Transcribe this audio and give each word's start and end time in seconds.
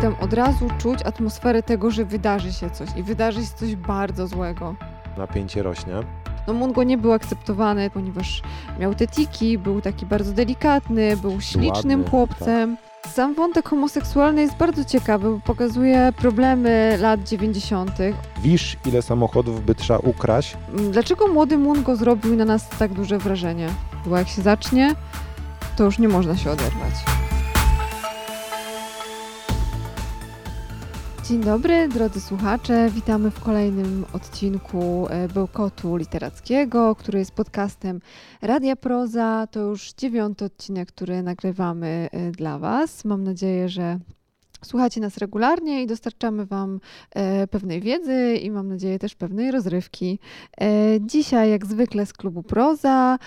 tam 0.00 0.14
od 0.20 0.32
razu 0.32 0.68
czuć 0.78 1.02
atmosferę 1.02 1.62
tego, 1.62 1.90
że 1.90 2.04
wydarzy 2.04 2.52
się 2.52 2.70
coś 2.70 2.88
i 2.96 3.02
wydarzy 3.02 3.40
się 3.46 3.52
coś 3.56 3.76
bardzo 3.76 4.26
złego. 4.26 4.74
Napięcie 5.16 5.62
rośnie. 5.62 5.92
No 6.46 6.52
Mungo 6.54 6.82
nie 6.82 6.98
był 6.98 7.12
akceptowany, 7.12 7.90
ponieważ 7.90 8.42
miał 8.78 8.94
te 8.94 9.06
tiki, 9.06 9.58
był 9.58 9.80
taki 9.80 10.06
bardzo 10.06 10.32
delikatny, 10.32 11.16
był 11.16 11.40
ślicznym 11.40 12.00
Ładny, 12.00 12.10
chłopcem. 12.10 12.76
Sam 13.12 13.34
wątek 13.34 13.68
homoseksualny 13.68 14.40
jest 14.40 14.56
bardzo 14.56 14.84
ciekawy, 14.84 15.30
bo 15.30 15.40
pokazuje 15.40 16.12
problemy 16.16 16.96
lat 17.00 17.22
90. 17.28 17.90
Wisz, 18.42 18.76
ile 18.86 19.02
samochodów 19.02 19.64
by 19.64 19.74
trzeba 19.74 19.98
ukraść? 19.98 20.56
Dlaczego 20.90 21.28
młody 21.28 21.58
Mungo 21.58 21.96
zrobił 21.96 22.36
na 22.36 22.44
nas 22.44 22.68
tak 22.68 22.92
duże 22.92 23.18
wrażenie? 23.18 23.68
Bo 24.06 24.18
jak 24.18 24.28
się 24.28 24.42
zacznie, 24.42 24.94
to 25.76 25.84
już 25.84 25.98
nie 25.98 26.08
można 26.08 26.36
się 26.36 26.50
oderwać. 26.50 26.94
Dzień 31.28 31.40
dobry, 31.40 31.88
drodzy 31.88 32.20
słuchacze. 32.20 32.90
Witamy 32.90 33.30
w 33.30 33.40
kolejnym 33.40 34.04
odcinku 34.12 35.06
e, 35.10 35.28
Bełkotu 35.28 35.96
Literackiego, 35.96 36.94
który 36.94 37.18
jest 37.18 37.30
podcastem 37.30 38.00
Radia 38.42 38.76
Proza. 38.76 39.46
To 39.50 39.60
już 39.60 39.92
dziewiąty 39.92 40.44
odcinek, 40.44 40.88
który 40.88 41.22
nagrywamy 41.22 42.08
e, 42.12 42.30
dla 42.30 42.58
Was. 42.58 43.04
Mam 43.04 43.24
nadzieję, 43.24 43.68
że 43.68 43.98
słuchacie 44.64 45.00
nas 45.00 45.16
regularnie 45.16 45.82
i 45.82 45.86
dostarczamy 45.86 46.46
Wam 46.46 46.80
e, 47.10 47.46
pewnej 47.46 47.80
wiedzy 47.80 48.36
i 48.42 48.50
mam 48.50 48.68
nadzieję 48.68 48.98
też 48.98 49.14
pewnej 49.14 49.50
rozrywki. 49.50 50.18
Dzisiaj, 51.00 51.50
jak 51.50 51.66
zwykle, 51.66 52.06
z 52.06 52.12
klubu 52.12 52.42
Proza. 52.42 53.18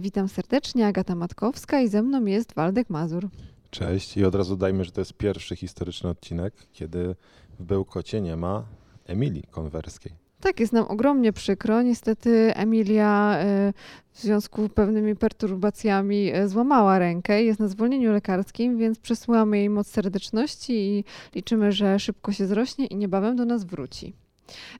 Witam 0.00 0.28
serdecznie, 0.28 0.86
Agata 0.86 1.14
Matkowska 1.14 1.80
i 1.80 1.88
ze 1.88 2.02
mną 2.02 2.24
jest 2.24 2.54
Waldek 2.54 2.90
Mazur. 2.90 3.28
Cześć 3.70 4.16
i 4.16 4.24
od 4.24 4.34
razu 4.34 4.56
dajmy, 4.56 4.84
że 4.84 4.90
to 4.90 5.00
jest 5.00 5.14
pierwszy 5.14 5.56
historyczny 5.56 6.10
odcinek, 6.10 6.54
kiedy 6.72 7.14
w 7.60 7.64
Bełkocie 7.64 8.20
nie 8.20 8.36
ma 8.36 8.64
Emilii 9.06 9.42
Konwerskiej. 9.50 10.12
Tak, 10.40 10.60
jest 10.60 10.72
nam 10.72 10.84
ogromnie 10.88 11.32
przykro. 11.32 11.82
Niestety 11.82 12.54
Emilia 12.54 13.36
e, 13.38 13.72
w 14.12 14.20
związku 14.20 14.68
z 14.68 14.72
pewnymi 14.72 15.16
perturbacjami 15.16 16.30
e, 16.32 16.48
złamała 16.48 16.98
rękę 16.98 17.42
i 17.42 17.46
jest 17.46 17.60
na 17.60 17.68
zwolnieniu 17.68 18.12
lekarskim, 18.12 18.78
więc 18.78 18.98
przesyłamy 18.98 19.58
jej 19.58 19.70
moc 19.70 19.86
serdeczności 19.86 20.72
i 20.72 21.04
liczymy, 21.34 21.72
że 21.72 21.98
szybko 21.98 22.32
się 22.32 22.46
zrośnie 22.46 22.86
i 22.86 22.96
niebawem 22.96 23.36
do 23.36 23.44
nas 23.44 23.64
wróci. 23.64 24.12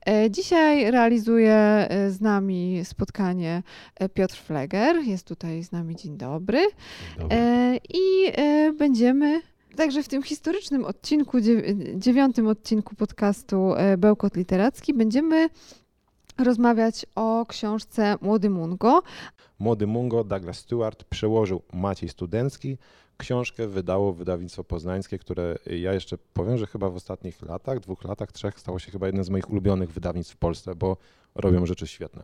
E, 0.07 0.31
Dzisiaj 0.31 0.91
realizuje 0.91 1.55
e, 1.55 2.11
z 2.11 2.21
nami 2.21 2.81
spotkanie 2.85 3.63
e, 3.97 4.09
Piotr 4.09 4.37
Fleger. 4.37 4.97
Jest 4.97 5.27
tutaj 5.27 5.63
z 5.63 5.73
nami. 5.73 5.97
Dzień 5.97 6.17
dobry. 6.17 6.67
E, 7.31 7.77
I 7.95 8.33
e, 8.33 8.73
będziemy 8.73 9.43
także 9.77 10.03
w 10.03 10.09
tym 10.09 10.23
historycznym 10.23 10.85
odcinku, 10.85 11.39
dziew- 11.39 11.99
dziewiątym 11.99 12.47
odcinku 12.47 12.95
podcastu 12.95 13.75
e, 13.75 13.97
Bełkot 13.97 14.37
Literacki, 14.37 14.95
będziemy 14.95 15.49
rozmawiać 16.39 17.07
o 17.15 17.47
książce 17.49 18.17
Młody 18.21 18.51
Mungo. 18.51 19.03
Młody 19.59 19.87
Mungo, 19.87 20.25
Douglas 20.25 20.59
Stewart 20.59 21.05
przełożył 21.05 21.63
Maciej 21.73 22.09
Studencki. 22.09 22.79
Książkę 23.17 23.69
wydało 23.69 24.13
wydawnictwo 24.13 24.65
poznańskie, 24.65 25.19
które 25.19 25.59
ja 25.67 25.93
jeszcze 25.93 26.19
powiem, 26.19 26.59
że 26.59 26.67
chyba 26.67 26.91
w 26.91 26.97
ostatnich 26.97 27.43
latach, 27.43 27.81
dwóch 27.81 28.05
latach, 28.05 28.33
trzech 28.33 28.61
stało 28.61 28.79
się 28.79 28.93
chyba 28.93 29.07
jednym 29.07 29.25
z 29.25 29.31
moich 29.31 29.51
ulubionych 29.51 29.93
wydawnictw 29.93 30.35
w 30.35 30.37
Polsce, 30.37 30.75
bo 30.75 30.97
robią 31.35 31.67
rzeczy 31.67 31.87
świetne. 31.87 32.23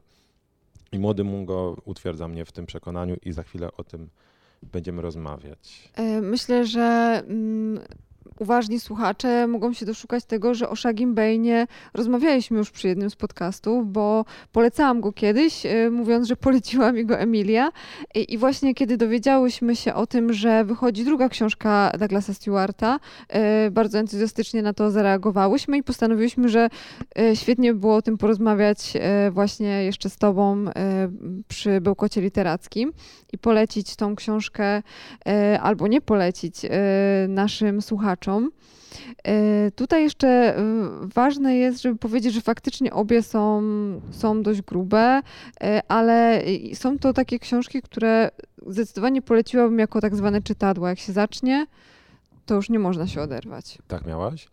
I 0.93 0.99
Młody 0.99 1.25
Mungo 1.25 1.77
utwierdza 1.85 2.29
mnie 2.29 2.45
w 2.45 2.53
tym 2.53 2.67
przekonaniu 2.67 3.17
i 3.25 3.33
za 3.33 3.43
chwilę 3.43 3.69
o 3.77 3.85
tym 3.85 4.09
będziemy 4.63 5.03
rozmawiać. 5.03 5.91
E, 5.97 6.21
Myślę, 6.21 6.67
że 6.67 7.23
mm, 7.29 7.81
uważni 8.41 8.81
słuchacze 8.81 9.47
mogą 9.47 9.73
się 9.73 9.87
doszukać 9.87 10.25
tego, 10.25 10.55
że 10.55 10.69
o 10.69 10.77
Shagim 10.77 11.15
Bainie 11.15 11.67
rozmawialiśmy 11.95 12.59
już 12.59 12.71
przy 12.71 12.89
jednym 12.89 13.11
z 13.11 13.17
podcastów, 13.17 13.93
bo 13.93 14.25
polecałam 14.53 15.01
go 15.01 15.13
kiedyś, 15.13 15.67
e, 15.67 15.91
mówiąc, 15.91 16.29
że 16.29 16.37
poleciła 16.37 16.93
mi 16.93 17.07
go 17.07 17.19
Emilia. 17.19 17.73
I, 18.15 18.35
I 18.35 18.39
właśnie 18.39 18.75
kiedy 18.75 18.97
dowiedziałyśmy 18.97 19.77
się 19.77 19.95
o 19.95 20.07
tym, 20.07 20.33
że 20.33 20.65
wychodzi 20.65 21.05
druga 21.05 21.29
książka 21.29 21.93
Douglasa 21.99 22.35
Stewarta, 22.35 23.01
e, 23.29 23.71
bardzo 23.71 23.99
entuzjastycznie 23.99 24.63
na 24.63 24.73
to 24.73 24.91
zareagowałyśmy 24.91 25.79
i 25.79 25.83
postanowiłyśmy, 25.83 26.49
że 26.49 26.69
e, 27.19 27.37
świetnie 27.37 27.75
by 27.75 27.81
było 27.81 27.95
o 27.95 28.03
tym 28.03 28.19
porozmawiać 28.19 28.93
właśnie 29.31 29.85
jeszcze 29.85 30.11
z 30.11 30.17
Tobą 30.17 30.65
przy 31.49 31.81
Bełkocie 31.81 32.21
Literackim 32.21 32.93
i 33.33 33.39
polecić 33.39 33.97
tą 33.97 34.17
książkę 34.17 34.83
albo 35.61 35.89
nie 35.89 36.01
polecić 36.01 36.55
naszym 37.29 37.83
słuchaczom. 37.83 38.28
E, 39.25 39.71
Tutaj 39.71 40.03
jeszcze 40.03 40.29
e, 40.29 40.63
ważne 41.15 41.57
jest, 41.57 41.83
żeby 41.83 41.99
powiedzieć, 41.99 42.35
że 42.35 42.41
faktycznie 42.41 42.93
obie 42.93 43.23
są, 43.23 43.63
są 44.11 44.43
dość 44.43 44.63
grube, 44.63 45.21
e, 45.61 45.83
ale 45.89 46.43
są 46.75 46.99
to 46.99 47.13
takie 47.13 47.39
książki, 47.39 47.83
które 47.83 48.31
zdecydowanie 48.67 49.23
poleciłabym 49.23 49.79
jako 49.79 50.01
tak 50.01 50.17
zwane 50.17 50.43
czytadła. 50.43 50.89
Jak 50.89 50.99
się 50.99 51.13
zacznie, 51.13 51.67
to 52.47 52.55
już 52.55 52.71
nie 52.71 52.79
można 52.79 53.07
się 53.07 53.21
oderwać. 53.21 53.79
Tak 53.89 54.07
miałaś? 54.07 54.49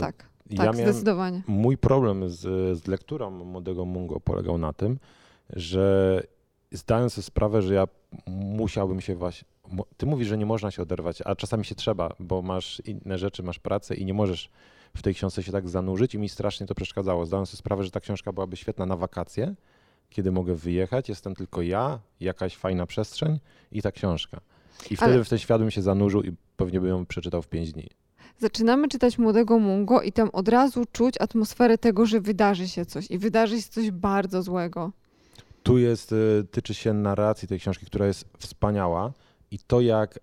Tak, 0.00 0.24
Ja 0.50 0.64
tak, 0.64 0.76
zdecydowanie. 0.76 1.42
Mój 1.46 1.78
problem 1.78 2.28
z, 2.28 2.40
z 2.78 2.86
lekturą 2.86 3.30
Młodego 3.30 3.84
Mungo 3.84 4.20
polegał 4.20 4.58
na 4.58 4.72
tym, 4.72 4.98
że 5.50 6.22
zdałem 6.72 7.10
sobie 7.10 7.22
sprawę, 7.22 7.62
że 7.62 7.74
ja 7.74 7.84
musiałbym 8.26 9.00
się 9.00 9.16
właśnie. 9.16 9.48
Ty 9.96 10.06
mówisz, 10.06 10.28
że 10.28 10.38
nie 10.38 10.46
można 10.46 10.70
się 10.70 10.82
oderwać, 10.82 11.22
a 11.24 11.36
czasami 11.36 11.64
się 11.64 11.74
trzeba, 11.74 12.14
bo 12.20 12.42
masz 12.42 12.82
inne 12.84 13.18
rzeczy, 13.18 13.42
masz 13.42 13.58
pracę 13.58 13.94
i 13.94 14.04
nie 14.04 14.14
możesz 14.14 14.50
w 14.96 15.02
tej 15.02 15.14
książce 15.14 15.42
się 15.42 15.52
tak 15.52 15.68
zanurzyć 15.68 16.14
i 16.14 16.18
mi 16.18 16.28
strasznie 16.28 16.66
to 16.66 16.74
przeszkadzało. 16.74 17.26
Zdałem 17.26 17.46
sobie 17.46 17.58
sprawę, 17.58 17.84
że 17.84 17.90
ta 17.90 18.00
książka 18.00 18.32
byłaby 18.32 18.56
świetna 18.56 18.86
na 18.86 18.96
wakacje, 18.96 19.54
kiedy 20.10 20.32
mogę 20.32 20.54
wyjechać, 20.54 21.08
jestem 21.08 21.34
tylko 21.34 21.62
ja, 21.62 21.98
jakaś 22.20 22.56
fajna 22.56 22.86
przestrzeń 22.86 23.40
i 23.72 23.82
ta 23.82 23.92
książka. 23.92 24.40
I 24.90 24.96
wtedy 24.96 25.12
Ale- 25.12 25.24
w 25.24 25.28
ten 25.28 25.38
świat 25.38 25.60
bym 25.60 25.70
się 25.70 25.82
zanurzył 25.82 26.22
i 26.22 26.32
pewnie 26.56 26.80
bym 26.80 26.88
ją 26.88 27.06
przeczytał 27.06 27.42
w 27.42 27.48
pięć 27.48 27.72
dni. 27.72 27.88
Zaczynamy 28.38 28.88
czytać 28.88 29.18
Młodego 29.18 29.58
Mungo 29.58 30.02
i 30.02 30.12
tam 30.12 30.30
od 30.32 30.48
razu 30.48 30.84
czuć 30.92 31.14
atmosferę 31.20 31.78
tego, 31.78 32.06
że 32.06 32.20
wydarzy 32.20 32.68
się 32.68 32.86
coś 32.86 33.10
i 33.10 33.18
wydarzy 33.18 33.62
się 33.62 33.68
coś 33.68 33.90
bardzo 33.90 34.42
złego. 34.42 34.92
Tu 35.62 35.78
jest, 35.78 36.12
y, 36.12 36.46
tyczy 36.50 36.74
się 36.74 36.92
narracji 36.92 37.48
tej 37.48 37.60
książki, 37.60 37.86
która 37.86 38.06
jest 38.06 38.24
wspaniała 38.38 39.12
i 39.54 39.58
to 39.58 39.80
jak, 39.80 40.16
e, 40.16 40.20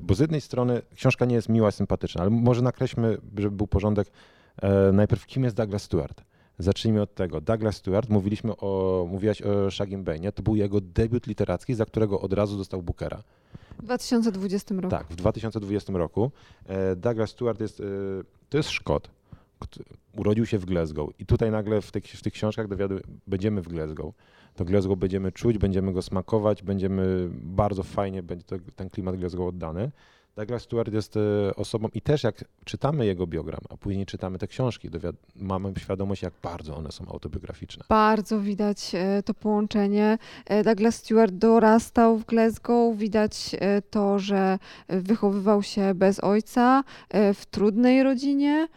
bo 0.00 0.14
z 0.14 0.18
jednej 0.18 0.40
strony 0.40 0.82
książka 0.94 1.24
nie 1.24 1.34
jest 1.34 1.48
miła, 1.48 1.70
sympatyczna, 1.70 2.20
ale 2.20 2.30
może 2.30 2.62
nakreślmy, 2.62 3.18
żeby 3.38 3.56
był 3.56 3.66
porządek, 3.66 4.08
e, 4.62 4.92
najpierw 4.92 5.26
kim 5.26 5.44
jest 5.44 5.56
Douglas 5.56 5.82
Stewart. 5.82 6.22
Zacznijmy 6.58 7.02
od 7.02 7.14
tego. 7.14 7.40
Douglas 7.40 7.76
Stewart, 7.76 8.08
mówiliśmy 8.08 8.56
o, 8.56 9.06
mówiłaś 9.10 9.42
o 9.42 9.70
Shagim 9.70 10.04
Bainie, 10.04 10.32
to 10.32 10.42
był 10.42 10.56
jego 10.56 10.80
debiut 10.80 11.26
literacki, 11.26 11.74
za 11.74 11.84
którego 11.84 12.20
od 12.20 12.32
razu 12.32 12.56
dostał 12.56 12.82
Bookera. 12.82 13.22
W 13.78 13.82
2020 13.82 14.74
roku. 14.74 14.88
Tak, 14.88 15.06
w 15.10 15.16
2020 15.16 15.92
roku. 15.92 16.30
E, 16.66 16.96
Douglas 16.96 17.30
Stewart 17.30 17.60
jest, 17.60 17.82
to 18.48 18.56
jest 18.56 18.70
Szkot. 18.70 19.10
Urodził 20.16 20.46
się 20.46 20.58
w 20.58 20.64
Glasgow 20.64 21.10
i 21.18 21.26
tutaj 21.26 21.50
nagle 21.50 21.82
w 21.82 21.92
tych, 21.92 22.04
w 22.04 22.22
tych 22.22 22.32
książkach 22.32 22.68
dowiadu, 22.68 22.98
będziemy 23.26 23.62
w 23.62 23.68
Glasgow. 23.68 24.14
To 24.54 24.64
Glasgow 24.64 24.98
będziemy 24.98 25.32
czuć, 25.32 25.58
będziemy 25.58 25.92
go 25.92 26.02
smakować, 26.02 26.62
będziemy 26.62 27.28
bardzo 27.32 27.82
fajnie, 27.82 28.22
będzie 28.22 28.44
to, 28.44 28.56
ten 28.76 28.90
klimat 28.90 29.16
Glasgow 29.16 29.48
oddany. 29.48 29.90
Douglas 30.36 30.62
Stewart 30.62 30.92
jest 30.92 31.16
e, 31.16 31.20
osobą 31.56 31.88
i 31.94 32.00
też 32.00 32.22
jak 32.22 32.44
czytamy 32.64 33.06
jego 33.06 33.26
biogram, 33.26 33.60
a 33.70 33.76
później 33.76 34.06
czytamy 34.06 34.38
te 34.38 34.46
książki, 34.48 34.88
mamy 35.36 35.72
świadomość, 35.78 36.22
jak 36.22 36.34
bardzo 36.42 36.76
one 36.76 36.92
są 36.92 37.06
autobiograficzne. 37.08 37.84
Bardzo 37.88 38.40
widać 38.40 38.90
e, 38.94 39.22
to 39.22 39.34
połączenie. 39.34 40.18
E, 40.46 40.64
Douglas 40.64 40.94
Stewart 40.94 41.34
dorastał 41.34 42.18
w 42.18 42.24
Glasgow. 42.24 42.96
Widać 42.96 43.56
to, 43.90 44.18
że 44.18 44.58
wychowywał 44.88 45.62
się 45.62 45.94
bez 45.94 46.24
ojca 46.24 46.84
w 47.34 47.46
trudnej 47.50 48.02
rodzinie. 48.02 48.68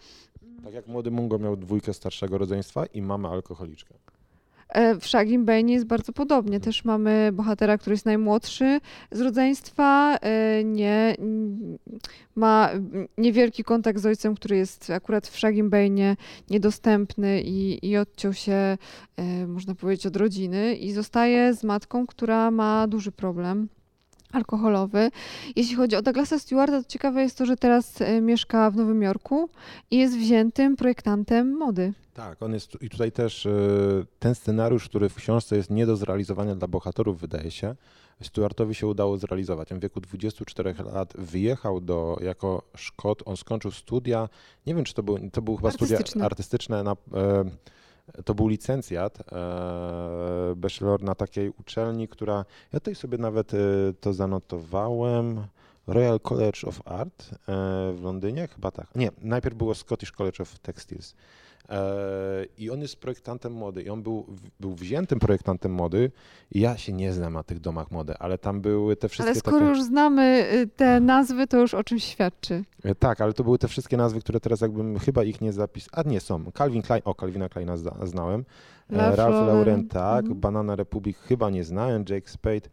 Tak 0.68 0.74
jak 0.74 0.88
młody 0.88 1.12
Mungo 1.12 1.40
miał 1.40 1.58
dwójkę 1.58 1.94
starszego 1.94 2.38
rodzeństwa 2.38 2.86
i 2.86 3.02
mamę 3.02 3.30
alkoholiczkę. 3.30 3.96
E, 4.70 4.96
W 4.96 5.08
Shagim 5.08 5.46
Bane 5.46 5.72
jest 5.72 5.86
bardzo 5.86 6.14
podobnie. 6.14 6.60
Też 6.60 6.86
mamy 6.86 7.30
bohatera, 7.34 7.78
który 7.78 7.94
jest 7.94 8.06
najmłodszy 8.06 8.80
z 9.12 9.22
rodzeństwa, 9.22 10.18
e, 10.18 10.64
nie, 10.64 11.16
ma 12.36 12.70
niewielki 13.18 13.64
kontakt 13.64 14.00
z 14.00 14.06
ojcem, 14.06 14.36
który 14.36 14.58
jest 14.58 14.90
akurat 14.90 15.28
w 15.28 15.38
Shagim 15.38 15.70
Bane 15.70 16.16
niedostępny 16.50 17.42
i, 17.42 17.90
i 17.90 17.98
odciął 17.98 18.34
się, 18.34 18.78
e, 19.18 19.48
można 19.48 19.76
powiedzieć, 19.76 20.06
od 20.06 20.16
rodziny 20.16 20.76
i 20.76 20.92
zostaje 20.92 21.54
z 21.54 21.64
matką, 21.64 22.08
która 22.08 22.52
ma 22.52 22.88
duży 22.88 23.12
problem. 23.12 23.68
Alkoholowy. 24.38 25.12
Jeśli 25.56 25.76
chodzi 25.76 25.96
o 25.96 26.02
Douglasa 26.02 26.40
Stewarta, 26.40 26.84
to 26.84 26.90
ciekawe 26.90 27.22
jest 27.22 27.38
to, 27.38 27.46
że 27.46 27.56
teraz 27.56 28.02
e, 28.02 28.22
mieszka 28.22 28.72
w 28.72 28.76
Nowym 28.76 29.02
Jorku 29.02 29.50
i 29.92 29.98
jest 29.98 30.18
wziętym 30.18 30.76
projektantem 30.76 31.58
mody. 31.58 31.94
Tak, 32.14 32.44
on 32.44 32.54
jest 32.54 32.78
i 32.82 32.90
tutaj 32.90 33.12
też 33.12 33.46
e, 33.46 33.52
ten 34.20 34.36
scenariusz, 34.36 34.90
który 34.90 35.10
w 35.10 35.16
książce 35.16 35.58
jest 35.58 35.70
nie 35.70 35.86
do 35.86 35.96
zrealizowania 35.96 36.56
dla 36.56 36.68
bohaterów, 36.68 37.20
wydaje 37.20 37.52
się, 37.52 37.76
Stuartowi 38.24 38.76
się 38.76 38.88
udało 38.88 39.18
zrealizować. 39.18 39.72
On 39.72 39.80
w 39.80 39.82
wieku 39.82 40.02
24 40.02 40.76
lat 40.94 41.14
wyjechał 41.18 41.82
do, 41.82 42.18
jako 42.22 42.64
Szkot, 42.76 43.24
on 43.26 43.38
skończył 43.38 43.72
studia, 43.72 44.30
nie 44.68 44.76
wiem 44.76 44.84
czy 44.84 44.94
to 44.94 45.04
był, 45.04 45.30
to 45.32 45.42
był 45.42 45.56
chyba 45.56 45.72
studia 45.72 46.00
artystyczne 46.22 46.84
na, 46.84 46.92
e, 46.92 46.96
to 48.26 48.36
był 48.36 48.48
licencjat, 48.48 49.20
e, 49.32 50.56
bachelor 50.56 51.04
na 51.04 51.16
takiej 51.16 51.50
uczelni, 51.50 52.08
która, 52.08 52.46
ja 52.74 52.80
tutaj 52.80 52.96
sobie 52.96 53.18
nawet 53.18 53.54
e, 53.54 53.58
to 54.02 54.14
zanotowałem, 54.14 55.48
Royal 55.88 56.20
College 56.20 56.68
of 56.68 56.82
Art 56.86 57.30
e, 57.32 57.36
w 57.94 58.00
Londynie, 58.04 58.48
chyba 58.48 58.72
tak. 58.72 58.96
Nie, 58.96 59.12
najpierw 59.22 59.56
było 59.56 59.76
Scottish 59.76 60.12
College 60.12 60.44
of 60.44 60.60
Textiles. 60.60 61.16
I 62.58 62.70
on 62.70 62.82
jest 62.82 62.96
projektantem 62.96 63.54
mody 63.54 63.82
i 63.82 63.90
on 63.90 64.04
był, 64.04 64.26
był 64.60 64.76
wziętym 64.76 65.20
projektantem 65.20 65.72
mody. 65.72 66.12
Ja 66.52 66.78
się 66.78 66.94
nie 66.94 67.14
znam 67.14 67.34
na 67.34 67.44
tych 67.44 67.60
domach 67.60 67.92
mody, 67.92 68.14
ale 68.20 68.38
tam 68.38 68.62
były 68.62 68.96
te 68.96 69.10
wszystkie. 69.10 69.32
Ale 69.32 69.40
skoro 69.40 69.58
takie... 69.58 69.70
już 69.70 69.84
znamy 69.84 70.48
y, 70.54 70.68
te 70.68 71.00
nazwy, 71.00 71.48
to 71.48 71.60
już 71.60 71.74
o 71.74 71.84
czymś 71.84 72.04
świadczy. 72.04 72.64
Tak, 73.00 73.22
ale 73.22 73.34
to 73.34 73.44
były 73.44 73.58
te 73.58 73.68
wszystkie 73.68 73.98
nazwy, 73.98 74.20
które 74.20 74.40
teraz 74.40 74.62
jakbym 74.62 75.00
chyba 75.00 75.24
ich 75.24 75.42
nie 75.42 75.54
zapisał. 75.54 75.90
A 75.94 76.10
nie 76.10 76.20
są. 76.20 76.52
Calvin 76.52 76.82
Klein, 76.82 77.02
o 77.06 77.16
Calvina 77.16 77.50
Kleina 77.50 77.78
znałem. 78.04 78.46
Ralph, 78.90 79.18
Ralph 79.18 79.48
Lauren, 79.48 79.88
tak. 79.88 80.20
Mhm. 80.20 80.40
Banana 80.40 80.76
Republic 80.76 81.18
chyba 81.18 81.50
nie 81.50 81.64
znałem. 81.64 82.06
Jake 82.10 82.30
Spade 82.30 82.70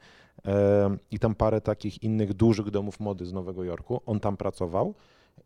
i 1.10 1.18
tam 1.18 1.34
parę 1.34 1.60
takich 1.60 2.02
innych 2.02 2.34
dużych 2.34 2.70
domów 2.70 3.00
mody 3.00 3.26
z 3.26 3.32
Nowego 3.32 3.64
Jorku. 3.64 4.00
On 4.06 4.20
tam 4.20 4.36
pracował 4.36 4.94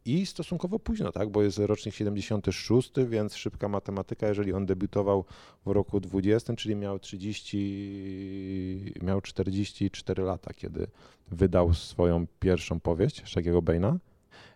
i 0.04 0.26
stosunkowo 0.26 0.78
późno, 0.78 1.12
tak, 1.12 1.28
bo 1.30 1.42
jest 1.42 1.58
rocznik 1.58 1.94
76, 1.94 2.92
więc 3.08 3.36
szybka 3.36 3.68
matematyka, 3.68 4.28
jeżeli 4.28 4.52
on 4.52 4.66
debiutował 4.66 5.24
w 5.66 5.70
roku 5.70 6.00
20, 6.00 6.54
czyli 6.56 6.76
miał 6.76 6.98
30, 6.98 8.92
miał 9.02 9.20
44 9.20 10.22
lata, 10.22 10.54
kiedy 10.54 10.86
wydał 11.30 11.74
swoją 11.74 12.26
pierwszą 12.40 12.80
powieść 12.80 13.22
Szagiego 13.24 13.62
Baina. 13.62 13.98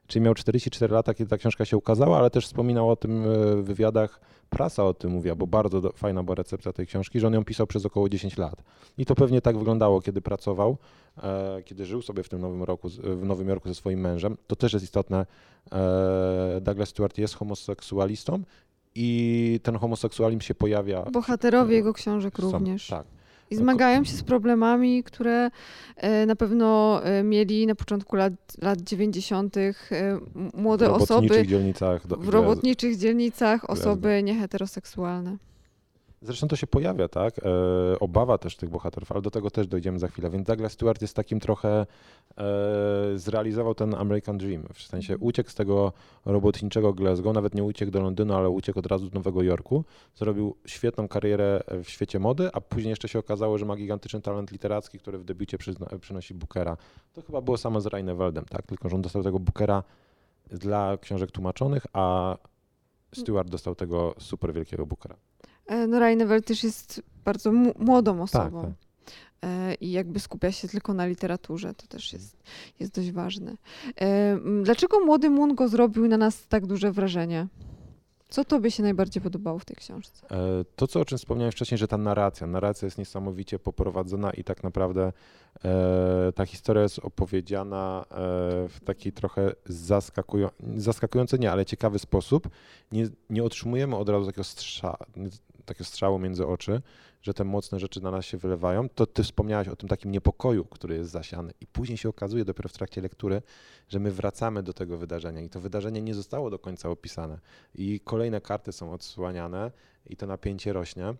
Czyli 0.07 0.25
miał 0.25 0.35
44 0.35 0.95
lata, 0.95 1.15
kiedy 1.15 1.31
ta 1.31 1.39
książka 1.39 1.65
się 1.65 1.77
ukazała, 1.77 2.19
ale 2.19 2.31
też 2.31 2.47
wspominał 2.47 2.91
o 2.91 2.97
tym 2.97 3.25
w 3.63 3.65
wywiadach 3.65 4.21
prasa 4.51 4.85
o 4.85 4.95
tym 4.95 5.11
mówiła, 5.11 5.35
bo 5.35 5.47
bardzo 5.47 5.81
do, 5.81 5.93
fajna 5.93 6.23
była 6.23 6.35
recepcja 6.35 6.73
tej 6.73 6.87
książki, 6.87 7.21
że 7.21 7.27
on 7.27 7.35
ją 7.35 7.45
pisał 7.45 7.67
przez 7.67 7.87
około 7.87 8.09
10 8.09 8.39
lat. 8.39 8.63
I 8.99 9.07
to 9.07 9.15
pewnie 9.15 9.41
tak 9.41 9.59
wyglądało, 9.59 10.01
kiedy 10.01 10.21
pracował, 10.23 10.71
e, 10.71 10.77
kiedy 11.65 11.87
żył 11.87 12.03
sobie 12.03 12.23
w 12.23 12.29
tym 12.29 12.41
Nowym 12.41 12.63
Roku, 12.63 12.89
w 12.89 13.25
Nowym 13.25 13.49
Jorku 13.49 13.69
ze 13.69 13.75
swoim 13.75 14.01
mężem. 14.01 14.37
To 14.47 14.57
też 14.57 14.73
jest 14.73 14.85
istotne. 14.85 15.27
E, 15.73 16.61
Douglas 16.61 16.89
Stewart 16.89 17.19
jest 17.19 17.35
homoseksualistą 17.35 18.43
i 18.95 19.61
ten 19.63 19.77
homoseksualizm 19.77 20.41
się 20.41 20.55
pojawia. 20.55 21.03
Bohaterowie 21.03 21.77
jego 21.77 21.93
książek 21.93 22.37
są, 22.37 22.53
również. 22.53 22.87
Tak. 22.87 23.07
I 23.51 23.57
zmagają 23.57 24.05
się 24.05 24.13
z 24.13 24.23
problemami, 24.23 25.03
które 25.03 25.51
e, 25.97 26.27
na 26.27 26.37
pewno 26.37 27.01
e, 27.05 27.23
mieli 27.23 27.67
na 27.67 27.75
początku 27.75 28.17
lat, 28.17 28.33
lat 28.63 28.81
90. 28.81 29.57
E, 29.57 29.73
młode 30.55 30.89
w 30.89 30.93
osoby 30.93 31.47
dzielnicach 31.47 32.07
w 32.07 32.29
robotniczych 32.29 32.97
dzielnicach, 32.97 33.71
osoby 33.71 34.23
nieheteroseksualne. 34.23 35.37
Zresztą 36.23 36.49
to 36.49 36.57
się 36.57 36.67
pojawia, 36.67 37.09
tak? 37.09 37.39
E, 37.39 37.43
obawa 38.01 38.39
też 38.39 38.57
tych 38.57 38.71
bohaterów, 38.71 39.13
ale 39.13 39.23
do 39.23 39.31
tego 39.31 39.51
też 39.51 39.67
dojdziemy 39.67 39.99
za 39.99 40.09
chwilę. 40.09 40.31
Więc 40.31 40.47
Douglas 40.47 40.73
Stewart 40.73 41.03
jest 41.03 41.17
takim 41.17 41.41
trochę, 41.41 41.87
e, 42.39 42.45
zrealizował 43.15 43.75
ten 43.75 43.95
American 43.95 44.39
Dream. 44.39 44.65
W 44.75 44.83
sensie 44.83 45.19
uciekł 45.19 45.51
z 45.51 45.55
tego 45.55 45.93
robotniczego 46.25 46.93
Glasgow, 46.93 47.35
nawet 47.35 47.55
nie 47.55 47.65
uciekł 47.65 47.93
do 47.93 48.01
Londynu, 48.01 48.35
ale 48.35 48.51
uciekł 48.51 48.79
od 48.79 48.87
razu 48.87 49.11
do 49.11 49.15
Nowego 49.15 49.43
Jorku. 49.43 49.85
Zrobił 50.15 50.57
świetną 50.67 51.09
karierę 51.09 51.63
w 51.85 51.89
świecie 51.89 52.19
mody, 52.19 52.51
a 52.53 52.61
później 52.61 52.91
jeszcze 52.91 53.09
się 53.09 53.19
okazało, 53.19 53.59
że 53.59 53.65
ma 53.65 53.77
gigantyczny 53.77 54.21
talent 54.21 54.53
literacki, 54.53 54.99
który 54.99 55.19
w 55.19 55.25
debiucie 55.25 55.59
przyzna, 55.59 55.87
przynosi 56.01 56.35
Bookera. 56.35 56.77
To 57.13 57.23
chyba 57.23 57.41
było 57.41 57.57
samo 57.57 57.81
z 57.81 57.87
Raineweldem, 57.87 58.45
tak? 58.45 58.67
Tylko, 58.67 58.89
że 58.89 58.97
on 58.97 59.03
dostał 59.03 59.23
tego 59.23 59.39
Bookera 59.39 59.83
dla 60.51 60.99
książek 60.99 61.31
tłumaczonych, 61.31 61.87
a 61.93 62.37
Stewart 63.15 63.51
dostał 63.51 63.75
tego 63.75 64.15
super 64.19 64.55
wielkiego 64.55 64.87
Bookera. 64.87 65.17
E, 65.67 65.87
no 65.87 65.99
Rainewell 65.99 66.43
też 66.43 66.65
jest 66.65 67.03
bardzo 67.25 67.53
młodą 67.79 68.15
tak, 68.15 68.23
osobą. 68.23 68.63
Tak, 68.63 68.71
tak. 68.71 68.83
I 69.81 69.91
jakby 69.91 70.21
skupia 70.21 70.53
się 70.53 70.69
tylko 70.69 70.95
na 70.95 71.07
literaturze, 71.07 71.75
to 71.75 71.87
też 71.87 72.13
jest, 72.13 72.37
jest 72.81 72.95
dość 72.95 73.11
ważne. 73.11 73.57
E, 74.01 74.39
dlaczego 74.63 75.01
młody 75.01 75.31
Mungo 75.31 75.69
zrobił 75.69 76.09
na 76.09 76.17
nas 76.17 76.49
tak 76.49 76.67
duże 76.67 76.93
wrażenie? 76.93 77.47
Co 78.29 78.45
tobie 78.45 78.71
się 78.71 78.83
najbardziej 78.83 79.23
podobało 79.23 79.59
w 79.59 79.65
tej 79.65 79.77
książce? 79.77 80.27
To, 80.77 80.87
co 80.87 81.01
o 81.01 81.05
czym 81.05 81.19
wspomniałem 81.19 81.53
wcześniej, 81.53 81.79
że 81.79 81.89
ta 81.89 81.99
narracja, 81.99 82.47
narracja 82.47 82.87
jest 82.87 82.99
niesamowicie 82.99 83.59
poprowadzona 83.59 84.31
i 84.31 84.45
tak 84.45 84.63
naprawdę 84.63 85.13
ta 86.35 86.47
historia 86.47 86.83
jest 86.83 86.99
opowiedziana 86.99 88.05
w 88.69 88.77
taki 88.85 89.13
trochę 89.13 89.53
zaskakują, 89.67 90.49
zaskakujący, 90.77 91.39
nie, 91.39 91.53
ale 91.53 91.65
ciekawy 91.65 91.99
sposób. 91.99 92.49
Nie, 92.93 93.09
nie 93.31 93.45
otrzymujemy 93.45 93.97
od 93.97 94.09
razu 94.09 94.27
takiego 94.27 94.45
strza, 94.45 94.97
takie 95.67 95.85
strzało 95.85 96.19
między 96.19 96.47
oczy, 96.47 96.83
że 97.23 97.35
te 97.35 97.45
mocne 97.45 97.79
rzeczy 97.79 98.03
na 98.03 98.11
nas 98.11 98.25
się 98.25 98.37
wylewają, 98.37 98.89
to 98.89 99.07
ty 99.07 99.23
wspomniałaś 99.23 99.69
o 99.69 99.77
tym 99.77 99.89
takim 99.89 100.11
niepokoju, 100.11 100.65
który 100.65 100.95
jest 100.95 101.11
zasiany 101.11 101.53
i 101.61 101.67
później 101.67 101.99
się 101.99 102.09
okazuje 102.09 102.45
dopiero 102.45 102.69
w 102.69 102.73
trakcie 102.73 103.01
lektury, 103.01 103.43
że 103.89 104.01
my 104.01 104.11
wracamy 104.11 104.63
do 104.63 104.73
tego 104.73 104.97
wydarzenia 104.97 105.41
i 105.41 105.49
to 105.49 105.61
wydarzenie 105.61 106.03
nie 106.03 106.15
zostało 106.15 106.51
do 106.51 106.59
końca 106.59 106.91
opisane 106.91 107.39
i 107.75 108.01
kolejne 108.01 108.41
karty 108.41 108.73
są 108.73 108.93
odsłaniane 108.93 109.71
i 110.07 110.17
to 110.17 110.27
napięcie 110.27 110.73
rośnie. 110.73 111.15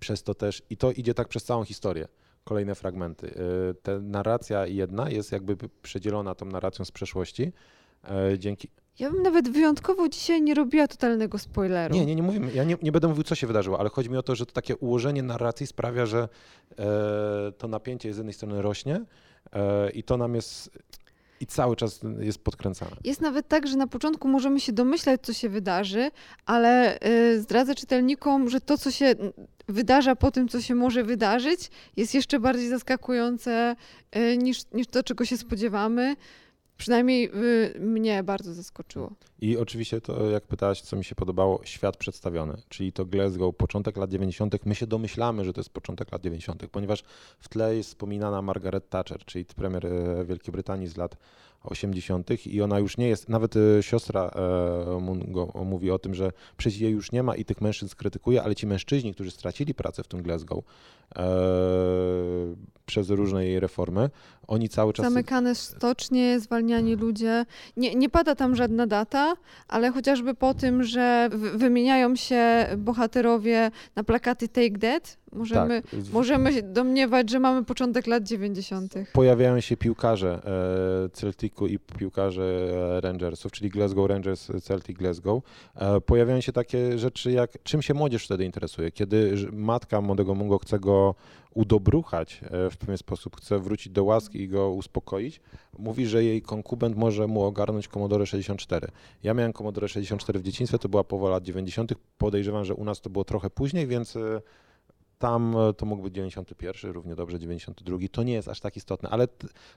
Przez 0.00 0.22
to 0.22 0.34
też, 0.34 0.62
i 0.70 0.76
to 0.76 0.92
idzie 0.92 1.14
tak 1.14 1.28
przez 1.28 1.44
całą 1.44 1.64
historię, 1.64 2.08
kolejne 2.44 2.74
fragmenty. 2.74 3.26
Y, 3.70 3.74
ta 3.82 4.00
narracja 4.00 4.66
jedna 4.66 5.10
jest 5.10 5.32
jakby 5.32 5.56
przedzielona 5.82 6.34
tą 6.34 6.46
narracją 6.46 6.84
z 6.84 6.90
przeszłości, 6.90 7.52
y, 8.32 8.38
dzięki, 8.38 8.68
ja 8.98 9.10
bym 9.10 9.22
nawet 9.22 9.48
wyjątkowo 9.48 10.08
dzisiaj 10.08 10.42
nie 10.42 10.54
robiła 10.54 10.88
totalnego 10.88 11.38
spoileru. 11.38 11.94
Nie, 11.94 12.06
nie, 12.06 12.14
nie 12.14 12.22
mówimy. 12.22 12.52
Ja 12.52 12.64
nie, 12.64 12.76
nie 12.82 12.92
będę 12.92 13.08
mówił, 13.08 13.22
co 13.22 13.34
się 13.34 13.46
wydarzyło, 13.46 13.80
ale 13.80 13.88
chodzi 13.88 14.10
mi 14.10 14.16
o 14.16 14.22
to, 14.22 14.34
że 14.34 14.46
to 14.46 14.52
takie 14.52 14.76
ułożenie 14.76 15.22
narracji 15.22 15.66
sprawia, 15.66 16.06
że 16.06 16.28
e, 16.78 17.52
to 17.58 17.68
napięcie 17.68 18.14
z 18.14 18.16
jednej 18.16 18.32
strony 18.32 18.62
rośnie 18.62 19.00
e, 19.52 19.90
i 19.90 20.02
to 20.02 20.16
nam 20.16 20.34
jest 20.34 20.70
i 21.42 21.46
cały 21.46 21.76
czas 21.76 22.00
jest 22.18 22.38
podkręcane. 22.38 22.96
Jest 23.04 23.20
nawet 23.20 23.48
tak, 23.48 23.66
że 23.66 23.76
na 23.76 23.86
początku 23.86 24.28
możemy 24.28 24.60
się 24.60 24.72
domyślać, 24.72 25.20
co 25.22 25.32
się 25.32 25.48
wydarzy, 25.48 26.10
ale 26.46 26.98
y, 27.06 27.40
zdradzę 27.40 27.74
czytelnikom, 27.74 28.48
że 28.48 28.60
to, 28.60 28.78
co 28.78 28.90
się 28.90 29.14
wydarza 29.68 30.16
po 30.16 30.30
tym, 30.30 30.48
co 30.48 30.60
się 30.60 30.74
może 30.74 31.04
wydarzyć, 31.04 31.70
jest 31.96 32.14
jeszcze 32.14 32.40
bardziej 32.40 32.68
zaskakujące 32.68 33.76
y, 34.16 34.38
niż, 34.38 34.58
niż 34.74 34.86
to, 34.86 35.02
czego 35.02 35.24
się 35.24 35.36
spodziewamy. 35.36 36.16
Przynajmniej 36.82 37.30
y, 37.76 37.80
mnie 37.80 38.22
bardzo 38.22 38.54
zaskoczyło. 38.54 39.12
I 39.40 39.56
oczywiście 39.56 40.00
to, 40.00 40.30
jak 40.30 40.46
pytałaś, 40.46 40.80
co 40.80 40.96
mi 40.96 41.04
się 41.04 41.14
podobało, 41.14 41.60
świat 41.64 41.96
przedstawiony, 41.96 42.56
czyli 42.68 42.92
to 42.92 43.04
Glasgow, 43.04 43.56
początek 43.56 43.96
lat 43.96 44.10
90. 44.10 44.66
My 44.66 44.74
się 44.74 44.86
domyślamy, 44.86 45.44
że 45.44 45.52
to 45.52 45.60
jest 45.60 45.70
początek 45.70 46.12
lat 46.12 46.22
90., 46.22 46.66
ponieważ 46.66 47.02
w 47.38 47.48
tle 47.48 47.76
jest 47.76 47.88
wspominana 47.88 48.42
Margaret 48.42 48.88
Thatcher, 48.88 49.24
czyli 49.24 49.44
premier 49.44 49.86
e, 49.86 50.24
Wielkiej 50.24 50.52
Brytanii 50.52 50.86
z 50.86 50.96
lat 50.96 51.16
80. 51.62 52.46
i 52.46 52.62
ona 52.62 52.78
już 52.78 52.96
nie 52.96 53.08
jest, 53.08 53.28
nawet 53.28 53.54
e, 53.56 53.82
siostra 53.82 54.30
e, 54.34 55.00
Mungo 55.00 55.64
mówi 55.64 55.90
o 55.90 55.98
tym, 55.98 56.14
że 56.14 56.32
przecież 56.56 56.80
jej 56.80 56.92
już 56.92 57.12
nie 57.12 57.22
ma 57.22 57.36
i 57.36 57.44
tych 57.44 57.60
mężczyzn 57.60 57.96
krytykuje, 57.96 58.42
ale 58.42 58.54
ci 58.54 58.66
mężczyźni, 58.66 59.14
którzy 59.14 59.30
stracili 59.30 59.74
pracę 59.74 60.02
w 60.02 60.08
tym 60.08 60.22
Glasgow 60.22 60.64
przez 62.86 63.10
różne 63.10 63.46
jej 63.46 63.60
reformy, 63.60 64.10
oni 64.46 64.68
cały 64.68 64.92
czas... 64.92 65.06
Zamykane 65.06 65.54
stocznie, 65.54 66.40
zwalniani 66.40 66.96
ludzie. 66.96 67.46
Nie, 67.76 67.94
nie 67.94 68.08
pada 68.08 68.34
tam 68.34 68.56
żadna 68.56 68.86
data, 68.86 69.34
ale 69.68 69.90
chociażby 69.90 70.34
po 70.34 70.54
tym, 70.54 70.84
że 70.84 71.28
wymieniają 71.32 72.16
się 72.16 72.66
bohaterowie 72.76 73.70
na 73.96 74.04
plakaty 74.04 74.48
Take 74.48 74.78
That, 74.78 75.22
Możemy, 75.32 75.82
tak. 75.82 76.00
możemy 76.12 76.62
domniewać, 76.62 77.30
że 77.30 77.40
mamy 77.40 77.64
początek 77.64 78.06
lat 78.06 78.22
90. 78.22 78.94
Pojawiają 79.12 79.60
się 79.60 79.76
piłkarze 79.76 80.40
e, 81.06 81.08
Celticu 81.08 81.66
i 81.66 81.78
piłkarze 81.78 82.68
Rangersów, 83.00 83.52
czyli 83.52 83.70
Glasgow 83.70 84.08
Rangers, 84.08 84.50
Celtic 84.62 84.98
Glasgow. 84.98 85.42
E, 85.74 86.00
pojawiają 86.00 86.40
się 86.40 86.52
takie 86.52 86.98
rzeczy 86.98 87.32
jak 87.32 87.62
czym 87.62 87.82
się 87.82 87.94
młodzież 87.94 88.24
wtedy 88.24 88.44
interesuje. 88.44 88.90
Kiedy 88.90 89.36
matka 89.52 90.00
młodego 90.00 90.34
Mungo 90.34 90.58
chce 90.58 90.80
go 90.80 91.14
udobruchać 91.54 92.40
e, 92.44 92.70
w 92.70 92.76
pewien 92.76 92.98
sposób, 92.98 93.36
chce 93.36 93.58
wrócić 93.58 93.92
do 93.92 94.04
łaski 94.04 94.40
i 94.40 94.48
go 94.48 94.70
uspokoić, 94.70 95.40
mówi, 95.78 96.06
że 96.06 96.24
jej 96.24 96.42
konkubent 96.42 96.96
może 96.96 97.26
mu 97.26 97.42
ogarnąć 97.42 97.88
Commodore 97.88 98.26
64. 98.26 98.88
Ja 99.22 99.34
miałem 99.34 99.52
Commodore 99.52 99.88
64 99.88 100.38
w 100.38 100.42
dzieciństwie, 100.42 100.78
to 100.78 100.88
była 100.88 101.04
połowa 101.04 101.30
lat 101.30 101.44
90. 101.44 101.94
Podejrzewam, 102.18 102.64
że 102.64 102.74
u 102.74 102.84
nas 102.84 103.00
to 103.00 103.10
było 103.10 103.24
trochę 103.24 103.50
później, 103.50 103.86
więc 103.86 104.16
tam 105.22 105.56
e, 105.56 105.74
to 105.74 105.86
mógł 105.86 106.02
być 106.02 106.14
91, 106.14 106.92
równie 106.92 107.14
dobrze 107.14 107.38
92. 107.38 107.98
To 108.12 108.22
nie 108.22 108.32
jest 108.32 108.48
aż 108.48 108.60
tak 108.60 108.76
istotne, 108.76 109.08
ale 109.08 109.28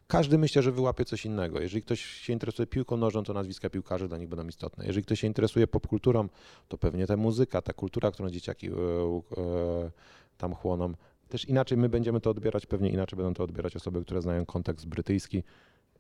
każdy 0.08 0.38
myślę, 0.38 0.62
że 0.62 0.72
wyłapie 0.72 1.06
coś 1.06 1.26
innego. 1.26 1.60
Jeżeli 1.60 1.82
ktoś 1.82 2.02
się 2.02 2.34
interesuje 2.34 2.68
piłką 2.68 2.98
nożną, 2.98 3.24
to 3.24 3.34
nazwiska 3.34 3.70
piłkarzy 3.70 4.08
dla 4.08 4.18
nich 4.18 4.30
będą 4.30 4.48
istotne. 4.48 4.86
Jeżeli 4.86 5.04
ktoś 5.04 5.20
się 5.20 5.28
interesuje 5.28 5.68
popkulturą, 5.68 6.28
to 6.68 6.78
pewnie 6.78 7.08
ta 7.08 7.18
muzyka, 7.18 7.62
ta 7.62 7.74
kultura, 7.74 8.12
którą 8.12 8.30
dzieciaki 8.30 8.68
e, 8.68 8.72
e, 8.72 9.92
tam 10.38 10.54
chłoną. 10.54 10.94
Też 11.30 11.46
inaczej 11.46 11.78
my 11.78 11.90
będziemy 11.90 12.22
to 12.22 12.30
odbierać, 12.30 12.66
pewnie 12.66 12.90
inaczej 12.90 13.18
będą 13.18 13.34
to 13.34 13.44
odbierać 13.44 13.76
osoby, 13.76 14.02
które 14.02 14.22
znają 14.22 14.46
kontekst 14.46 14.88
brytyjski 14.88 15.44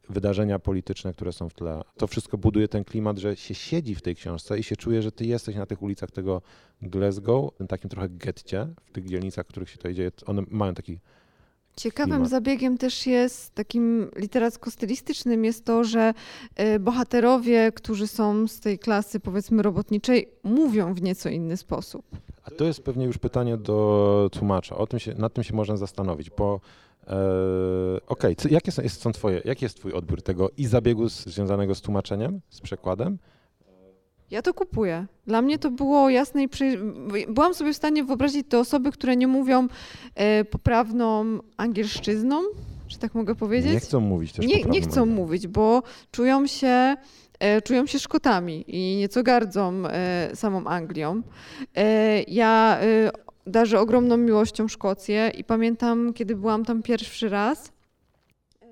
wydarzenia 0.09 0.59
polityczne, 0.59 1.13
które 1.13 1.33
są 1.33 1.49
w 1.49 1.53
tle. 1.53 1.81
To 1.97 2.07
wszystko 2.07 2.37
buduje 2.37 2.67
ten 2.67 2.83
klimat, 2.83 3.17
że 3.17 3.35
się 3.35 3.55
siedzi 3.55 3.95
w 3.95 4.01
tej 4.01 4.15
książce 4.15 4.59
i 4.59 4.63
się 4.63 4.75
czuje, 4.75 5.01
że 5.01 5.11
ty 5.11 5.25
jesteś 5.25 5.55
na 5.55 5.65
tych 5.65 5.81
ulicach 5.81 6.11
tego 6.11 6.41
Glasgow, 6.81 7.51
takim 7.69 7.89
trochę 7.89 8.09
getcie, 8.09 8.67
w 8.85 8.91
tych 8.91 9.05
dzielnicach, 9.05 9.45
w 9.45 9.49
których 9.49 9.69
się 9.69 9.77
to 9.77 9.93
dzieje. 9.93 10.11
One 10.25 10.43
mają 10.49 10.73
taki 10.73 10.99
Ciekawym 11.75 12.25
zabiegiem 12.27 12.77
też 12.77 13.07
jest, 13.07 13.55
takim 13.55 14.11
literacko-stylistycznym 14.15 15.45
jest 15.45 15.65
to, 15.65 15.83
że 15.83 16.13
y, 16.59 16.79
bohaterowie, 16.79 17.71
którzy 17.71 18.07
są 18.07 18.47
z 18.47 18.59
tej 18.59 18.79
klasy 18.79 19.19
powiedzmy 19.19 19.63
robotniczej, 19.63 20.29
mówią 20.43 20.93
w 20.93 21.01
nieco 21.01 21.29
inny 21.29 21.57
sposób. 21.57 22.05
A 22.43 22.51
to 22.51 22.65
jest 22.65 22.83
pewnie 22.83 23.05
już 23.05 23.17
pytanie 23.17 23.57
do 23.57 24.29
tłumacza. 24.33 24.77
O 24.77 24.87
tym 24.87 24.99
się, 24.99 25.13
nad 25.13 25.33
tym 25.33 25.43
się 25.43 25.55
można 25.55 25.77
zastanowić, 25.77 26.29
bo 26.29 26.59
e, 27.07 27.15
okej, 28.07 28.35
co- 28.35 28.49
jakie 28.49 28.71
są, 28.71 28.81
jest, 28.81 29.01
są 29.01 29.11
twoje, 29.11 29.41
jaki 29.45 29.65
jest 29.65 29.77
twój 29.77 29.93
odbiór 29.93 30.21
tego 30.21 30.49
i 30.57 30.65
zabiegu 30.65 31.09
z, 31.09 31.25
związanego 31.25 31.75
z 31.75 31.81
tłumaczeniem, 31.81 32.41
z 32.49 32.61
przekładem? 32.61 33.17
Ja 34.35 34.41
to 34.41 34.53
kupuję. 34.53 35.05
Dla 35.27 35.41
mnie 35.41 35.59
to 35.59 35.71
było 35.71 36.09
jasne 36.09 36.43
i 36.43 36.49
przy... 36.49 36.79
byłam 37.27 37.53
sobie 37.53 37.73
w 37.73 37.75
stanie 37.75 38.03
wyobrazić 38.03 38.47
te 38.49 38.59
osoby, 38.59 38.91
które 38.91 39.15
nie 39.15 39.27
mówią 39.27 39.67
e, 40.15 40.45
poprawną 40.45 41.39
angielszczyzną, 41.57 42.41
czy 42.87 42.99
tak 42.99 43.15
mogę 43.15 43.35
powiedzieć? 43.35 43.73
Nie 43.73 43.79
chcą 43.79 43.99
mówić 43.99 44.33
też 44.33 44.47
nie, 44.47 44.63
nie 44.63 44.81
chcą 44.81 45.05
mówić, 45.05 45.47
bo 45.47 45.83
czują 46.11 46.47
się, 46.47 46.95
e, 47.39 47.61
czują 47.61 47.85
się 47.85 47.99
Szkotami 47.99 48.65
i 48.67 48.97
nieco 48.97 49.23
gardzą 49.23 49.83
e, 49.87 50.29
samą 50.33 50.65
Anglią. 50.65 51.21
Ja 52.27 52.79
darzę 53.47 53.79
ogromną 53.79 54.17
miłością 54.17 54.67
Szkocję 54.67 55.31
i 55.37 55.43
pamiętam, 55.43 56.13
kiedy 56.13 56.35
byłam 56.35 56.65
tam 56.65 56.83
pierwszy 56.83 57.29
raz, 57.29 57.71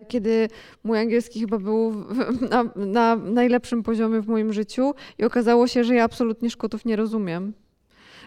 kiedy 0.03 0.47
mój 0.83 0.99
angielski 0.99 1.39
chyba 1.39 1.59
był 1.59 2.05
na, 2.49 2.63
na 2.75 3.15
najlepszym 3.15 3.83
poziomie 3.83 4.21
w 4.21 4.27
moim 4.27 4.53
życiu 4.53 4.93
i 5.17 5.23
okazało 5.23 5.67
się, 5.67 5.83
że 5.83 5.95
ja 5.95 6.03
absolutnie 6.03 6.49
Szkotów 6.49 6.85
nie 6.85 6.95
rozumiem. 6.95 7.53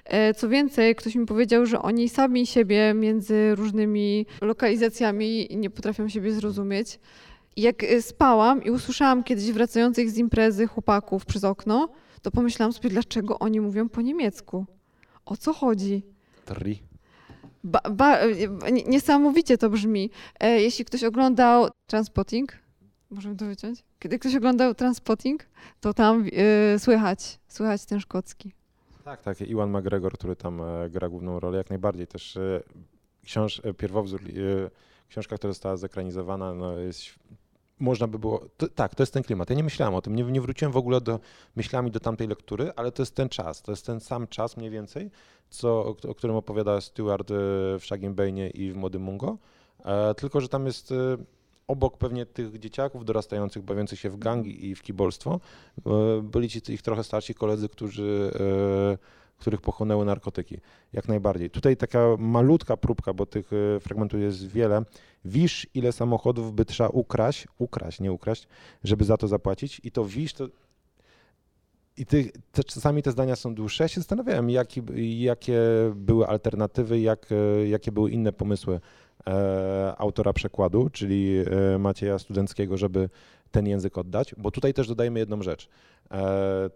E, 0.05 0.35
Co 0.35 0.49
więcej, 0.49 0.95
ktoś 0.95 1.15
mi 1.15 1.27
powiedział, 1.27 1.67
że 1.67 1.83
oni 1.83 2.09
sami 2.09 2.47
siebie 2.47 2.95
między 2.95 3.55
różnymi 3.55 4.27
lokalizacjami 4.41 5.49
nie 5.57 5.71
potrafią 5.71 6.09
siebie 6.09 6.33
zrozumieć. 6.33 6.99
Jak 7.57 7.85
e, 7.85 8.03
spałam 8.03 8.65
i 8.65 8.71
usłyszałam 8.71 9.25
kiedyś 9.25 9.53
wracających 9.53 10.11
z 10.11 10.19
imprezy 10.19 10.67
chłopaków 10.67 11.27
przez 11.27 11.45
okno, 11.45 11.89
to 12.23 12.31
pomyślałam 12.31 12.73
sobie, 12.73 12.91
dlaczego 12.91 13.39
oni 13.39 13.61
mówią 13.61 13.89
po 13.89 14.03
niemiecku. 14.03 14.67
O 15.25 15.37
co 15.37 15.53
chodzi? 15.53 16.03
Tri. 16.45 16.79
Ba, 17.67 17.81
ba, 17.91 18.19
e, 18.19 18.73
nie- 18.73 18.83
niesamowicie 18.85 19.59
to 19.59 19.71
brzmi. 19.71 20.11
E, 20.41 20.61
Jeśli 20.63 20.85
ktoś 20.85 21.05
oglądał 21.05 21.69
Transpotting, 21.87 22.53
możemy 23.11 23.37
to 23.37 23.47
wyciąć? 23.47 23.85
Kiedy 23.99 24.19
ktoś 24.19 24.35
oglądał 24.35 24.75
Transpotting, 24.75 25.47
to 25.81 25.95
tam 25.95 26.27
e, 26.75 26.79
słychać, 26.79 27.39
słychać 27.49 27.85
ten 27.85 28.01
szkocki. 28.01 28.53
Tak, 29.05 29.23
tak. 29.23 29.41
Iwan 29.41 29.71
McGregor, 29.71 30.13
który 30.13 30.37
tam 30.37 30.63
gra 30.91 31.09
główną 31.09 31.41
rolę, 31.41 31.59
jak 31.59 31.71
najbardziej 31.71 32.07
też 32.07 32.39
książ, 33.25 33.63
pierwowzór, 33.79 34.21
książka, 35.09 35.37
która 35.37 35.53
została 35.53 35.77
zekranizowana, 35.77 36.55
no 36.55 36.79
jest, 36.79 37.01
można 37.81 38.07
by 38.07 38.19
było, 38.19 38.49
to, 38.57 38.69
tak, 38.69 38.95
to 38.95 39.03
jest 39.03 39.13
ten 39.13 39.23
klimat. 39.23 39.51
Ja 39.51 39.57
nie 39.57 39.65
myślałem 39.65 39.95
o 39.95 40.03
tym, 40.03 40.17
nie, 40.17 40.25
nie 40.25 40.41
wróciłem 40.41 40.73
w 40.73 40.77
ogóle 40.77 41.01
do, 41.01 41.21
myślami 41.57 41.91
do 41.91 42.01
tamtej 42.01 42.29
lektury, 42.29 42.73
ale 42.77 42.93
to 42.93 43.03
jest 43.03 43.15
ten 43.15 43.29
czas, 43.29 43.63
to 43.63 43.73
jest 43.73 43.87
ten 43.87 44.01
sam 44.01 44.27
czas 44.27 44.57
mniej 44.57 44.71
więcej, 44.71 45.11
co, 45.51 45.69
o, 45.69 45.97
o 46.09 46.15
którym 46.15 46.37
opowiada 46.37 46.81
Stewart 46.81 47.31
e, 47.31 47.35
w 47.79 47.83
Shagim 47.85 48.15
Bane'ie 48.15 48.51
i 48.55 48.73
w 48.73 48.77
Młodym 48.77 49.03
Mungo, 49.03 49.39
e, 49.85 50.15
tylko, 50.15 50.41
że 50.41 50.49
tam 50.49 50.67
jest 50.67 50.93
e, 50.93 51.17
obok 51.67 51.99
pewnie 51.99 52.27
tych 52.27 52.59
dzieciaków 52.59 53.05
dorastających, 53.05 53.63
bawiących 53.63 54.01
się 54.01 54.11
w 54.11 54.19
gangi 54.19 54.67
i 54.67 54.75
w 54.75 54.83
kibolstwo, 54.83 55.41
e, 55.87 56.23
byli 56.23 56.49
ci 56.49 56.73
ich 56.73 56.83
trochę 56.83 57.05
starsi 57.05 57.35
koledzy, 57.35 57.69
którzy, 57.69 58.33
e, 58.41 58.99
których 59.39 59.61
pochłonęły 59.61 60.05
narkotyki. 60.05 60.59
Jak 60.93 61.09
najbardziej. 61.09 61.51
Tutaj 61.51 61.77
taka 61.77 61.99
malutka 62.19 62.77
próbka, 62.77 63.15
bo 63.15 63.27
tych 63.27 63.51
e, 63.53 63.81
fragmentów 63.81 64.21
jest 64.21 64.47
wiele. 64.47 64.83
Wisz, 65.25 65.67
ile 65.75 65.93
samochodów 65.93 66.55
by 66.55 66.65
trzeba 66.65 66.89
ukraść, 66.89 67.49
ukraść, 67.59 68.01
nie 68.01 68.13
ukraść, 68.13 68.49
żeby 68.85 69.05
za 69.05 69.17
to 69.17 69.29
zapłacić. 69.29 69.81
I 69.85 69.91
to 69.91 70.05
wisz, 70.05 70.33
to 70.33 70.49
i 71.97 72.07
ty, 72.07 72.33
te, 72.53 72.65
czasami 72.65 73.03
te 73.03 73.11
zdania 73.11 73.37
są 73.37 73.55
dłuższe. 73.55 73.85
Ja 73.85 73.89
się 73.89 74.01
zastanawiałem, 74.01 74.51
jaki, 74.51 74.83
jakie 75.23 75.61
były 75.95 76.27
alternatywy, 76.27 77.01
jak, 77.01 77.27
e, 77.33 77.69
jakie 77.69 77.93
były 77.93 78.11
inne 78.11 78.33
pomysły 78.33 78.81
e, 79.27 79.95
autora 79.99 80.33
przekładu, 80.33 80.91
czyli 80.91 81.37
e, 81.75 81.79
Macieja 81.79 82.19
Studenckiego, 82.19 82.77
żeby 82.77 83.09
ten 83.51 83.67
język 83.67 83.99
oddać, 83.99 84.35
bo 84.39 84.51
tutaj 84.51 84.75
też 84.75 84.89
dodajemy 84.89 85.19
jedną 85.19 85.43
rzecz. 85.43 85.69
E, 86.11 86.71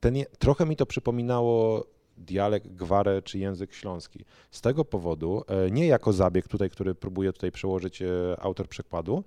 ten, 0.00 0.14
trochę 0.38 0.66
mi 0.66 0.76
to 0.76 0.86
przypominało 0.86 1.86
dialekt, 2.16 2.68
gwarę 2.68 3.22
czy 3.22 3.38
język 3.38 3.74
śląski. 3.74 4.24
Z 4.50 4.60
tego 4.60 4.84
powodu, 4.84 5.44
e, 5.48 5.70
nie 5.70 5.86
jako 5.86 6.12
zabieg 6.12 6.48
tutaj, 6.48 6.70
który 6.70 6.94
próbuje 6.94 7.32
tutaj 7.32 7.52
przełożyć 7.52 8.02
e, 8.02 8.06
autor 8.38 8.68
przekładu, 8.68 9.24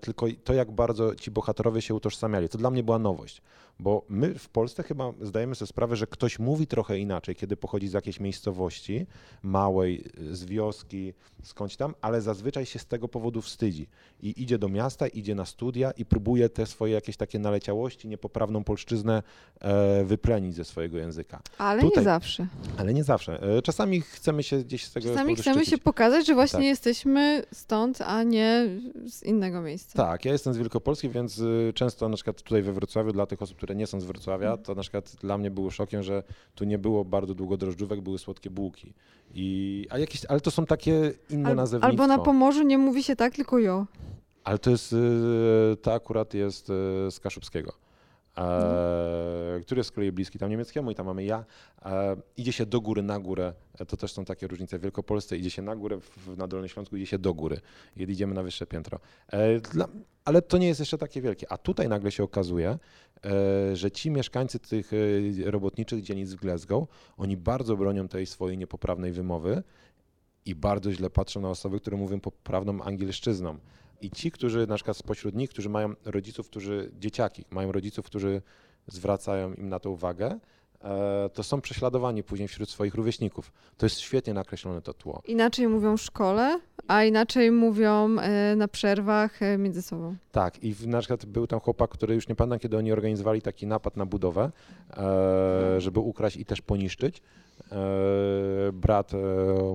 tylko 0.00 0.26
to, 0.44 0.54
jak 0.54 0.70
bardzo 0.70 1.14
ci 1.14 1.30
bohaterowie 1.30 1.82
się 1.82 1.94
utożsamiali. 1.94 2.48
To 2.48 2.58
dla 2.58 2.70
mnie 2.70 2.82
była 2.82 2.98
nowość, 2.98 3.42
bo 3.78 4.04
my 4.08 4.34
w 4.34 4.48
Polsce 4.48 4.82
chyba 4.82 5.12
zdajemy 5.20 5.54
sobie 5.54 5.66
sprawę, 5.66 5.96
że 5.96 6.06
ktoś 6.06 6.38
mówi 6.38 6.66
trochę 6.66 6.98
inaczej, 6.98 7.34
kiedy 7.36 7.56
pochodzi 7.56 7.88
z 7.88 7.92
jakiejś 7.92 8.20
miejscowości 8.20 9.06
małej, 9.42 10.04
z 10.30 10.44
wioski, 10.44 11.14
skądś 11.42 11.76
tam, 11.76 11.94
ale 12.00 12.20
zazwyczaj 12.20 12.66
się 12.66 12.78
z 12.78 12.86
tego 12.86 13.08
powodu 13.08 13.42
wstydzi 13.42 13.86
i 14.22 14.42
idzie 14.42 14.58
do 14.58 14.68
miasta, 14.68 15.06
idzie 15.08 15.34
na 15.34 15.44
studia 15.44 15.90
i 15.90 16.04
próbuje 16.04 16.48
te 16.48 16.66
swoje 16.66 16.94
jakieś 16.94 17.16
takie 17.16 17.38
naleciałości, 17.38 18.08
niepoprawną 18.08 18.64
polszczyznę 18.64 19.22
e, 19.60 20.04
wyplenić 20.04 20.54
ze 20.54 20.64
swojego 20.64 20.98
języka. 20.98 21.42
Ale 21.58 21.82
Tutaj- 21.82 21.98
nie 21.98 22.04
zawsze. 22.04 22.46
Ale 22.78 22.94
nie 22.94 23.04
zawsze. 23.04 23.42
E, 23.42 23.62
Czasami 23.62 24.00
chcemy 24.00 24.42
się 24.42 24.58
gdzieś 24.58 24.84
z 24.84 24.92
tego 24.92 25.08
Czasami 25.08 25.36
chcemy 25.36 25.66
się 25.66 25.78
pokazać, 25.78 26.26
że 26.26 26.34
właśnie 26.34 26.58
Tak. 26.58 26.66
jesteśmy 26.66 27.42
stąd, 27.52 28.00
a 28.00 28.22
nie 28.22 28.68
z 29.06 29.22
innego 29.22 29.51
miejsca. 29.60 30.06
Tak, 30.06 30.24
ja 30.24 30.32
jestem 30.32 30.54
z 30.54 30.56
Wielkopolski, 30.56 31.08
więc 31.08 31.38
y, 31.38 31.72
często 31.74 32.08
na 32.08 32.14
przykład 32.16 32.42
tutaj 32.42 32.62
we 32.62 32.72
Wrocławiu, 32.72 33.12
dla 33.12 33.26
tych 33.26 33.42
osób, 33.42 33.56
które 33.56 33.74
nie 33.74 33.86
są 33.86 34.00
z 34.00 34.04
Wrocławia, 34.04 34.56
to 34.56 34.74
na 34.74 34.82
przykład 34.82 35.16
dla 35.20 35.38
mnie 35.38 35.50
było 35.50 35.70
szokiem, 35.70 36.02
że 36.02 36.22
tu 36.54 36.64
nie 36.64 36.78
było 36.78 37.04
bardzo 37.04 37.34
długo 37.34 37.56
drożdżówek, 37.56 38.00
były 38.00 38.18
słodkie 38.18 38.50
bułki. 38.50 38.94
I, 39.34 39.86
a 39.90 39.98
jakieś, 39.98 40.24
ale 40.24 40.40
to 40.40 40.50
są 40.50 40.66
takie 40.66 41.12
inne 41.30 41.48
Al, 41.48 41.56
nazewnictwo. 41.56 42.02
albo 42.02 42.06
na 42.06 42.18
Pomorzu 42.24 42.62
nie 42.62 42.78
mówi 42.78 43.02
się 43.02 43.16
tak, 43.16 43.34
tylko 43.34 43.58
jo. 43.58 43.86
Ale 44.44 44.58
to 44.58 44.70
jest, 44.70 44.92
y, 44.92 44.96
to 45.82 45.94
akurat 45.94 46.34
jest 46.34 46.70
y, 46.70 46.72
z 47.10 47.20
Kaszubskiego, 47.20 47.72
e, 48.38 49.60
który 49.62 49.78
jest 49.78 49.88
z 49.88 49.92
kolei 49.92 50.12
bliski 50.12 50.38
tam 50.38 50.50
niemieckiemu 50.50 50.90
i 50.90 50.94
tam 50.94 51.06
mamy 51.06 51.24
ja. 51.24 51.44
E, 51.84 52.16
idzie 52.36 52.52
się 52.52 52.66
do 52.66 52.80
góry, 52.80 53.02
na 53.02 53.18
górę, 53.18 53.52
e, 53.78 53.86
to 53.86 53.96
też 53.96 54.12
są 54.12 54.24
takie 54.24 54.46
różnice. 54.46 54.78
W 54.78 54.82
Wielkopolsce 54.82 55.36
idzie 55.36 55.50
się 55.50 55.62
na 55.62 55.76
górę, 55.76 56.00
w, 56.00 56.36
na 56.38 56.46
Dolnym 56.46 56.68
Śląsku 56.68 56.96
idzie 56.96 57.06
się 57.06 57.18
do 57.18 57.34
góry, 57.34 57.60
idziemy 57.96 58.34
na 58.34 58.42
wyższe 58.42 58.66
piętro. 58.66 58.98
E, 59.28 59.60
dla, 59.60 59.88
ale 60.24 60.42
to 60.42 60.58
nie 60.58 60.66
jest 60.66 60.80
jeszcze 60.80 60.98
takie 60.98 61.20
wielkie. 61.20 61.52
A 61.52 61.58
tutaj 61.58 61.88
nagle 61.88 62.10
się 62.10 62.22
okazuje, 62.22 62.78
e, 63.24 63.76
że 63.76 63.90
ci 63.90 64.10
mieszkańcy 64.10 64.58
tych 64.58 64.90
e, 64.92 65.50
robotniczych 65.50 66.02
dzielnic 66.02 66.32
w 66.32 66.36
Glasgow, 66.36 66.88
oni 67.16 67.36
bardzo 67.36 67.76
bronią 67.76 68.08
tej 68.08 68.26
swojej 68.26 68.58
niepoprawnej 68.58 69.12
wymowy 69.12 69.62
i 70.46 70.54
bardzo 70.54 70.92
źle 70.92 71.10
patrzą 71.10 71.40
na 71.40 71.50
osoby, 71.50 71.80
które 71.80 71.96
mówią 71.96 72.20
poprawną 72.20 72.82
angielszczyzną. 72.82 73.58
I 74.02 74.10
ci, 74.10 74.30
którzy 74.30 74.66
na 74.66 74.74
przykład 74.74 74.96
spośród 74.96 75.34
nich, 75.34 75.50
którzy 75.50 75.68
mają 75.68 75.94
rodziców, 76.04 76.46
którzy, 76.46 76.90
dzieciaki, 76.98 77.44
mają 77.50 77.72
rodziców, 77.72 78.06
którzy 78.06 78.42
zwracają 78.86 79.54
im 79.54 79.68
na 79.68 79.78
to 79.78 79.90
uwagę, 79.90 80.38
to 81.32 81.42
są 81.42 81.60
prześladowani 81.60 82.22
później 82.22 82.48
wśród 82.48 82.70
swoich 82.70 82.94
rówieśników. 82.94 83.52
To 83.76 83.86
jest 83.86 84.00
świetnie 84.00 84.34
nakreślone 84.34 84.82
to 84.82 84.94
tło. 84.94 85.22
Inaczej 85.26 85.68
mówią 85.68 85.96
w 85.96 86.00
szkole, 86.00 86.60
a 86.88 87.04
inaczej 87.04 87.50
mówią 87.50 88.18
e, 88.18 88.56
na 88.56 88.68
przerwach 88.68 89.42
e, 89.42 89.58
między 89.58 89.82
sobą. 89.82 90.16
Tak, 90.32 90.64
i 90.64 90.74
na 90.86 90.98
przykład 90.98 91.26
był 91.26 91.46
tam 91.46 91.60
chłopak, 91.60 91.90
który 91.90 92.14
już 92.14 92.28
nie 92.28 92.34
pamiętam, 92.34 92.58
kiedy 92.58 92.76
oni 92.76 92.92
organizowali 92.92 93.42
taki 93.42 93.66
napad 93.66 93.96
na 93.96 94.06
budowę, 94.06 94.50
e, 94.96 95.80
żeby 95.80 96.00
ukraść 96.00 96.36
i 96.36 96.44
też 96.44 96.60
poniszczyć. 96.60 97.22
E, 97.72 98.72
brat 98.72 99.14
e, 99.14 99.16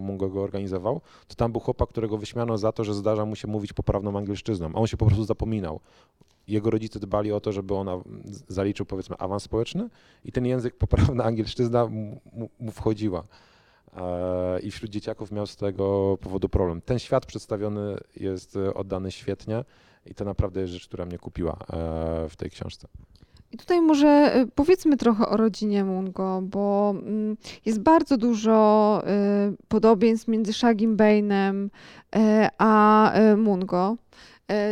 Mungo 0.01 0.29
go 0.29 0.41
organizował. 0.41 1.01
To 1.27 1.35
tam 1.35 1.51
był 1.51 1.61
chłopak, 1.61 1.89
którego 1.89 2.17
wyśmiano 2.17 2.57
za 2.57 2.71
to, 2.71 2.83
że 2.83 2.93
zdarza 2.93 3.25
mu 3.25 3.35
się 3.35 3.47
mówić 3.47 3.73
poprawną 3.73 4.17
angielszczyzną, 4.17 4.71
a 4.73 4.77
on 4.77 4.87
się 4.87 4.97
po 4.97 5.05
prostu 5.05 5.23
zapominał. 5.23 5.79
Jego 6.47 6.69
rodzice 6.69 6.99
dbali 6.99 7.31
o 7.31 7.39
to, 7.39 7.51
żeby 7.51 7.73
on 7.75 7.89
a- 7.89 8.01
z- 8.25 8.43
zaliczył 8.53 8.85
powiedzmy 8.85 9.15
awans 9.17 9.43
społeczny 9.43 9.89
i 10.25 10.31
ten 10.31 10.45
język, 10.45 10.75
poprawna 10.77 11.23
angielszczyzna 11.23 11.87
mu, 11.87 12.21
mu- 12.59 12.71
wchodziła. 12.71 13.23
E, 13.97 14.59
I 14.59 14.71
wśród 14.71 14.91
dzieciaków 14.91 15.31
miał 15.31 15.45
z 15.47 15.55
tego 15.55 16.17
powodu 16.21 16.49
problem. 16.49 16.81
Ten 16.81 16.99
świat 16.99 17.25
przedstawiony 17.25 17.97
jest 18.15 18.57
oddany 18.75 19.11
świetnie 19.11 19.63
i 20.05 20.15
to 20.15 20.25
naprawdę 20.25 20.61
jest 20.61 20.73
rzecz, 20.73 20.87
która 20.87 21.05
mnie 21.05 21.17
kupiła 21.17 21.57
w 22.29 22.35
tej 22.37 22.49
książce. 22.49 22.87
I 23.51 23.57
tutaj 23.57 23.81
może 23.81 24.33
powiedzmy 24.55 24.97
trochę 24.97 25.29
o 25.29 25.37
rodzinie 25.37 25.83
Mungo, 25.83 26.39
bo 26.43 26.93
mm, 26.97 27.37
jest 27.65 27.79
bardzo 27.79 28.17
dużo 28.17 29.01
podobieństw 29.67 30.27
między 30.27 30.53
Shagim 30.53 30.97
Bane'em 30.97 31.65
y, 32.15 32.19
a 32.57 33.13
Mungo. 33.37 33.95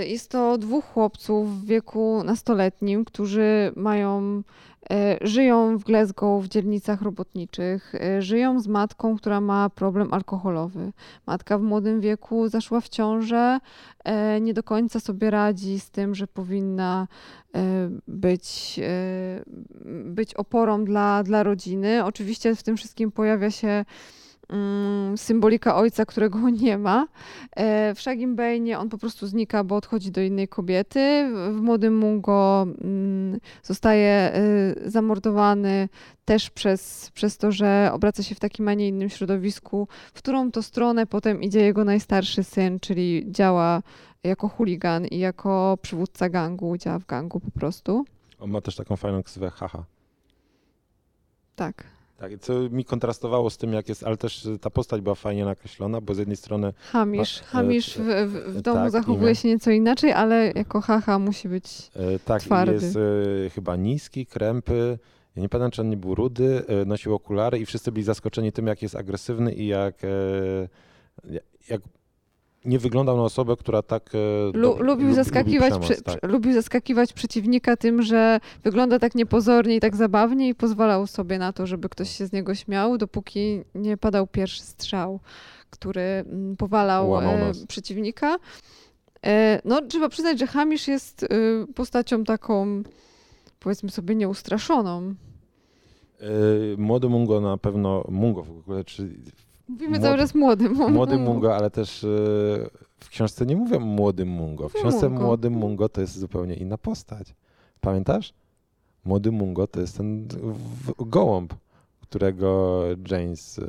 Jest 0.08 0.32
to 0.32 0.58
dwóch 0.58 0.86
chłopców 0.86 1.62
w 1.62 1.66
wieku 1.66 2.24
nastoletnim, 2.24 3.06
którzy 3.06 3.72
mają 3.76 4.44
E, 4.92 5.18
żyją 5.22 5.78
w 5.78 5.84
Glasgow 5.84 6.44
w 6.44 6.48
dzielnicach 6.48 7.02
robotniczych, 7.02 7.96
e, 7.96 8.22
żyją 8.22 8.60
z 8.60 8.68
matką, 8.68 9.18
która 9.18 9.42
ma 9.42 9.70
problem 9.70 10.14
alkoholowy. 10.14 10.92
Matka 11.26 11.58
w 11.58 11.62
młodym 11.62 12.02
wieku 12.02 12.48
zaszła 12.50 12.82
w 12.82 12.90
ciążę, 12.90 13.60
e, 14.04 14.42
nie 14.42 14.54
do 14.54 14.64
końca 14.64 15.00
sobie 15.00 15.30
radzi 15.30 15.80
z 15.80 15.92
tym, 15.92 16.16
że 16.16 16.28
powinna 16.28 17.08
być, 18.08 18.80
być 20.06 20.34
oporą 20.34 20.86
dla, 20.86 21.24
dla 21.24 21.44
rodziny. 21.44 22.06
Oczywiście 22.06 22.56
w 22.56 22.64
tym 22.64 22.78
wszystkim 22.78 23.12
pojawia 23.12 23.52
się 23.52 23.86
symbolika 25.16 25.76
ojca, 25.76 26.06
którego 26.06 26.50
nie 26.64 26.78
ma. 26.78 27.08
E, 27.52 27.96
w 27.96 28.02
Shagim 28.02 28.36
Bane'ie 28.36 28.78
on 28.78 28.90
po 28.90 28.98
prostu 28.98 29.28
znika, 29.28 29.64
bo 29.64 29.76
odchodzi 29.76 30.12
do 30.12 30.22
innej 30.22 30.48
kobiety. 30.48 31.30
W 31.52 31.62
Młodym 31.62 31.98
Mungo 31.98 32.68
mm, 32.82 33.40
zostaje 33.64 34.10
e, 34.10 34.42
zamordowany 34.90 35.90
też 36.26 36.50
przez, 36.50 37.12
przez 37.14 37.38
to, 37.38 37.52
że 37.52 37.90
obraca 37.94 38.24
się 38.24 38.36
w 38.36 38.40
takim, 38.40 38.68
a 38.68 38.74
nie 38.74 38.88
innym 38.88 39.10
środowisku, 39.10 39.88
w 40.14 40.18
którą 40.18 40.52
to 40.52 40.64
stronę 40.64 41.06
potem 41.06 41.44
idzie 41.44 41.60
jego 41.60 41.84
najstarszy 41.84 42.44
syn, 42.44 42.80
czyli 42.80 43.26
działa 43.30 43.82
jako 44.24 44.50
chuligan 44.50 45.06
i 45.06 45.20
jako 45.20 45.78
przywódca 45.82 46.30
gangu, 46.30 46.78
działa 46.78 47.00
w 47.00 47.06
gangu 47.06 47.40
po 47.40 47.52
prostu. 47.52 48.06
On 48.40 48.52
ma 48.52 48.62
też 48.62 48.76
taką 48.76 48.96
fajną 48.96 49.24
ksywę 49.24 49.50
haha. 49.50 49.84
Tak. 51.56 51.95
Tak, 52.18 52.32
co 52.40 52.54
mi 52.70 52.86
kontrastowało 52.86 53.50
z 53.50 53.58
tym, 53.58 53.74
jak 53.74 53.90
jest, 53.90 54.04
ale 54.04 54.18
też 54.18 54.48
ta 54.62 54.70
postać 54.70 55.02
była 55.02 55.16
fajnie 55.16 55.46
nakreślona, 55.46 56.02
bo 56.02 56.14
z 56.14 56.18
jednej 56.18 56.38
strony... 56.38 56.74
Hamisz, 56.92 57.42
ma, 57.42 57.48
Hamisz 57.48 57.98
w, 57.98 58.02
w, 58.28 58.58
w 58.58 58.62
domu 58.62 58.78
tak, 58.78 58.92
zachowuje 58.92 59.26
imię. 59.28 59.36
się 59.36 59.48
nieco 59.48 59.72
inaczej, 59.72 60.12
ale 60.12 60.52
jako 60.56 60.82
haha 60.82 61.20
musi 61.20 61.50
być 61.50 61.92
e, 61.96 62.20
Tak, 62.20 62.42
twardy. 62.42 62.74
jest 62.74 62.96
e, 63.46 63.50
chyba 63.50 63.76
niski, 63.76 64.26
krępy, 64.26 65.00
ja 65.36 65.42
nie 65.42 65.50
pamiętam, 65.50 65.72
czy 65.72 65.82
on 65.82 65.90
nie 65.90 65.98
był 65.98 66.16
rudy, 66.16 66.64
e, 66.68 66.86
nosił 66.86 67.14
okulary 67.16 67.60
i 67.60 67.66
wszyscy 67.66 67.92
byli 67.92 68.04
zaskoczeni 68.04 68.52
tym, 68.52 68.68
jak 68.68 68.82
jest 68.82 68.96
agresywny 68.96 69.54
i 69.54 69.68
jak, 69.68 69.96
jak 71.70 71.82
nie 72.66 72.80
wyglądał 72.80 73.18
na 73.18 73.24
osobę, 73.24 73.56
która 73.58 73.82
tak. 73.82 74.12
E, 74.16 74.58
Lu, 74.58 74.84
lubił, 74.84 75.14
zaskakiwać, 75.14 75.74
lubi 75.74 75.86
przemoc, 75.86 76.04
tak. 76.04 76.32
lubił 76.32 76.54
zaskakiwać 76.54 77.14
przeciwnika 77.14 77.78
tym, 77.78 78.02
że 78.02 78.40
wygląda 78.64 79.00
tak 79.00 79.16
niepozornie 79.16 79.76
i 79.76 79.80
tak 79.80 79.96
zabawnie 79.96 80.50
i 80.50 80.56
pozwalał 80.56 81.08
sobie 81.08 81.40
na 81.40 81.54
to, 81.54 81.68
żeby 81.68 81.90
ktoś 81.90 82.10
się 82.10 82.26
z 82.26 82.32
niego 82.32 82.56
śmiał, 82.56 82.98
dopóki 82.98 83.62
nie 83.76 83.98
padał 83.98 84.28
pierwszy 84.28 84.62
strzał, 84.64 85.20
który 85.70 86.02
mm, 86.02 86.58
powalał 86.58 87.22
e, 87.22 87.52
przeciwnika. 87.68 88.38
E, 89.26 89.62
no, 89.66 89.82
trzeba 89.82 90.10
przyznać, 90.10 90.40
że 90.40 90.48
Hamisz 90.48 90.88
jest 90.88 91.28
postacią 91.76 92.24
taką, 92.24 92.84
powiedzmy 93.60 93.90
sobie, 93.90 94.16
nieustraszoną. 94.16 95.16
Młody 96.78 97.10
Mungo 97.10 97.42
na 97.42 97.58
pewno, 97.58 98.06
Mungo 98.10 98.44
w 98.44 98.52
ogóle, 98.52 98.84
czy 98.84 99.10
Mówimy 99.68 99.90
młody, 99.90 100.04
cały 100.04 100.18
czas 100.18 100.36
młody 100.36 100.70
Mungo. 100.70 100.90
Młody 100.90 101.18
Mungo, 101.18 101.56
ale 101.56 101.70
też 101.70 102.04
e, 102.04 102.08
w 103.00 103.10
książce 103.10 103.46
nie 103.46 103.56
mówię 103.56 103.80
młodym 103.80 104.30
Mungo. 104.30 104.70
W 104.70 104.74
książce 104.74 105.10
Mungo. 105.10 105.26
młodym 105.26 105.54
Mungo 105.54 105.90
to 105.90 106.02
jest 106.02 106.20
zupełnie 106.20 106.56
inna 106.56 106.78
postać. 106.78 107.36
Pamiętasz? 107.82 108.34
Młody 109.06 109.32
Mungo 109.32 109.68
to 109.68 109.80
jest 109.82 109.98
ten 109.98 110.28
gołąb, 110.98 111.54
którego 112.10 112.84
James 113.12 113.60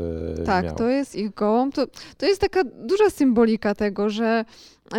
e, 0.41 0.45
Tak, 0.45 0.65
miał. 0.65 0.75
to 0.77 0.89
jest 0.89 1.15
ich 1.15 1.35
gołąb. 1.35 1.75
To, 1.75 1.87
to 2.17 2.27
jest 2.27 2.41
taka 2.41 2.65
duża 2.65 3.11
symbolika 3.11 3.75
tego, 3.75 4.11
że 4.11 4.45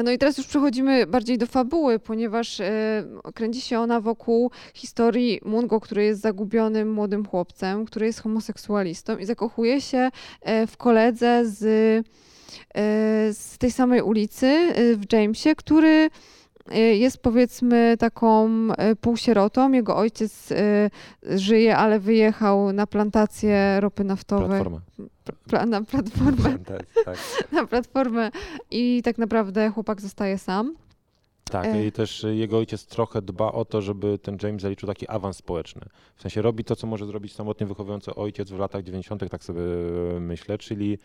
no 0.04 0.12
i 0.12 0.18
teraz 0.18 0.38
już 0.38 0.48
przechodzimy 0.48 1.08
bardziej 1.08 1.38
do 1.38 1.46
fabuły, 1.46 2.00
ponieważ 2.00 2.60
e, 2.60 3.04
kręci 3.34 3.62
się 3.62 3.80
ona 3.80 4.02
wokół 4.02 4.52
historii 4.74 5.40
Mungo, 5.46 5.80
który 5.80 6.04
jest 6.04 6.22
zagubionym 6.22 6.94
młodym 6.94 7.26
chłopcem, 7.26 7.86
który 7.86 8.06
jest 8.06 8.22
homoseksualistą 8.22 9.18
i 9.18 9.26
zakochuje 9.26 9.82
się 9.82 10.10
e, 10.42 10.68
w 10.68 10.78
koledze 10.78 11.46
z, 11.46 11.64
e, 11.64 13.34
z 13.34 13.58
tej 13.58 13.72
samej 13.72 14.02
ulicy, 14.02 14.48
e, 14.48 14.74
w 14.96 15.14
Jamesie, 15.14 15.56
który 15.56 15.88
e, 15.88 16.10
jest 16.76 17.18
powiedzmy 17.18 17.96
taką 18.00 18.50
e, 18.78 18.96
półsierotą. 18.96 19.72
Jego 19.72 19.98
ojciec 19.98 20.54
żyje, 21.24 21.78
ale 21.78 22.00
wyjechał 22.00 22.74
na 22.74 22.88
plantację 22.88 23.80
ropy 23.80 24.04
naftowej. 24.04 24.48
Platforma 24.48 24.82
na 25.66 25.82
platformę. 25.82 26.58
tak. 27.06 27.18
Na 27.52 27.68
platformę 27.68 28.32
i 28.72 29.02
tak 29.04 29.18
naprawdę 29.18 29.70
chłopak 29.70 30.02
zostaje 30.02 30.38
sam. 30.38 30.76
Tak, 31.52 31.66
e. 31.66 31.86
i 31.86 31.92
też 31.92 32.26
jego 32.32 32.58
ojciec 32.58 32.86
trochę 32.86 33.22
dba 33.22 33.52
o 33.52 33.66
to, 33.66 33.82
żeby 33.82 34.20
ten 34.20 34.38
James 34.44 34.62
zaliczył 34.62 34.88
taki 34.88 35.08
awans 35.08 35.38
społeczny. 35.38 35.82
W 36.16 36.22
sensie 36.22 36.42
robi 36.42 36.64
to, 36.64 36.76
co 36.76 36.88
może 36.88 37.06
zrobić 37.06 37.34
samotnie 37.34 37.68
wychowujący 37.68 38.16
ojciec 38.16 38.52
w 38.52 38.60
latach 38.60 38.84
90., 38.84 39.30
tak 39.30 39.44
sobie 39.44 39.62
myślę, 40.20 40.58
czyli 40.58 40.98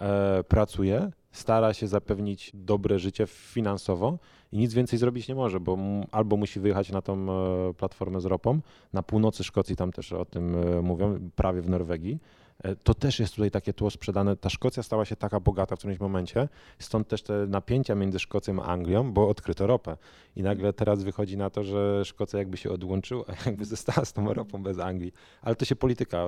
e, 0.00 0.44
pracuje, 0.48 1.10
stara 1.32 1.74
się 1.74 1.88
zapewnić 1.88 2.50
dobre 2.54 2.98
życie 2.98 3.26
finansowo 3.26 4.18
i 4.52 4.58
nic 4.58 4.74
więcej 4.74 4.98
zrobić 4.98 5.28
nie 5.28 5.34
może, 5.34 5.60
bo 5.60 5.78
albo 6.12 6.36
musi 6.36 6.60
wyjechać 6.60 6.90
na 6.90 7.02
tą 7.02 7.26
e, 7.32 7.74
platformę 7.74 8.20
z 8.20 8.24
ropą, 8.24 8.60
na 8.92 9.02
północy 9.02 9.44
Szkocji, 9.44 9.76
tam 9.76 9.92
też 9.92 10.12
o 10.12 10.24
tym 10.24 10.54
e, 10.54 10.82
mówią, 10.82 11.30
prawie 11.36 11.62
w 11.62 11.70
Norwegii, 11.70 12.18
E, 12.62 12.76
to 12.76 12.94
też 12.94 13.20
jest 13.20 13.34
tutaj 13.34 13.50
takie 13.50 13.72
tło 13.72 13.90
sprzedane. 13.90 14.36
Ta 14.36 14.50
Szkocja 14.50 14.82
stała 14.82 15.04
się 15.04 15.16
taka 15.16 15.40
bogata 15.40 15.76
w 15.76 15.78
którymś 15.78 16.00
momencie, 16.00 16.48
stąd 16.78 17.08
też 17.08 17.22
te 17.22 17.46
napięcia 17.46 17.94
między 17.94 18.18
Szkocją 18.18 18.62
a 18.62 18.66
Anglią, 18.66 19.12
bo 19.12 19.28
odkryto 19.28 19.66
ropę. 19.66 19.96
I 20.36 20.42
nagle 20.42 20.72
teraz 20.72 21.02
wychodzi 21.02 21.36
na 21.36 21.50
to, 21.50 21.64
że 21.64 22.04
Szkocja 22.04 22.38
jakby 22.38 22.56
się 22.56 22.70
odłączyła, 22.70 23.24
jakby 23.46 23.64
została 23.64 24.04
z 24.04 24.12
tą 24.12 24.34
ropą 24.34 24.62
bez 24.62 24.78
Anglii. 24.78 25.12
Ale 25.42 25.56
to 25.56 25.64
się 25.64 25.76
polityka 25.76 26.26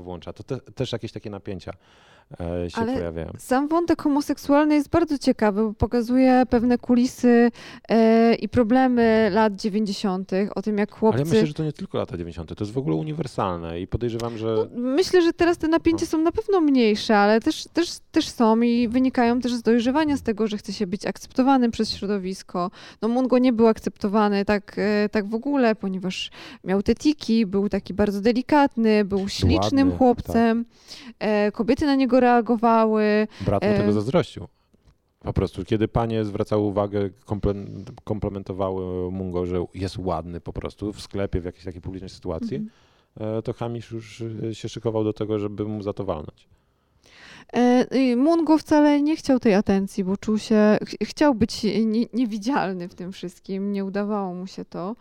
włącza. 0.00 0.32
To 0.32 0.42
te, 0.42 0.60
też 0.60 0.92
jakieś 0.92 1.12
takie 1.12 1.30
napięcia. 1.30 1.72
E, 2.40 2.70
się 2.70 2.76
Ale 2.76 2.94
pojawiają. 2.94 3.30
Sam 3.38 3.68
wątek 3.68 4.02
homoseksualny 4.02 4.74
jest 4.74 4.88
bardzo 4.88 5.18
ciekawy, 5.18 5.62
bo 5.62 5.74
pokazuje 5.74 6.42
pewne 6.50 6.78
kulisy 6.78 7.50
e, 7.88 8.34
i 8.34 8.48
problemy 8.48 9.30
lat 9.32 9.56
90., 9.56 10.30
o 10.54 10.62
tym 10.62 10.78
jak 10.78 10.92
chłopcy... 10.92 11.20
Ale 11.20 11.28
ja 11.28 11.34
myślę, 11.34 11.46
że 11.46 11.54
to 11.54 11.64
nie 11.64 11.72
tylko 11.72 11.98
lata 11.98 12.16
90., 12.16 12.54
to 12.54 12.64
jest 12.64 12.72
w 12.72 12.78
ogóle 12.78 12.96
uniwersalne 12.96 13.80
i 13.80 13.86
podejrzewam, 13.86 14.38
że... 14.38 14.46
No, 14.46 14.66
myślę, 14.80 15.22
że 15.22 15.32
teraz 15.32 15.58
te 15.58 15.68
napięcia 15.68 16.06
no. 16.06 16.10
są 16.10 16.18
na 16.18 16.32
pewno 16.32 16.60
mniejsze, 16.60 17.16
ale 17.16 17.40
też, 17.40 17.64
też, 17.72 17.88
też 18.12 18.28
są 18.28 18.60
i 18.60 18.88
wynikają 18.88 19.40
też 19.40 19.54
z 19.54 19.62
dojrzewania, 19.62 20.16
z 20.16 20.22
tego, 20.22 20.46
że 20.46 20.58
chce 20.58 20.72
się 20.72 20.86
być 20.86 21.06
akceptowanym 21.06 21.70
przez 21.70 21.90
środowisko. 21.90 22.70
No 23.02 23.08
Mungo 23.08 23.38
nie 23.38 23.52
był 23.52 23.66
akceptowany 23.66 24.44
tak, 24.44 24.76
e, 24.78 25.08
tak 25.08 25.26
w 25.28 25.34
ogóle, 25.34 25.74
ponieważ 25.74 26.30
miał 26.64 26.82
te 26.82 26.94
tiki, 26.94 27.46
był 27.46 27.68
taki 27.68 27.94
bardzo 27.94 28.20
delikatny, 28.20 29.04
był 29.04 29.28
ślicznym 29.28 29.88
Ładny, 29.88 29.98
chłopcem. 29.98 30.64
Tak. 31.18 31.54
Kobiety 31.54 31.86
na 31.86 31.94
niego 31.94 32.13
niego 32.14 32.20
reagowały. 32.20 33.28
Brat 33.40 33.62
mu 33.62 33.76
tego 33.76 33.88
e, 33.88 33.92
zazdrościł. 33.92 34.48
Po 35.20 35.32
prostu, 35.32 35.64
kiedy 35.64 35.88
panie 35.88 36.24
zwracały 36.24 36.62
uwagę, 36.62 37.10
komplementowały 38.04 39.10
Mungo, 39.10 39.46
że 39.46 39.64
jest 39.74 39.98
ładny 39.98 40.40
po 40.40 40.52
prostu 40.52 40.92
w 40.92 41.00
sklepie, 41.00 41.40
w 41.40 41.44
jakiejś 41.44 41.64
takiej 41.64 41.80
publicznej 41.80 42.10
sytuacji, 42.10 42.56
mm 42.56 42.68
-hmm. 43.18 43.42
to 43.42 43.52
Hamish 43.52 43.90
już 43.90 44.24
e, 44.50 44.54
się 44.54 44.68
szykował 44.68 45.04
do 45.04 45.12
tego, 45.12 45.38
żeby 45.38 45.64
mu 45.64 45.82
za 45.82 45.92
to 45.92 46.04
walnąć. 46.04 46.48
Mungo 48.16 48.58
wcale 48.58 49.02
nie 49.02 49.16
chciał 49.16 49.40
tej 49.40 49.54
atencji, 49.54 50.04
bo 50.04 50.16
czuł 50.16 50.38
się, 50.38 50.78
ch 50.86 51.08
chciał 51.08 51.34
być 51.34 51.64
nie, 51.64 52.06
niewidzialny 52.12 52.88
w 52.88 52.94
tym 52.94 53.12
wszystkim, 53.12 53.72
nie 53.72 53.84
udawało 53.84 54.34
mu 54.34 54.46
się 54.46 54.64
to. 54.64 54.96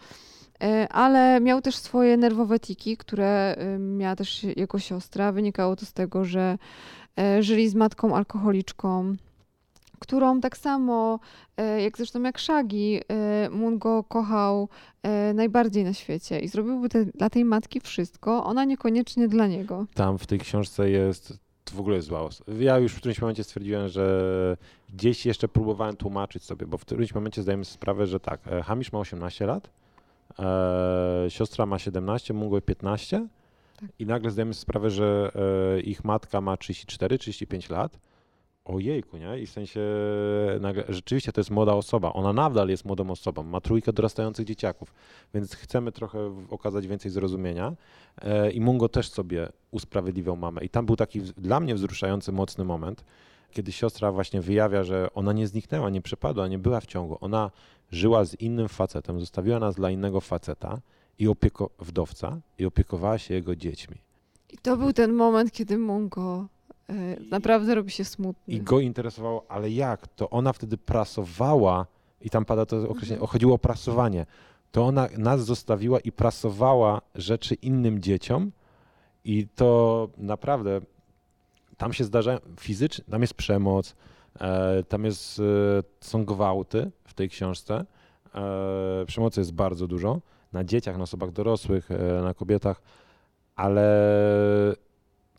Ale 0.89 1.39
miał 1.41 1.61
też 1.61 1.75
swoje 1.75 2.17
nerwowe 2.17 2.59
tiki, 2.59 2.97
które 2.97 3.55
miała 3.79 4.15
też 4.15 4.43
jego 4.43 4.79
siostra. 4.79 5.31
Wynikało 5.31 5.75
to 5.75 5.85
z 5.85 5.93
tego, 5.93 6.25
że 6.25 6.57
E, 7.19 7.43
żyli 7.43 7.69
z 7.69 7.75
matką 7.75 8.15
alkoholiczką, 8.15 9.15
którą 9.99 10.41
tak 10.41 10.57
samo, 10.57 11.19
e, 11.57 11.81
jak 11.81 11.97
zresztą 11.97 12.21
jak 12.21 12.39
Shaggy, 12.39 13.01
e, 13.07 13.49
Mungo 13.49 14.03
kochał 14.03 14.69
najbardziej 15.33 15.83
na 15.83 15.93
świecie 15.93 16.39
i 16.39 16.47
zrobiłby 16.47 16.89
te, 16.89 17.05
dla 17.05 17.29
tej 17.29 17.45
matki 17.45 17.79
wszystko, 17.79 18.43
ona 18.43 18.65
niekoniecznie 18.65 19.27
dla 19.27 19.47
niego. 19.47 19.85
Tam 19.93 20.17
w 20.17 20.27
tej 20.27 20.39
książce 20.39 20.89
jest 20.89 21.39
w 21.71 21.79
ogóle 21.79 22.01
zła 22.01 22.29
Ja 22.59 22.79
już 22.79 22.93
w 22.93 22.97
którymś 22.97 23.21
momencie 23.21 23.43
stwierdziłem, 23.43 23.89
że 23.89 24.57
gdzieś 24.93 25.25
jeszcze 25.25 25.47
próbowałem 25.47 25.95
tłumaczyć 25.95 26.43
sobie, 26.43 26.65
bo 26.65 26.77
w 26.77 26.81
którymś 26.81 27.15
momencie 27.15 27.41
zdajemy 27.41 27.65
sobie 27.65 27.73
sprawę, 27.73 28.07
że 28.07 28.19
tak, 28.19 28.41
Hamish 28.63 28.91
ma 28.91 28.99
18 28.99 29.45
lat, 29.45 29.69
e, 30.39 31.29
siostra 31.29 31.65
ma 31.65 31.79
17, 31.79 32.33
Mungo 32.33 32.61
15, 32.61 33.27
tak. 33.79 33.89
I 33.99 34.05
nagle 34.05 34.31
zdajemy 34.31 34.53
sobie 34.53 34.61
sprawę, 34.61 34.89
że 34.89 35.31
e, 35.77 35.79
ich 35.81 36.03
matka 36.03 36.41
ma 36.41 36.55
34-35 36.55 37.71
lat. 37.71 37.99
Ojejku, 38.65 39.17
nie? 39.17 39.39
I 39.39 39.45
w 39.45 39.51
sensie 39.51 39.81
nagle, 40.59 40.83
rzeczywiście 40.89 41.31
to 41.31 41.41
jest 41.41 41.51
młoda 41.51 41.73
osoba. 41.73 42.13
Ona 42.13 42.33
nadal 42.33 42.69
jest 42.69 42.85
młodą 42.85 43.11
osobą, 43.11 43.43
ma 43.43 43.61
trójkę 43.61 43.93
dorastających 43.93 44.45
dzieciaków, 44.45 44.93
więc 45.33 45.55
chcemy 45.55 45.91
trochę 45.91 46.45
okazać 46.49 46.87
więcej 46.87 47.11
zrozumienia. 47.11 47.73
E, 48.21 48.51
I 48.51 48.61
Mungo 48.61 48.89
też 48.89 49.09
sobie 49.09 49.49
usprawiedliwiał 49.71 50.37
mamę. 50.37 50.63
I 50.63 50.69
tam 50.69 50.85
był 50.85 50.95
taki 50.95 51.21
dla 51.21 51.59
mnie 51.59 51.75
wzruszający, 51.75 52.31
mocny 52.31 52.63
moment, 52.63 53.03
kiedy 53.53 53.71
siostra 53.71 54.11
właśnie 54.11 54.41
wyjawia, 54.41 54.83
że 54.83 55.07
ona 55.13 55.33
nie 55.33 55.47
zniknęła, 55.47 55.89
nie 55.89 56.01
przepadła, 56.01 56.47
nie 56.47 56.59
była 56.59 56.79
w 56.79 56.85
ciągu. 56.85 57.17
Ona 57.21 57.51
żyła 57.91 58.25
z 58.25 58.35
innym 58.35 58.67
facetem, 58.69 59.19
zostawiła 59.19 59.59
nas 59.59 59.75
dla 59.75 59.89
innego 59.91 60.21
faceta 60.21 60.79
i 61.19 61.27
opieko 61.27 61.69
wdowca 61.79 62.37
i 62.59 62.65
opiekowała 62.65 63.17
się 63.17 63.33
jego 63.33 63.55
dziećmi. 63.55 63.95
I 64.49 64.57
to 64.57 64.77
był 64.77 64.93
ten 64.93 65.13
moment, 65.13 65.51
kiedy 65.51 65.77
Mungo 65.77 66.45
e, 66.89 66.93
naprawdę 67.29 67.75
robi 67.75 67.91
się 67.91 68.05
smutny. 68.05 68.53
I 68.53 68.61
go 68.61 68.79
interesowało, 68.79 69.45
ale 69.49 69.69
jak? 69.71 70.07
To 70.07 70.29
ona 70.29 70.53
wtedy 70.53 70.77
prasowała, 70.77 71.85
i 72.21 72.29
tam 72.29 72.45
pada 72.45 72.65
to 72.65 72.77
określenie, 72.77 73.13
Mhm. 73.21 73.27
chodziło 73.27 73.55
o 73.55 73.57
prasowanie. 73.57 74.25
To 74.71 74.85
ona 74.85 75.07
nas 75.17 75.45
zostawiła 75.45 75.99
i 75.99 76.11
prasowała 76.11 77.01
rzeczy 77.15 77.55
innym 77.55 78.01
dzieciom, 78.01 78.51
i 79.25 79.47
to 79.55 80.09
naprawdę 80.17 80.81
tam 81.83 81.93
się 81.93 82.03
zdarzają 82.03 82.39
fizycznie, 82.59 83.03
tam 83.11 83.21
jest 83.21 83.33
przemoc, 83.33 83.95
e, 84.39 84.83
tam 84.83 85.05
jest, 85.05 85.39
e, 85.39 85.43
są 85.99 86.25
gwałty 86.25 86.91
w 87.03 87.13
tej 87.13 87.29
książce. 87.29 87.85
E, 88.35 89.05
przemocy 89.07 89.41
jest 89.41 89.53
bardzo 89.53 89.87
dużo 89.87 90.21
na 90.53 90.63
dzieciach, 90.63 90.97
na 90.97 91.03
osobach 91.03 91.31
dorosłych, 91.31 91.89
na 92.23 92.33
kobietach, 92.33 92.81
ale 93.55 93.85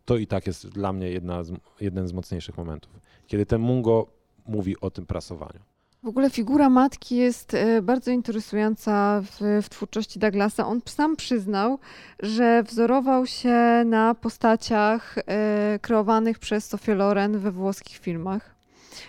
to 0.05 0.17
i 0.17 0.27
tak 0.27 0.47
jest 0.47 0.69
dla 0.69 0.93
mnie 0.93 1.09
jedna 1.09 1.43
z, 1.43 1.51
jeden 1.81 2.07
z 2.07 2.13
mocniejszych 2.13 2.57
momentów. 2.57 2.99
Kiedy 3.27 3.45
ten 3.45 3.61
Mungo 3.61 4.07
mówi 4.45 4.79
o 4.81 4.91
tym 4.91 5.05
prasowaniu. 5.05 5.59
W 6.05 6.07
ogóle 6.07 6.29
figura 6.29 6.69
matki 6.69 7.15
jest 7.15 7.53
e, 7.53 7.81
bardzo 7.81 8.11
interesująca 8.11 9.21
w, 9.21 9.61
w 9.63 9.69
twórczości 9.69 10.19
Douglasa. 10.19 10.67
On 10.67 10.81
sam 10.85 11.15
przyznał, 11.15 11.79
że 12.19 12.63
wzorował 12.63 13.25
się 13.25 13.83
na 13.85 14.15
postaciach 14.15 15.17
e, 15.17 15.79
kreowanych 15.81 16.39
przez 16.39 16.65
Sofię 16.65 16.95
Loren 16.95 17.39
we 17.39 17.51
włoskich 17.51 17.97
filmach. 17.97 18.55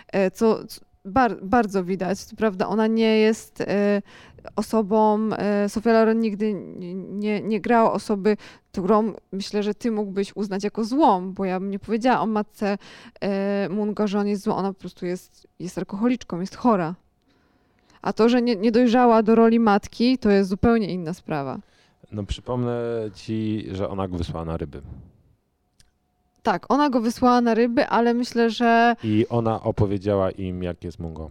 E, 0.07 0.31
co 0.31 0.59
bar, 1.07 1.37
bardzo 1.41 1.83
widać. 1.83 2.19
Prawda 2.37 2.67
ona 2.67 2.87
nie 2.87 3.17
jest 3.17 3.61
e, 3.61 4.01
osobą, 4.55 5.29
e, 5.37 5.69
Sofia 5.69 5.93
Loren 5.93 6.19
nigdy 6.19 6.53
nie, 7.09 7.41
nie, 7.41 7.61
grała 7.61 7.91
osoby, 7.91 8.37
którą 8.71 9.13
myślę, 9.31 9.63
że 9.63 9.73
ty 9.73 9.91
mógłbyś 9.91 10.35
uznać 10.35 10.63
jako 10.63 10.83
złą, 10.83 11.33
bo 11.33 11.45
ja 11.45 11.59
bym 11.59 11.69
nie 11.69 11.79
powiedziała 11.79 12.19
o 12.19 12.25
matce 12.25 12.77
e, 13.21 13.69
Mungo, 13.69 14.07
że 14.07 14.19
on 14.19 14.27
jest 14.27 14.43
złą, 14.43 14.55
ona 14.55 14.73
po 14.73 14.79
prostu 14.79 15.05
jest, 15.05 15.47
jest 15.59 15.77
alkoholiczką, 15.77 16.39
jest 16.39 16.55
chora. 16.55 16.95
A 18.01 18.13
to, 18.13 18.29
że 18.29 18.41
nie, 18.41 18.55
nie 18.55 18.71
dojrzała 18.71 19.23
do 19.23 19.35
roli 19.35 19.59
matki, 19.59 20.17
to 20.17 20.29
jest 20.29 20.49
zupełnie 20.49 20.93
inna 20.93 21.13
sprawa. 21.13 21.59
No 22.11 22.23
przypomnę 22.23 22.81
ci, 23.13 23.67
że 23.71 23.89
ona 23.89 24.07
go 24.07 24.17
wysłała 24.17 24.45
na 24.45 24.57
ryby. 24.57 24.81
Tak, 26.47 26.65
ona 26.71 26.89
go 26.89 27.01
wysłała 27.01 27.41
na 27.41 27.53
ryby, 27.53 27.87
ale 27.87 28.13
myślę, 28.13 28.49
że 28.49 28.95
I 29.03 29.25
ona 29.29 29.63
opowiedziała 29.63 30.31
im, 30.31 30.63
jak 30.63 30.83
jest 30.83 30.99
Mungo. 30.99 31.29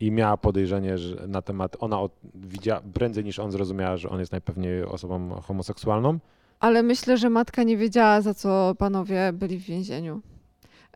I 0.00 0.10
miała 0.10 0.36
podejrzenie 0.36 0.98
że 0.98 1.26
na 1.26 1.42
temat, 1.42 1.76
ona 1.80 2.00
od, 2.00 2.12
widziała, 2.34 2.80
prędzej 2.94 3.24
niż 3.24 3.38
on 3.38 3.50
zrozumiała, 3.52 3.96
że 3.96 4.08
on 4.08 4.20
jest 4.20 4.32
najpewniej 4.32 4.82
osobą 4.84 5.30
homoseksualną. 5.46 6.18
ale 6.60 6.82
myślę, 6.82 7.16
że 7.18 7.30
matka 7.30 7.62
nie 7.62 7.76
wiedziała, 7.76 8.20
za 8.20 8.34
co 8.34 8.74
panowie 8.78 9.30
byli 9.32 9.58
w 9.58 9.62
więzieniu. 9.64 10.20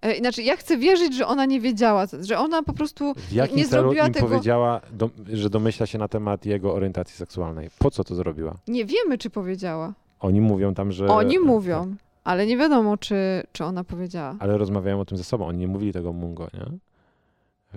E, 0.02 0.12
Inaczej, 0.14 0.44
ja 0.46 0.56
chcę 0.56 0.76
wierzyć, 0.78 1.14
że 1.16 1.26
ona 1.26 1.44
nie 1.46 1.60
wiedziała, 1.60 2.06
że 2.20 2.38
ona 2.38 2.62
po 2.62 2.72
prostu 2.72 3.14
W 3.14 3.32
jakim 3.32 3.56
nie 3.56 3.66
zrobiła 3.66 4.06
im 4.06 4.12
tego- 4.12 4.26
powiedziała, 4.26 4.80
do, 4.92 5.10
że 5.32 5.50
domyśla 5.50 5.86
się 5.86 5.98
na 5.98 6.08
temat 6.08 6.46
jego 6.46 6.74
orientacji 6.74 7.16
seksualnej? 7.16 7.70
Po 7.78 7.90
co 7.90 8.04
to 8.04 8.14
zrobiła? 8.14 8.54
nie 8.68 8.84
wiemy, 8.84 9.18
czy 9.18 9.30
powiedziała. 9.30 9.92
Oni 10.20 10.40
mówią 10.40 10.74
tam, 10.74 10.92
że... 10.92 11.06
Oni 11.06 11.38
mówią, 11.38 11.96
ale 12.24 12.46
nie 12.46 12.56
wiadomo, 12.56 12.96
czy, 12.96 13.42
czy 13.52 13.64
ona 13.64 13.84
powiedziała. 13.84 14.36
Ale 14.38 14.58
rozmawiają 14.58 15.00
o 15.00 15.04
tym 15.04 15.18
ze 15.18 15.24
sobą. 15.24 15.46
Oni 15.46 15.58
nie 15.58 15.68
mówili 15.68 15.92
tego 15.92 16.12
Mungo, 16.12 16.48
nie? 16.54 16.78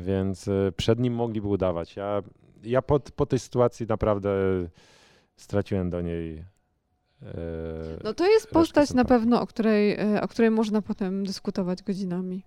Więc 0.03 0.47
y, 0.47 0.73
przed 0.77 0.99
nim 0.99 1.13
mogliby 1.13 1.47
udawać. 1.47 1.95
Ja, 1.95 2.21
ja 2.63 2.81
po, 2.81 2.99
po 2.99 3.25
tej 3.25 3.39
sytuacji 3.39 3.85
naprawdę 3.89 4.29
straciłem 5.37 5.89
do 5.89 6.01
niej. 6.01 6.37
y, 6.37 7.25
No 8.03 8.13
to 8.13 8.27
jest 8.27 8.47
postać 8.49 8.93
na 8.93 9.05
pewno, 9.05 9.41
o 9.41 9.47
której, 9.47 9.91
e, 9.99 10.21
o 10.21 10.27
której 10.27 10.51
można 10.51 10.81
potem 10.81 11.25
dyskutować 11.25 11.83
godzinami. 11.83 12.43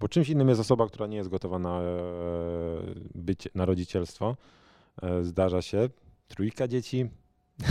Bo 0.00 0.08
czymś 0.08 0.28
innym 0.28 0.48
jest 0.48 0.60
osoba, 0.60 0.86
która 0.86 1.06
nie 1.06 1.16
jest 1.16 1.28
gotowa 1.28 1.58
na, 1.58 1.80
e, 1.80 1.84
bycie, 3.14 3.50
na 3.54 3.64
rodzicielstwo. 3.64 4.36
E, 5.02 5.24
Zdarza 5.24 5.62
się. 5.62 5.88
Trójka 6.28 6.68
dzieci. 6.68 7.08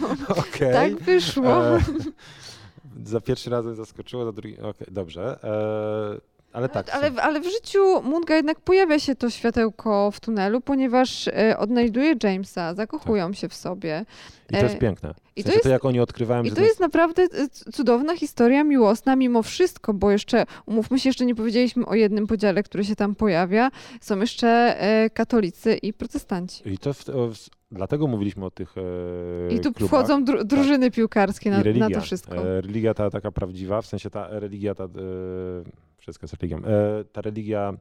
No, 0.00 0.08
Okej. 0.48 0.72
tak 0.72 1.02
wyszło. 1.02 1.44
Za 3.04 3.20
pierwszy 3.20 3.50
raz 3.50 3.64
mnie 3.66 3.74
zaskoczyło, 3.74 4.24
za 4.24 4.32
drugi. 4.32 4.60
Okej, 4.60 4.86
dobrze. 4.90 5.38
E, 5.44 6.30
ale 6.52 6.68
tak. 6.68 6.88
Ale, 6.90 7.10
ale 7.22 7.40
w 7.40 7.44
życiu 7.44 8.02
Munga 8.02 8.36
jednak 8.36 8.60
pojawia 8.60 8.98
się 8.98 9.14
to 9.14 9.30
światełko 9.30 10.10
w 10.10 10.20
tunelu, 10.20 10.60
ponieważ 10.60 11.28
e, 11.28 11.58
odnajduje 11.58 12.14
Jamesa, 12.22 12.74
zakochują 12.74 13.32
się 13.32 13.48
w 13.48 13.54
sobie. 13.54 14.04
I 14.50 14.52
to 14.52 14.62
jest 14.62 14.74
e, 14.74 14.78
piękne. 14.78 15.14
i 15.36 15.42
W 15.42 15.44
to 15.44 15.50
sensie 15.50 15.62
to, 15.62 15.68
jest- 15.68 15.72
jak 15.72 15.84
oni 15.84 16.00
odkrywają, 16.00 16.42
I 16.42 16.50
to 16.50 16.60
jest 16.60 16.80
naprawdę 16.80 17.22
e, 17.22 17.48
cudowna 17.72 18.16
historia 18.16 18.64
miłosna 18.64 19.16
mimo 19.16 19.42
wszystko, 19.42 19.94
bo 19.94 20.10
jeszcze, 20.10 20.46
umówmy 20.66 20.98
się, 21.00 21.08
jeszcze 21.08 21.26
nie 21.26 21.34
powiedzieliśmy 21.34 21.86
o 21.86 21.94
jednym 21.94 22.26
podziale, 22.26 22.62
który 22.62 22.84
się 22.84 22.96
tam 22.96 23.14
pojawia. 23.14 23.70
Są 24.00 24.20
jeszcze 24.20 24.76
katolicy 25.14 25.74
i 25.76 25.92
protestanci. 25.92 26.68
I 26.68 26.78
to 26.78 26.94
w, 26.94 27.04
w, 27.04 27.59
dlatego 27.72 28.06
mówiliśmy 28.06 28.44
o 28.44 28.50
tych 28.50 28.74
e, 28.78 29.54
I 29.54 29.60
tu 29.60 29.72
klubach. 29.72 29.88
wchodzą 29.88 30.24
dru, 30.24 30.44
drużyny 30.44 30.90
piłkarskie 30.90 31.50
I 31.50 31.52
na, 31.52 31.62
religia. 31.62 31.88
na 31.88 31.94
to 31.94 32.00
wszystko. 32.00 32.36
E, 32.36 32.60
religia 32.60 32.94
ta 32.94 33.10
taka 33.10 33.32
prawdziwa, 33.32 33.82
w 33.82 33.86
sensie 33.86 34.10
ta 34.10 34.28
religia, 34.30 34.74
ta, 34.74 34.84
e, 34.84 34.88
wszystko 35.98 36.24
jest 36.24 36.34
religią, 36.34 36.58
e, 36.64 37.04
ta 37.12 37.20
religia, 37.20 37.74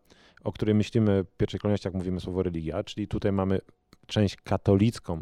o 0.43 0.51
której 0.51 0.75
myślimy 0.75 1.23
w 1.23 1.37
pierwszej 1.37 1.59
kolejności, 1.59 1.87
jak 1.87 1.95
mówimy 1.95 2.19
słowo 2.19 2.43
religia, 2.43 2.83
czyli 2.83 3.07
tutaj 3.07 3.31
mamy 3.31 3.59
część 4.07 4.35
katolicką 4.35 5.21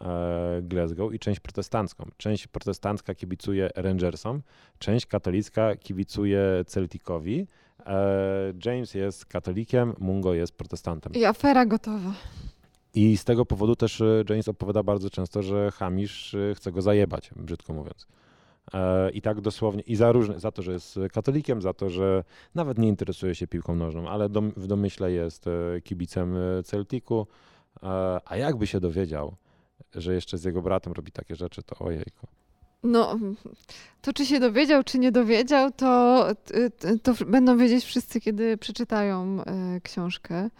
e, 0.00 0.62
Glasgow 0.62 1.14
i 1.14 1.18
część 1.18 1.40
protestancką. 1.40 2.04
Część 2.16 2.46
protestancka 2.46 3.14
kibicuje 3.14 3.70
Rangersom, 3.76 4.42
część 4.78 5.06
katolicka 5.06 5.76
kibicuje 5.76 6.64
Celticowi. 6.66 7.46
E, 7.86 8.52
James 8.64 8.94
jest 8.94 9.26
katolikiem, 9.26 9.92
Mungo 9.98 10.34
jest 10.34 10.56
protestantem. 10.56 11.12
I 11.14 11.24
afera 11.24 11.66
gotowa. 11.66 12.12
I 12.94 13.16
z 13.16 13.24
tego 13.24 13.46
powodu 13.46 13.76
też 13.76 14.00
e, 14.00 14.24
James 14.28 14.48
opowiada 14.48 14.82
bardzo 14.82 15.10
często, 15.10 15.42
że 15.42 15.70
Hamish 15.70 16.34
e, 16.34 16.54
chce 16.54 16.72
go 16.72 16.82
zajebać, 16.82 17.30
brzydko 17.36 17.72
mówiąc. 17.72 18.06
E, 18.74 19.10
I 19.10 19.22
tak 19.22 19.40
dosłownie, 19.40 19.82
i 19.82 19.96
za 19.96 20.12
różne, 20.12 20.40
za 20.40 20.52
to, 20.52 20.62
że 20.62 20.72
jest 20.72 20.98
katolikiem, 21.12 21.62
za 21.62 21.72
to, 21.72 21.90
że 21.90 22.24
nawet 22.54 22.78
nie 22.78 22.88
interesuje 22.88 23.34
się 23.34 23.46
piłką 23.46 23.74
nożną, 23.74 24.08
ale 24.08 24.28
dom, 24.28 24.52
w 24.56 24.66
domyśle 24.66 25.12
jest 25.12 25.44
kibicem 25.84 26.36
Celticu. 26.64 27.26
A 28.24 28.36
jakby 28.36 28.66
się 28.66 28.80
dowiedział, 28.80 29.34
że 29.94 30.14
jeszcze 30.14 30.38
z 30.38 30.44
jego 30.44 30.62
bratem 30.62 30.92
robi 30.92 31.12
takie 31.12 31.36
rzeczy, 31.36 31.62
to 31.62 31.78
ojejku. 31.78 32.26
No, 32.82 33.18
to 34.02 34.12
czy 34.12 34.26
się 34.26 34.40
dowiedział, 34.40 34.82
czy 34.84 34.98
nie 34.98 35.12
dowiedział, 35.12 35.70
to, 35.70 36.26
to, 37.02 37.14
będą 37.26 37.58
wiedzieć 37.58 37.84
wszyscy, 37.84 38.20
kiedy 38.20 38.56
przeczytają 38.56 39.38
książkę. 39.82 40.50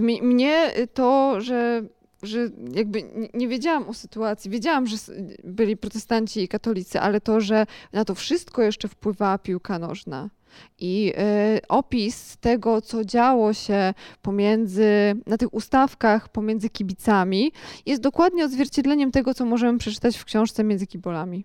Mnie 0.00 0.70
to, 0.94 1.40
że, 1.40 1.82
że 2.22 2.50
jakby 2.74 3.02
nie, 3.34 3.48
wiedziałam 3.48 3.88
o 3.88 3.94
sytuacji, 3.94 4.50
wiedziałam, 4.50 4.86
że 4.86 4.96
byli 5.44 5.76
protestanci 5.76 6.42
i 6.42 6.48
katolicy, 6.48 7.00
ale 7.00 7.20
to, 7.20 7.40
że 7.40 7.66
na 7.92 8.04
to 8.04 8.14
wszystko 8.14 8.62
jeszcze 8.62 8.88
wpływała 8.88 9.38
piłka 9.38 9.78
nożna. 9.78 10.30
I 10.78 11.12
e, 11.16 11.60
opis 11.68 12.36
tego, 12.36 12.80
co 12.80 13.04
działo 13.04 13.52
się 13.52 13.94
pomiędzy, 14.22 15.14
na 15.26 15.38
tych 15.38 15.54
ustawkach 15.54 16.28
pomiędzy 16.28 16.70
kibicami, 16.70 17.52
jest 17.86 18.02
dokładnie 18.02 18.44
odzwierciedleniem 18.44 19.10
tego, 19.10 19.34
co 19.34 19.44
możemy 19.44 19.78
przeczytać 19.78 20.16
w 20.16 20.24
książce 20.24 20.64
Między 20.64 20.86
Kibolami. 20.86 21.44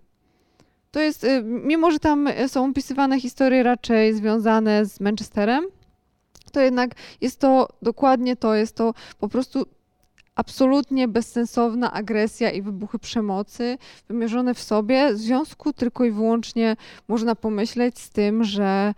To 0.90 1.00
jest, 1.00 1.24
y, 1.24 1.42
mimo 1.44 1.90
że 1.90 1.98
tam 1.98 2.28
y, 2.28 2.48
są 2.48 2.70
opisywane 2.70 3.20
historie 3.20 3.62
raczej 3.62 4.14
związane 4.14 4.84
z 4.84 5.00
Manchesterem, 5.00 5.64
to 6.50 6.60
jednak 6.60 6.90
jest 7.20 7.40
to 7.40 7.68
dokładnie 7.82 8.36
to, 8.36 8.54
jest 8.54 8.76
to 8.76 8.94
po 9.18 9.28
prostu 9.28 9.66
absolutnie 10.38 11.08
bezsensowna 11.08 11.92
agresja 11.92 12.50
i 12.50 12.62
wybuchy 12.62 12.98
przemocy 12.98 13.78
wymierzone 14.08 14.54
w 14.54 14.62
sobie, 14.62 15.12
w 15.14 15.18
związku 15.18 15.72
tylko 15.72 16.04
i 16.04 16.10
wyłącznie 16.10 16.76
można 17.08 17.34
pomyśleć 17.34 17.98
z 17.98 18.10
tym, 18.10 18.44
że 18.44 18.94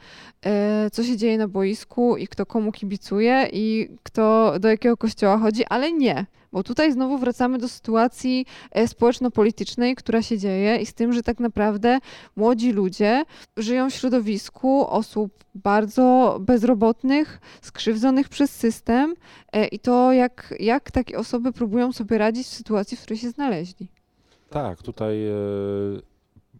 e, 0.46 0.90
co 0.92 1.04
się 1.04 1.16
dzieje 1.16 1.38
na 1.38 1.48
boisku 1.48 2.16
i 2.16 2.28
kto 2.28 2.46
komu 2.46 2.72
kibicuje 2.72 3.48
i 3.52 3.88
kto 4.02 4.54
do 4.60 4.68
jakiego 4.68 4.96
kościoła 4.96 5.38
chodzi, 5.38 5.64
ale 5.64 5.92
nie 5.92 6.26
Bo 6.52 6.62
tutaj 6.62 6.92
znowu 6.92 7.18
wracamy 7.18 7.58
do 7.58 7.68
sytuacji 7.68 8.46
e, 8.70 8.88
społeczno-politycznej, 8.88 9.94
która 9.94 10.22
się 10.22 10.38
dzieje 10.38 10.76
i 10.76 10.86
z 10.86 10.94
tym, 10.94 11.12
że 11.12 11.22
tak 11.22 11.40
naprawdę 11.40 11.98
młodzi 12.36 12.72
ludzie 12.72 13.24
żyją 13.56 13.90
w 13.90 13.94
środowisku 13.94 14.86
osób 14.88 15.44
bardzo 15.54 16.36
bezrobotnych, 16.40 17.40
skrzywdzonych 17.62 18.28
przez 18.28 18.56
system 18.56 19.14
e, 19.52 19.66
i 19.66 19.78
to 19.78 20.12
jak, 20.12 20.54
jak 20.60 20.90
takie 20.90 21.18
osoby 21.18 21.52
próbują 21.52 21.92
sobie 21.92 22.18
radzić 22.18 22.46
w 22.46 22.50
sytuacji, 22.50 22.96
w 22.96 23.02
której 23.02 23.18
się 23.18 23.30
znaleźli. 23.30 23.88
Tak, 24.50 24.82
tutaj 24.82 25.26
e, 25.26 25.32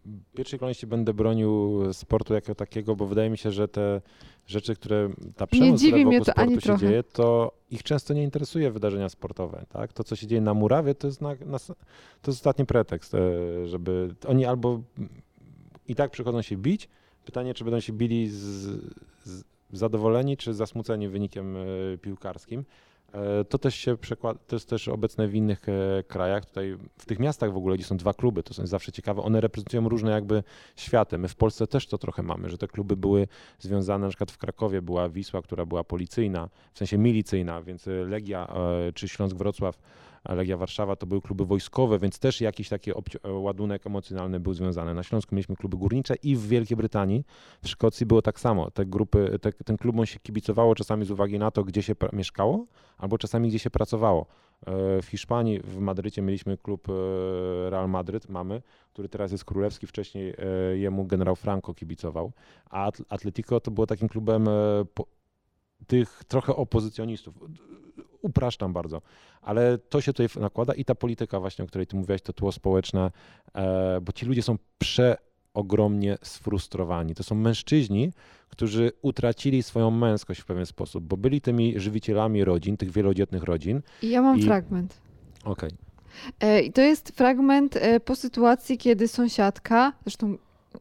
w 0.05 0.33
pierwszej 0.35 0.59
kolejności 0.59 0.87
będę 0.87 1.13
bronił 1.13 1.83
sportu 1.93 2.33
jako 2.33 2.55
takiego, 2.55 2.95
bo 2.95 3.05
wydaje 3.05 3.29
mi 3.29 3.37
się, 3.37 3.51
że 3.51 3.67
te 3.67 4.01
rzeczy, 4.47 4.75
które 4.75 5.09
ta 5.35 5.47
przemoc, 5.47 5.71
nie 5.71 5.77
dziwi 5.77 6.05
mnie 6.05 6.19
wokół 6.19 6.33
to 6.33 6.39
ani 6.39 6.51
sportu 6.51 6.61
się 6.61 6.67
trochę. 6.67 6.87
dzieje, 6.87 7.03
to 7.03 7.51
ich 7.71 7.83
często 7.83 8.13
nie 8.13 8.23
interesuje 8.23 8.71
wydarzenia 8.71 9.09
sportowe. 9.09 9.65
Tak? 9.69 9.93
To, 9.93 10.03
co 10.03 10.15
się 10.15 10.27
dzieje 10.27 10.41
na 10.41 10.53
murawie, 10.53 10.95
to 10.95 11.07
jest, 11.07 11.21
na, 11.21 11.29
na, 11.29 11.59
to 11.59 12.31
jest 12.31 12.39
ostatni 12.39 12.65
pretekst, 12.65 13.13
e, 13.13 13.19
żeby 13.67 14.15
oni 14.27 14.45
albo 14.45 14.81
i 15.87 15.95
tak 15.95 16.11
przychodzą 16.11 16.41
się 16.41 16.57
bić. 16.57 16.89
Pytanie, 17.25 17.53
czy 17.53 17.63
będą 17.63 17.79
się 17.79 17.93
bili 17.93 18.29
z, 18.29 18.39
z 19.23 19.43
zadowoleni, 19.71 20.37
czy 20.37 20.53
zasmuceni 20.53 21.07
wynikiem 21.07 21.55
e, 21.57 21.97
piłkarskim. 22.01 22.65
E, 23.13 23.45
To 23.45 23.57
też 23.57 23.75
się 23.75 23.97
przekłada, 23.97 24.39
to 24.47 24.55
jest 24.55 24.69
też 24.69 24.87
obecne 24.87 25.27
w 25.27 25.35
innych 25.35 25.69
e, 25.69 26.03
krajach. 26.03 26.45
Tutaj 26.45 26.77
w 26.97 27.05
tych 27.05 27.19
miastach 27.19 27.53
w 27.53 27.57
ogóle, 27.57 27.75
gdzie 27.75 27.85
są 27.85 27.97
dwa 27.97 28.13
kluby, 28.13 28.43
to 28.43 28.53
są 28.53 28.67
zawsze 28.67 28.91
ciekawe. 28.91 29.21
One 29.21 29.41
reprezentują 29.41 29.89
różne 29.89 30.11
jakby 30.11 30.43
światy. 30.75 31.17
My 31.17 31.27
w 31.27 31.35
Polsce 31.35 31.67
też 31.67 31.87
to 31.87 31.97
trochę 31.97 32.23
mamy, 32.23 32.49
że 32.49 32.57
te 32.57 32.67
kluby 32.67 32.97
były 32.97 33.27
związane, 33.59 34.05
na 34.05 34.09
przykład 34.09 34.31
w 34.31 34.37
Krakowie 34.37 34.81
była 34.81 35.09
Wisła, 35.09 35.41
która 35.41 35.65
była 35.65 35.83
policyjna, 35.83 36.49
w 36.73 36.77
sensie 36.77 36.97
milicyjna, 36.97 37.61
więc 37.61 37.87
e, 37.87 37.91
Legia 37.91 38.47
czy 38.93 39.07
Śląsk 39.07 39.35
Wrocław, 39.35 39.77
Legia 40.29 40.57
Warszawa 40.57 40.95
to 40.95 41.05
były 41.05 41.21
kluby 41.21 41.45
wojskowe, 41.45 41.99
więc 41.99 42.19
też 42.19 42.41
jakiś 42.41 42.69
taki 42.69 42.91
obci- 42.93 43.41
ładunek 43.41 43.87
emocjonalny 43.87 44.39
był 44.39 44.53
związany. 44.53 44.93
Na 44.93 45.03
Śląsku 45.03 45.35
mieliśmy 45.35 45.55
kluby 45.55 45.77
górnicze 45.77 46.15
i 46.23 46.35
w 46.35 46.47
Wielkiej 46.47 46.77
Brytanii, 46.77 47.25
w 47.63 47.67
Szkocji 47.69 48.05
było 48.05 48.21
tak 48.21 48.39
samo. 48.39 48.71
Te 48.71 48.85
grupy, 48.85 49.39
te, 49.41 49.51
ten 49.53 49.77
klubom 49.77 50.05
się 50.05 50.19
kibicowało 50.19 50.75
czasami 50.75 51.05
z 51.05 51.11
uwagi 51.11 51.39
na 51.39 51.51
to, 51.51 51.63
gdzie 51.63 51.83
się 51.83 51.95
mieszkało, 52.13 52.65
albo 52.97 53.17
czasami 53.17 53.49
gdzie 53.49 53.59
się 53.59 53.69
pracowało. 53.69 54.25
E, 54.65 55.01
W 55.01 55.05
Hiszpanii, 55.05 55.59
w 55.63 55.77
Madrycie 55.77 56.21
mieliśmy 56.21 56.57
klub 56.57 56.87
e, 56.89 56.91
Real 57.69 57.89
Madryt, 57.89 58.29
mamy, 58.29 58.61
który 58.93 59.09
teraz 59.09 59.31
jest 59.31 59.45
królewski, 59.45 59.87
wcześniej 59.87 60.33
e, 60.37 60.77
jemu 60.77 61.05
generał 61.05 61.35
Franco 61.35 61.73
kibicował, 61.73 62.31
a 62.69 62.91
Atl- 62.91 63.03
Atletico 63.09 63.59
to 63.59 63.71
było 63.71 63.87
takim 63.87 64.09
klubem 64.09 64.47
e, 64.47 64.51
tych 65.87 66.23
trochę 66.27 66.55
opozycjonistów. 66.55 67.35
Upraszczam 68.21 68.73
bardzo, 68.73 69.01
ale 69.41 69.77
to 69.77 70.01
się 70.01 70.13
tutaj 70.13 70.41
nakłada 70.41 70.73
i 70.73 70.85
ta 70.85 70.95
polityka 70.95 71.39
właśnie, 71.39 71.65
o 71.65 71.67
której 71.67 71.87
ty 71.87 71.95
mówiłaś, 71.97 72.21
to 72.21 72.33
tło 72.33 72.51
społeczne, 72.51 73.11
e, 73.55 74.01
bo 74.01 74.11
ci 74.11 74.25
ludzie 74.25 74.41
są 74.43 74.57
przeogromnie 74.77 76.17
sfrustrowani. 76.23 77.15
To 77.15 77.23
są 77.23 77.35
mężczyźni, 77.35 78.11
którzy 78.49 78.91
utracili 79.01 79.63
swoją 79.63 79.91
męskość 79.91 80.39
w 80.41 80.45
pewien 80.45 80.65
sposób, 80.65 81.03
bo 81.03 81.17
byli 81.17 81.41
tymi 81.41 81.79
żywicielami 81.79 82.43
rodzin, 82.43 82.77
tych 82.77 82.91
wielodzietnych 82.91 83.43
rodzin. 83.43 83.81
I 84.01 84.09
ja 84.09 84.21
mam 84.21 84.39
I- 84.39 84.43
fragment. 84.43 84.97
Okej. 85.45 85.69
E, 86.39 86.61
I 86.61 86.71
to 86.71 86.81
jest 86.81 87.11
fragment 87.15 87.75
e, 87.75 87.99
po 87.99 88.15
sytuacji, 88.15 88.77
kiedy 88.77 89.07
sąsiadka, 89.07 89.93
zresztą 90.03 90.37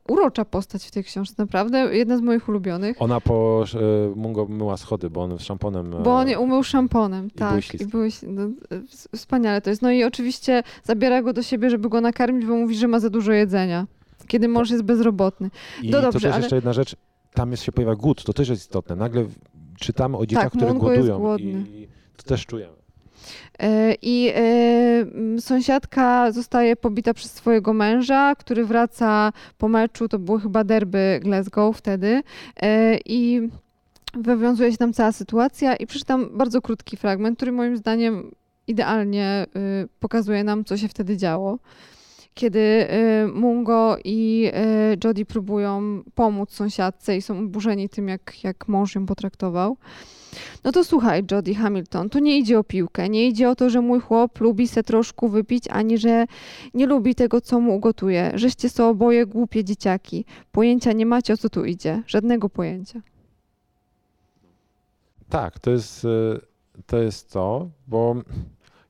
urocza 0.09 0.44
postać 0.44 0.87
w 0.87 0.90
tej 0.90 1.05
książce, 1.05 1.35
naprawdę, 1.38 1.96
jedna 1.96 2.16
z 2.16 2.20
moich 2.20 2.48
ulubionych, 2.48 3.03
Ona 3.03 3.20
po 3.20 3.64
e, 3.74 4.16
Mungo 4.16 4.46
myła 4.46 4.76
schody, 4.76 5.11
bo 5.11 5.22
on 5.22 5.38
z 5.38 5.42
szamponem... 5.42 5.94
e, 5.94 6.03
bo 6.03 6.16
on 6.16 6.29
je 6.29 6.38
umył 6.38 6.62
szamponem, 6.62 7.20
były 7.37 7.50
tak, 7.62 7.81
i 7.81 7.87
były, 7.87 8.09
no, 8.26 8.42
ws- 8.70 9.09
wspaniale 9.16 9.61
to 9.61 9.70
jest. 9.70 9.83
No 9.83 9.90
i 9.90 10.05
oczywiście 10.05 10.62
zabiera 10.85 11.22
go 11.22 11.33
do 11.33 11.42
siebie, 11.42 11.70
żeby 11.70 11.88
go 11.88 12.00
nakarmić, 12.00 12.46
bo 12.46 12.57
mówi, 12.57 12.74
że 12.76 12.88
ma 12.88 13.00
za 13.00 13.11
dużo 13.11 13.33
jedzenia, 13.33 13.87
kiedy 14.26 14.48
mąż 14.48 14.70
jest 14.70 14.83
bezrobotny. 14.83 15.50
I 15.83 15.90
No 15.90 15.96
to 15.98 16.03
dobrze, 16.03 16.20
też 16.20 16.33
ale- 16.33 16.40
jeszcze 16.42 16.57
jedna 16.57 16.72
rzecz, 16.72 16.96
tam 17.35 17.50
jest, 17.50 17.62
się 17.62 17.72
pojawia 17.72 17.94
głód, 17.94 18.24
to 18.24 18.33
też 18.33 18.48
jest 18.48 18.62
istotne. 18.62 18.96
Nagle 18.96 19.26
czytamy 19.79 20.16
o 20.16 20.26
dzieciach, 20.26 20.44
Tak, 20.44 20.53
które 20.53 20.72
Mungo 20.72 20.92
jest 20.92 21.09
głodują 21.09 21.18
głodny. 21.18 21.50
i 21.70 21.88
to 22.16 22.22
też 22.22 22.46
czujemy. 22.46 22.80
E, 23.59 23.94
I 24.02 24.33
e, 24.35 25.40
sąsiadka 25.40 26.33
zostaje 26.33 26.76
pobita 26.76 27.14
przez 27.14 27.33
swojego 27.33 27.72
męża, 27.72 28.35
który 28.35 28.64
wraca 28.64 29.33
po 29.59 29.68
meczu, 29.68 30.09
to 30.09 30.18
było 30.18 30.38
chyba 30.38 30.64
derby 30.64 31.20
Glasgow 31.22 31.76
wtedy. 31.76 32.22
E, 32.62 32.98
I 33.06 33.48
wywiązuje 34.14 34.72
się 34.72 34.78
tam 34.78 34.92
cała 34.92 35.12
sytuacja 35.12 35.76
i 35.76 35.87
przeczytam 35.87 36.38
bardzo 36.38 36.62
krótki 36.62 36.96
fragment, 36.96 37.37
który 37.37 37.52
moim 37.52 37.76
zdaniem 37.76 38.30
idealnie 38.66 39.46
y, 39.85 39.88
pokazuje 40.00 40.44
nam, 40.44 40.64
co 40.64 40.76
się 40.76 40.88
wtedy 40.88 41.16
działo. 41.16 41.59
Kiedy 42.35 42.59
y, 42.59 42.87
Mungo 43.35 43.96
i 44.04 44.50
y, 44.92 44.96
Jodie 45.04 45.26
próbują 45.26 46.02
pomóc 46.14 46.52
sąsiadce 46.52 47.16
i 47.16 47.22
są 47.22 47.38
oburzeni 47.38 47.88
tym, 47.88 48.09
jak, 48.09 48.44
jak 48.44 48.68
mąż 48.68 48.94
ją 48.94 49.06
potraktował. 49.06 49.76
No 50.64 50.73
to 50.73 50.85
słuchaj, 50.85 51.25
Jodie 51.31 51.55
Hamilton, 51.55 52.11
tu 52.11 52.19
nie 52.19 52.38
idzie 52.38 52.59
o 52.59 52.64
piłkę, 52.64 53.09
nie 53.09 53.29
idzie 53.29 53.51
o 53.51 53.55
to, 53.55 53.71
że 53.71 53.81
mój 53.81 54.01
chłop 54.01 54.40
lubi 54.40 54.69
se 54.69 54.83
troszkę 54.83 55.29
wypić, 55.29 55.64
ani 55.69 55.99
że 55.99 56.27
nie 56.75 56.87
lubi 56.87 57.14
tego, 57.14 57.40
co 57.40 57.61
mu 57.61 57.77
ugotuje. 57.77 58.33
Żeście 58.35 58.69
są 58.69 58.88
oboje 58.88 59.27
głupie 59.27 59.64
dzieciaki. 59.64 60.25
Pojęcia 60.53 60.93
nie 60.93 61.07
macie, 61.07 61.33
o 61.33 61.37
co 61.37 61.49
tu 61.49 61.64
idzie. 61.64 62.03
Żadnego 62.07 62.49
pojęcia. 62.49 63.01
Tak, 65.29 65.59
to 65.59 65.71
jest, 65.71 66.05
y, 66.05 66.40
to 66.87 66.99
jest 66.99 67.33
to, 67.33 67.69
bo 67.88 68.16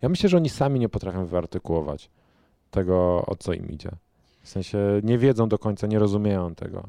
ja 0.02 0.08
myślę, 0.08 0.28
że 0.28 0.36
oni 0.36 0.48
sami 0.48 0.80
nie 0.80 0.88
potrafią 0.88 1.26
wyartykułować 1.26 2.10
tego, 2.70 3.26
o 3.26 3.36
co 3.36 3.52
im 3.52 3.70
idzie. 3.70 3.90
W 4.42 4.48
sensie 4.48 4.78
nie 5.02 5.18
wiedzą 5.18 5.48
do 5.48 5.58
końca, 5.58 5.86
nie 5.86 5.98
rozumieją 5.98 6.54
tego. 6.54 6.88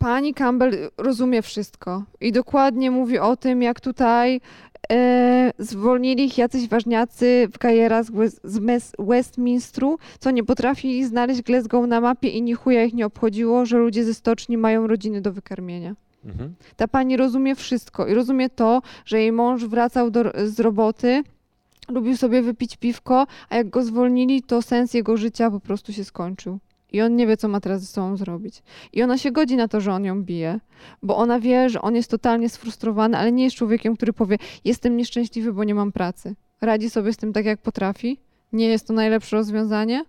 Pani 0.00 0.34
Campbell 0.34 0.90
rozumie 0.98 1.42
wszystko 1.42 2.04
i 2.20 2.32
dokładnie 2.32 2.90
mówi 2.90 3.18
o 3.18 3.36
tym, 3.36 3.62
jak 3.62 3.80
tutaj 3.80 4.40
e, 4.92 5.52
zwolnili 5.58 6.24
ich 6.24 6.38
jacyś 6.38 6.68
ważniacy 6.68 7.48
w 7.52 7.58
Gajera 7.58 8.02
z, 8.02 8.10
West, 8.10 8.40
z 8.44 8.58
Westminsteru, 8.98 9.98
co 10.18 10.30
nie 10.30 10.44
potrafili 10.44 11.04
znaleźć 11.04 11.42
Glasgow 11.42 11.88
na 11.88 12.00
mapie 12.00 12.28
i 12.28 12.42
ni 12.42 12.54
chuja 12.54 12.84
ich 12.84 12.94
nie 12.94 13.06
obchodziło, 13.06 13.66
że 13.66 13.78
ludzie 13.78 14.04
ze 14.04 14.14
stoczni 14.14 14.56
mają 14.56 14.86
rodziny 14.86 15.20
do 15.20 15.32
wykarmienia. 15.32 15.94
Mhm. 16.24 16.54
Ta 16.76 16.88
pani 16.88 17.16
rozumie 17.16 17.54
wszystko 17.54 18.06
i 18.06 18.14
rozumie 18.14 18.50
to, 18.50 18.82
że 19.04 19.20
jej 19.20 19.32
mąż 19.32 19.64
wracał 19.64 20.10
do, 20.10 20.24
z 20.44 20.60
roboty, 20.60 21.22
lubił 21.88 22.16
sobie 22.16 22.42
wypić 22.42 22.76
piwko, 22.76 23.26
a 23.48 23.56
jak 23.56 23.70
go 23.70 23.82
zwolnili, 23.82 24.42
to 24.42 24.62
sens 24.62 24.94
jego 24.94 25.16
życia 25.16 25.50
po 25.50 25.60
prostu 25.60 25.92
się 25.92 26.04
skończył. 26.04 26.58
I 26.92 27.02
on 27.02 27.16
nie 27.16 27.26
wie, 27.26 27.36
co 27.36 27.48
ma 27.48 27.60
teraz 27.60 27.80
ze 27.80 27.86
sobą 27.86 28.16
zrobić. 28.16 28.62
I 28.92 29.02
ona 29.02 29.18
się 29.18 29.32
godzi 29.32 29.56
na 29.56 29.68
to, 29.68 29.80
że 29.80 29.92
on 29.92 30.04
ją 30.04 30.22
bije, 30.22 30.60
bo 31.02 31.16
ona 31.16 31.40
wie, 31.40 31.68
że 31.68 31.82
on 31.82 31.94
jest 31.94 32.10
totalnie 32.10 32.48
sfrustrowany, 32.48 33.18
ale 33.18 33.32
nie 33.32 33.44
jest 33.44 33.56
człowiekiem, 33.56 33.96
który 33.96 34.12
powie: 34.12 34.36
Jestem 34.64 34.96
nieszczęśliwy, 34.96 35.52
bo 35.52 35.64
nie 35.64 35.74
mam 35.74 35.92
pracy. 35.92 36.34
Radzi 36.60 36.90
sobie 36.90 37.12
z 37.12 37.16
tym 37.16 37.32
tak, 37.32 37.44
jak 37.44 37.62
potrafi. 37.62 38.18
Nie 38.52 38.68
jest 38.68 38.86
to 38.86 38.92
najlepsze 38.92 39.36
rozwiązanie, 39.36 40.04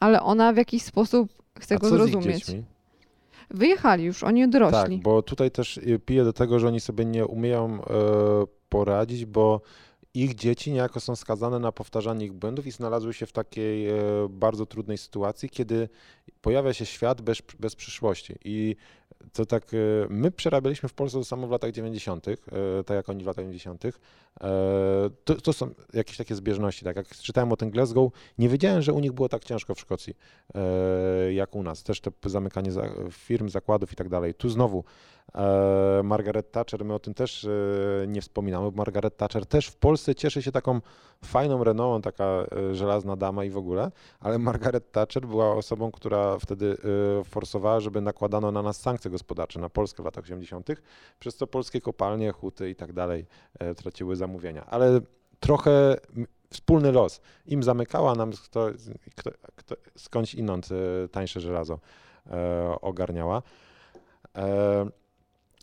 ale 0.00 0.22
ona 0.22 0.52
w 0.52 0.56
jakiś 0.56 0.82
sposób 0.82 1.32
chce 1.58 1.74
A 1.74 1.78
go 1.78 1.88
zrozumieć. 1.88 2.46
Wyjechali 3.50 4.04
już, 4.04 4.22
oni 4.22 4.48
dorośli. 4.48 4.96
Tak, 4.96 5.02
bo 5.02 5.22
tutaj 5.22 5.50
też 5.50 5.76
y, 5.76 6.00
piję 6.06 6.24
do 6.24 6.32
tego, 6.32 6.58
że 6.58 6.66
oni 6.68 6.80
sobie 6.80 7.04
nie 7.04 7.26
umieją 7.26 7.74
e, 7.74 7.86
poradzić, 8.68 9.24
bo 9.24 9.60
ich 10.14 10.34
dzieci 10.34 10.72
niejako 10.72 11.00
są 11.00 11.16
skazane 11.16 11.58
na 11.58 11.72
powtarzanie 11.72 12.26
ich 12.26 12.32
błędów 12.32 12.66
i 12.66 12.70
znalazły 12.70 13.14
się 13.14 13.26
w 13.26 13.32
takiej 13.32 13.88
e, 13.88 13.94
bardzo 14.30 14.66
trudnej 14.66 14.98
sytuacji, 14.98 15.48
kiedy 15.50 15.88
pojawia 16.40 16.72
się 16.72 16.86
świat 16.86 17.20
bez, 17.20 17.38
bez 17.58 17.76
przyszłości. 17.76 18.34
I 18.44 18.76
to 19.32 19.46
tak, 19.46 19.74
e, 19.74 19.76
my 20.08 20.30
przerabialiśmy 20.30 20.88
w 20.88 20.94
Polsce 20.94 21.18
to 21.18 21.24
samo 21.24 21.46
w 21.46 21.50
latach 21.50 21.72
90., 21.72 22.28
e, 22.28 22.34
tak 22.84 22.94
jak 22.96 23.08
oni 23.08 23.24
w 23.24 23.26
latach 23.26 23.44
90. 23.44 23.82
E, 24.40 25.10
to, 25.24 25.34
to 25.34 25.52
są 25.52 25.70
jakieś 25.92 26.16
takie 26.16 26.34
zbieżności. 26.34 26.84
Tak 26.84 26.96
jak 26.96 27.08
czytałem 27.08 27.52
o 27.52 27.56
tym 27.56 27.70
Glasgow, 27.70 28.12
nie 28.38 28.48
wiedziałem, 28.48 28.82
że 28.82 28.92
u 28.92 29.00
nich 29.00 29.12
było 29.12 29.28
tak 29.28 29.44
ciężko 29.44 29.74
w 29.74 29.80
Szkocji, 29.80 30.16
e, 30.54 31.32
jak 31.32 31.56
u 31.56 31.62
nas. 31.62 31.82
Też 31.82 32.00
te 32.00 32.10
zamykanie 32.26 32.72
za, 32.72 32.82
firm, 33.10 33.48
zakładów 33.48 33.92
i 33.92 33.96
tak 33.96 34.08
dalej. 34.08 34.34
Tu 34.34 34.48
znowu 34.48 34.84
e, 35.34 36.00
Margaret 36.04 36.50
Thatcher, 36.50 36.84
my 36.84 36.94
o 36.94 36.98
tym 36.98 37.14
też 37.14 37.48
nie 38.06 38.20
wspominamy, 38.20 38.70
Margaret 38.74 39.16
Thatcher 39.16 39.46
też 39.46 39.66
w 39.66 39.76
Polsce 39.76 40.14
cieszy 40.14 40.42
się 40.42 40.52
taką 40.52 40.80
fajną 41.24 41.64
renomą, 41.64 42.02
taka 42.02 42.46
żelazna 42.72 43.16
dama 43.16 43.44
i 43.44 43.50
w 43.50 43.56
ogóle, 43.56 43.90
ale 44.20 44.38
Margaret 44.38 44.92
Thatcher 44.92 45.26
była 45.26 45.54
osobą, 45.54 45.90
która 45.90 46.38
wtedy 46.38 46.76
forsowała, 47.24 47.80
żeby 47.80 48.00
nakładano 48.00 48.52
na 48.52 48.62
nas 48.62 48.80
sankcje 48.80 49.10
gospodarcze, 49.10 49.60
na 49.60 49.68
Polskę 49.68 50.02
w 50.02 50.06
latach 50.06 50.24
80., 50.24 50.68
przez 51.18 51.36
co 51.36 51.46
polskie 51.46 51.80
kopalnie, 51.80 52.32
huty 52.32 52.70
i 52.70 52.74
tak 52.74 52.92
dalej 52.92 53.26
traciły 53.76 54.16
zamówienia. 54.24 54.66
Ale 54.66 55.00
trochę 55.40 55.96
wspólny 56.50 56.92
los. 56.92 57.20
Im 57.46 57.62
zamykała, 57.62 58.14
nam 58.14 58.32
kto, 58.32 58.70
kto, 59.16 59.30
kto, 59.56 59.76
skądś 59.96 60.34
inąd 60.34 60.68
e, 60.72 61.08
tańsze 61.08 61.40
żelazo 61.40 61.78
e, 62.26 62.76
ogarniała. 62.80 63.42
E, 64.36 64.86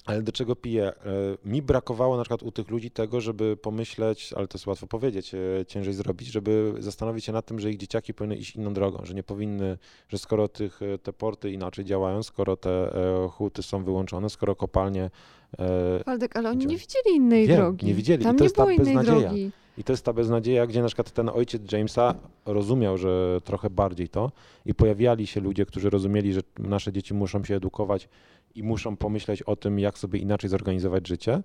Ale 0.05 0.21
do 0.21 0.31
czego 0.31 0.55
piję? 0.55 0.85
E, 0.87 0.93
mi 1.45 1.61
brakowało 1.61 2.17
na 2.17 2.23
przykład 2.23 2.43
u 2.43 2.51
tych 2.51 2.69
ludzi 2.69 2.91
tego, 2.91 3.21
żeby 3.21 3.57
pomyśleć, 3.57 4.33
ale 4.33 4.47
to 4.47 4.57
jest 4.57 4.67
łatwo 4.67 4.87
powiedzieć, 4.87 5.33
e, 5.33 5.65
ciężej 5.65 5.93
zrobić, 5.93 6.27
żeby 6.27 6.73
zastanowić 6.79 7.25
się 7.25 7.31
nad 7.31 7.45
tym, 7.45 7.59
że 7.59 7.69
ich 7.69 7.77
dzieciaki 7.77 8.13
powinny 8.13 8.35
iść 8.35 8.55
inną 8.55 8.73
drogą, 8.73 9.05
że 9.05 9.13
nie 9.13 9.23
powinny, 9.23 9.77
że 10.09 10.17
skoro 10.17 10.47
tych, 10.47 10.79
te 11.03 11.13
porty 11.13 11.51
inaczej 11.51 11.85
działają, 11.85 12.23
skoro 12.23 12.57
te 12.57 12.91
huty 13.31 13.63
są 13.63 13.83
wyłączone, 13.83 14.29
skoro 14.29 14.55
kopalnie. 14.55 15.09
Waldek, 16.05 16.35
ale 16.35 16.49
oni 16.49 16.65
nie 16.65 16.77
widzieli 16.77 17.15
innej 17.15 17.47
Wiem, 17.47 17.57
drogi. 17.57 17.85
Nie 17.85 17.93
widzieli. 17.93 18.23
Tam 18.23 18.35
I 18.35 18.37
to 18.37 18.43
nie 18.43 18.45
jest 18.45 18.55
ta 18.55 18.63
było 18.63 18.71
innej 18.71 18.95
beznadzieja. 18.95 19.29
drogi. 19.29 19.51
I 19.77 19.83
to 19.83 19.93
jest 19.93 20.05
ta 20.05 20.13
beznadzieja, 20.13 20.67
gdzie 20.67 20.81
na 20.81 20.87
przykład 20.87 21.11
ten 21.11 21.29
ojciec 21.29 21.71
Jamesa 21.71 22.15
rozumiał, 22.45 22.97
że 22.97 23.39
trochę 23.43 23.69
bardziej 23.69 24.09
to 24.09 24.31
i 24.65 24.73
pojawiali 24.73 25.27
się 25.27 25.41
ludzie, 25.41 25.65
którzy 25.65 25.89
rozumieli, 25.89 26.33
że 26.33 26.41
nasze 26.59 26.91
dzieci 26.93 27.13
muszą 27.13 27.43
się 27.43 27.55
edukować 27.55 28.09
i 28.55 28.63
muszą 28.63 28.97
pomyśleć 28.97 29.41
o 29.43 29.55
tym, 29.55 29.79
jak 29.79 29.97
sobie 29.97 30.19
inaczej 30.19 30.49
zorganizować 30.49 31.07
życie, 31.07 31.43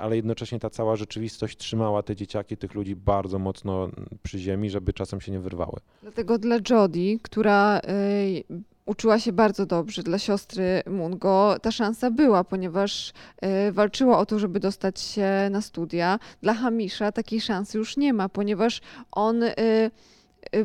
ale 0.00 0.16
jednocześnie 0.16 0.58
ta 0.58 0.70
cała 0.70 0.96
rzeczywistość 0.96 1.56
trzymała 1.56 2.02
te 2.02 2.16
dzieciaki, 2.16 2.56
tych 2.56 2.74
ludzi 2.74 2.96
bardzo 2.96 3.38
mocno 3.38 3.88
przy 4.22 4.38
ziemi, 4.38 4.70
żeby 4.70 4.92
czasem 4.92 5.20
się 5.20 5.32
nie 5.32 5.40
wyrwały. 5.40 5.80
Dlatego 6.02 6.38
dla 6.38 6.56
Jodie, 6.70 7.18
która 7.22 7.78
y, 7.78 8.44
uczyła 8.90 9.18
się 9.18 9.32
bardzo 9.32 9.66
dobrze, 9.66 10.02
dla 10.02 10.18
siostry 10.18 10.82
Mungo 10.86 11.56
ta 11.62 11.70
szansa 11.70 12.10
była, 12.10 12.44
ponieważ 12.44 13.12
y, 13.68 13.72
walczyła 13.72 14.18
o 14.18 14.26
to, 14.26 14.38
żeby 14.38 14.60
dostać 14.60 15.00
się 15.00 15.26
na 15.50 15.60
studia. 15.60 16.18
Dla 16.42 16.54
Hamisza 16.54 17.12
takiej 17.12 17.40
szansy 17.40 17.78
już 17.78 17.96
nie 17.96 18.12
ma, 18.12 18.28
ponieważ 18.28 18.80
on 19.12 19.42
y, 19.42 19.54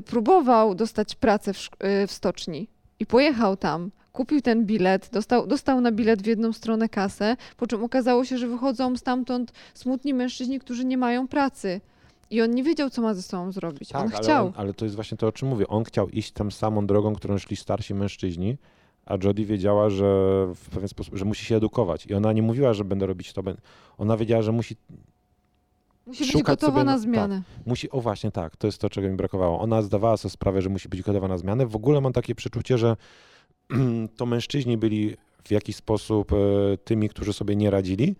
próbował 0.05 0.75
dostać 0.75 1.15
pracę 1.15 1.53
w, 1.53 1.69
w 2.07 2.11
stoczni 2.11 2.67
i 2.99 3.05
pojechał 3.05 3.57
tam 3.57 3.91
kupił 4.13 4.41
ten 4.41 4.65
bilet, 4.65 5.09
dostał, 5.13 5.47
dostał 5.47 5.81
na 5.81 5.91
bilet 5.91 6.21
w 6.21 6.25
jedną 6.25 6.53
stronę 6.53 6.89
kasę, 6.89 7.37
po 7.57 7.67
czym 7.67 7.83
okazało 7.83 8.25
się, 8.25 8.37
że 8.37 8.47
wychodzą 8.47 8.97
stamtąd 8.97 9.51
smutni 9.73 10.13
mężczyźni, 10.13 10.59
którzy 10.59 10.85
nie 10.85 10.97
mają 10.97 11.27
pracy. 11.27 11.81
I 12.29 12.41
on 12.41 12.51
nie 12.51 12.63
wiedział, 12.63 12.89
co 12.89 13.01
ma 13.01 13.13
ze 13.13 13.21
sobą 13.21 13.51
zrobić. 13.51 13.89
Tak, 13.89 14.01
on 14.01 14.07
ale 14.07 14.23
chciał. 14.23 14.45
On, 14.47 14.53
ale 14.55 14.73
to 14.73 14.85
jest 14.85 14.95
właśnie 14.95 15.17
to, 15.17 15.27
o 15.27 15.31
czym 15.31 15.47
mówię. 15.47 15.67
On 15.67 15.83
chciał 15.83 16.09
iść 16.09 16.31
tam 16.31 16.51
samą 16.51 16.87
drogą, 16.87 17.15
którą 17.15 17.37
szli 17.37 17.55
starsi 17.55 17.93
mężczyźni, 17.93 18.57
a 19.05 19.17
Jodie 19.23 19.45
wiedziała, 19.45 19.89
że 19.89 20.05
w 20.55 20.69
pewien 20.69 20.87
sposób, 20.87 21.17
że 21.17 21.25
musi 21.25 21.45
się 21.45 21.55
edukować. 21.55 22.05
I 22.05 22.13
ona 22.13 22.33
nie 22.33 22.41
mówiła, 22.41 22.73
że 22.73 22.85
będę 22.85 23.05
robić 23.05 23.33
to. 23.33 23.41
Ona 23.97 24.17
wiedziała, 24.17 24.41
że 24.41 24.51
musi 24.51 24.75
Musi 26.07 26.33
być 26.33 26.43
gotowa 26.43 26.73
sobie, 26.73 26.83
na 26.83 26.97
zmianę. 26.97 27.43
Tak, 27.57 27.67
musi, 27.67 27.91
o 27.91 28.01
właśnie 28.01 28.31
tak, 28.31 28.55
to 28.57 28.67
jest 28.67 28.77
to, 28.77 28.89
czego 28.89 29.09
mi 29.09 29.15
brakowało. 29.15 29.59
Ona 29.59 29.81
zdawała 29.81 30.17
sobie 30.17 30.29
sprawę, 30.31 30.61
że 30.61 30.69
musi 30.69 30.89
być 30.89 31.01
gotowa 31.01 31.27
na 31.27 31.37
zmianę. 31.37 31.65
W 31.65 31.75
ogóle 31.75 32.01
mam 32.01 32.13
takie 32.13 32.35
przeczucie, 32.35 32.77
że 32.77 32.95
to 34.17 34.25
mężczyźni 34.25 34.77
byli 34.77 35.17
w 35.43 35.51
jakiś 35.51 35.75
sposób 35.75 36.33
e, 36.33 36.35
tymi, 36.77 37.09
którzy 37.09 37.33
sobie 37.33 37.55
nie 37.55 37.69
radzili. 37.69 38.15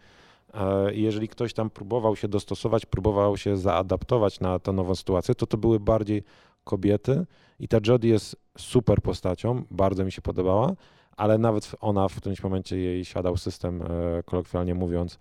E, 0.55 0.93
jeżeli 0.93 1.27
ktoś 1.27 1.53
tam 1.53 1.69
próbował 1.69 2.15
się 2.15 2.27
dostosować, 2.27 2.85
próbował 2.85 3.37
się 3.37 3.57
zaadaptować 3.57 4.39
na 4.39 4.59
tę 4.59 4.71
nową 4.71 4.95
sytuację, 4.95 5.35
to 5.35 5.47
to 5.47 5.57
były 5.57 5.79
bardziej 5.79 6.23
kobiety. 6.63 7.25
I 7.59 7.67
ta 7.67 7.77
Jodie 7.87 8.09
jest 8.09 8.35
super 8.57 9.01
postacią, 9.01 9.63
bardzo 9.71 10.05
mi 10.05 10.11
się 10.11 10.21
podobała, 10.21 10.75
ale 11.17 11.37
nawet 11.37 11.71
ona 11.81 12.07
w 12.07 12.15
którymś 12.15 12.43
momencie 12.43 12.77
jej 12.77 13.05
siadał 13.05 13.37
system, 13.37 13.81
e, 13.81 14.23
kolokwialnie 14.23 14.75
mówiąc, 14.75 15.19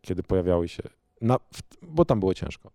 kiedy 0.00 0.22
pojawiały 0.22 0.68
się, 0.68 0.82
na, 1.20 1.38
bo 1.82 2.04
tam 2.04 2.20
było 2.20 2.34
ciężko. 2.34 2.70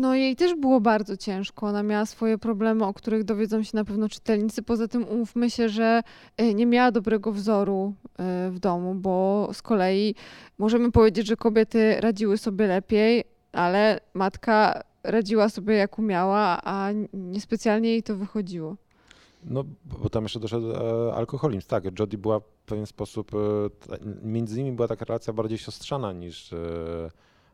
No 0.00 0.14
jej 0.14 0.36
też 0.36 0.54
było 0.54 0.80
bardzo 0.80 1.16
ciężko. 1.16 1.66
Ona 1.66 1.82
miała 1.82 2.06
swoje 2.06 2.38
problemy, 2.38 2.84
o 2.84 2.94
których 2.94 3.24
dowiedzą 3.24 3.62
się 3.62 3.70
na 3.74 3.84
pewno 3.84 4.08
czytelnicy. 4.08 4.62
Poza 4.62 4.88
tym 4.88 5.08
umówmy 5.08 5.50
się, 5.50 5.68
że 5.68 6.02
e, 6.36 6.54
nie 6.54 6.66
miała 6.66 6.90
dobrego 6.90 7.32
wzoru 7.32 7.94
e, 8.18 8.50
w 8.50 8.58
domu, 8.58 8.94
bo 8.94 9.48
z 9.52 9.62
kolei 9.62 10.14
możemy 10.58 10.92
powiedzieć, 10.92 11.26
że 11.26 11.36
kobiety 11.36 12.00
radziły 12.00 12.38
sobie 12.38 12.66
lepiej, 12.66 13.24
ale 13.52 14.00
matka 14.14 14.82
radziła 15.04 15.48
sobie 15.48 15.74
jak 15.74 15.98
umiała, 15.98 16.60
a 16.64 16.90
niespecjalnie 17.12 17.88
jej 17.88 18.02
to 18.02 18.16
wychodziło. 18.16 18.76
No, 19.44 19.64
bo 19.84 20.08
tam 20.08 20.22
jeszcze 20.22 20.40
doszedł 20.40 20.72
e, 20.72 21.14
alkoholizm. 21.14 21.66
Tak, 21.68 21.98
Jodie 21.98 22.18
była 22.18 22.40
w 22.40 22.44
pewien 22.66 22.86
sposób, 22.86 23.30
między 24.22 24.62
nimi 24.62 24.76
była 24.76 24.88
taka 24.88 25.04
relacja 25.04 25.32
bardziej 25.32 25.58
siostrzana 25.58 26.12
niż 26.12 26.54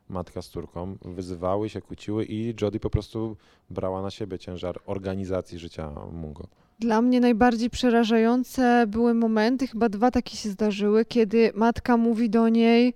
matka 0.09 0.42
z 0.42 0.49
córką, 0.49 0.97
wyzywały 1.05 1.69
się, 1.69 1.81
kłóciły 1.81 2.25
i 2.25 2.55
Jodie 2.61 2.81
po 2.81 2.90
prostu 2.90 3.37
brała 3.71 4.03
na 4.03 4.11
siebie 4.11 4.38
ciężar 4.38 4.81
organizacji 4.87 5.59
życia 5.59 5.90
Mungo. 6.12 6.47
Dla 6.79 7.03
mnie 7.03 7.21
najbardziej 7.21 7.71
przerażające 7.71 8.85
były 8.88 9.14
momenty, 9.14 9.66
chyba 9.66 9.88
dwa 9.88 10.11
takie 10.11 10.37
się 10.37 10.49
zdarzyły, 10.49 11.05
kiedy 11.05 11.53
matka 11.55 11.97
mówi 11.97 12.31
do 12.31 12.49
niej, 12.49 12.95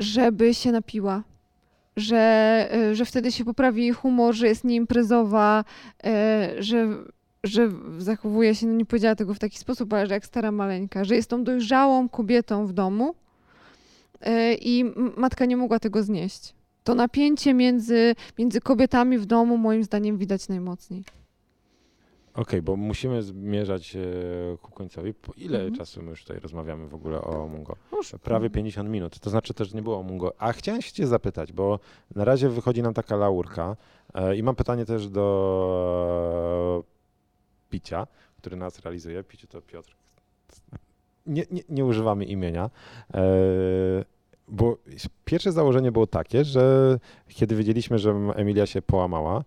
żeby 0.00 0.54
się 0.54 0.72
napiła. 0.72 1.22
Że, 1.96 2.18
e, 2.72 2.94
że 2.94 3.04
wtedy 3.04 3.32
się 3.32 3.44
poprawi 3.44 3.82
jej 3.82 3.92
humor, 3.92 4.34
że 4.34 4.46
jest 4.46 4.64
nieimprezowa, 4.64 5.64
e, 6.04 6.54
że, 6.58 6.88
że 7.44 7.70
zachowuje 7.98 8.54
się, 8.54 8.66
no 8.66 8.72
nie 8.72 8.86
powiedziała 8.86 9.14
tego 9.14 9.34
w 9.34 9.38
taki 9.38 9.58
sposób, 9.58 9.92
ale 9.92 10.06
że 10.06 10.14
jak 10.14 10.26
stara 10.26 10.52
maleńka, 10.52 11.04
że 11.04 11.14
jest 11.16 11.30
tą 11.30 11.44
dojrzałą 11.44 12.08
kobietą 12.08 12.66
w 12.66 12.72
domu, 12.72 13.14
i 14.60 14.84
matka 15.16 15.44
nie 15.44 15.56
mogła 15.56 15.78
tego 15.78 16.02
znieść. 16.02 16.54
To 16.84 16.94
napięcie 16.94 17.54
między, 17.54 18.14
między 18.38 18.60
kobietami 18.60 19.18
w 19.18 19.26
domu 19.26 19.56
moim 19.58 19.84
zdaniem 19.84 20.18
widać 20.18 20.48
najmocniej. 20.48 21.04
Okej, 22.32 22.42
okay, 22.42 22.62
bo 22.62 22.76
musimy 22.76 23.22
zmierzać 23.22 23.96
e, 23.96 24.00
ku 24.62 24.70
końcowi. 24.70 25.14
Po 25.14 25.32
ile 25.36 25.58
mhm. 25.58 25.74
czasu 25.74 26.02
my 26.02 26.10
już 26.10 26.22
tutaj 26.22 26.40
rozmawiamy 26.40 26.88
w 26.88 26.94
ogóle 26.94 27.22
o 27.22 27.48
Mungo? 27.48 27.76
Prawie 28.22 28.50
50 28.50 28.90
minut. 28.90 29.18
To 29.18 29.30
znaczy 29.30 29.54
też 29.54 29.74
nie 29.74 29.82
było 29.82 29.98
o 29.98 30.02
Mungo. 30.02 30.32
A 30.38 30.52
chciałem 30.52 30.82
się 30.82 30.92
cię 30.92 31.06
zapytać, 31.06 31.52
bo 31.52 31.78
na 32.14 32.24
razie 32.24 32.48
wychodzi 32.48 32.82
nam 32.82 32.94
taka 32.94 33.16
laurka 33.16 33.76
e, 34.14 34.36
i 34.36 34.42
mam 34.42 34.56
pytanie 34.56 34.84
też 34.84 35.08
do 35.08 36.84
Picia, 37.70 38.06
który 38.36 38.56
nas 38.56 38.78
realizuje. 38.78 39.24
Piciu 39.24 39.46
to 39.46 39.62
Piotr 39.62 39.96
nie, 41.30 41.44
nie, 41.50 41.62
nie 41.68 41.84
używamy 41.84 42.24
imienia, 42.24 42.70
e, 43.14 43.20
bo 44.48 44.76
pierwsze 45.24 45.52
założenie 45.52 45.92
było 45.92 46.06
takie, 46.06 46.44
że 46.44 46.98
kiedy 47.28 47.56
wiedzieliśmy, 47.56 47.98
że 47.98 48.10
Emilia 48.34 48.66
się 48.66 48.82
połamała, 48.82 49.44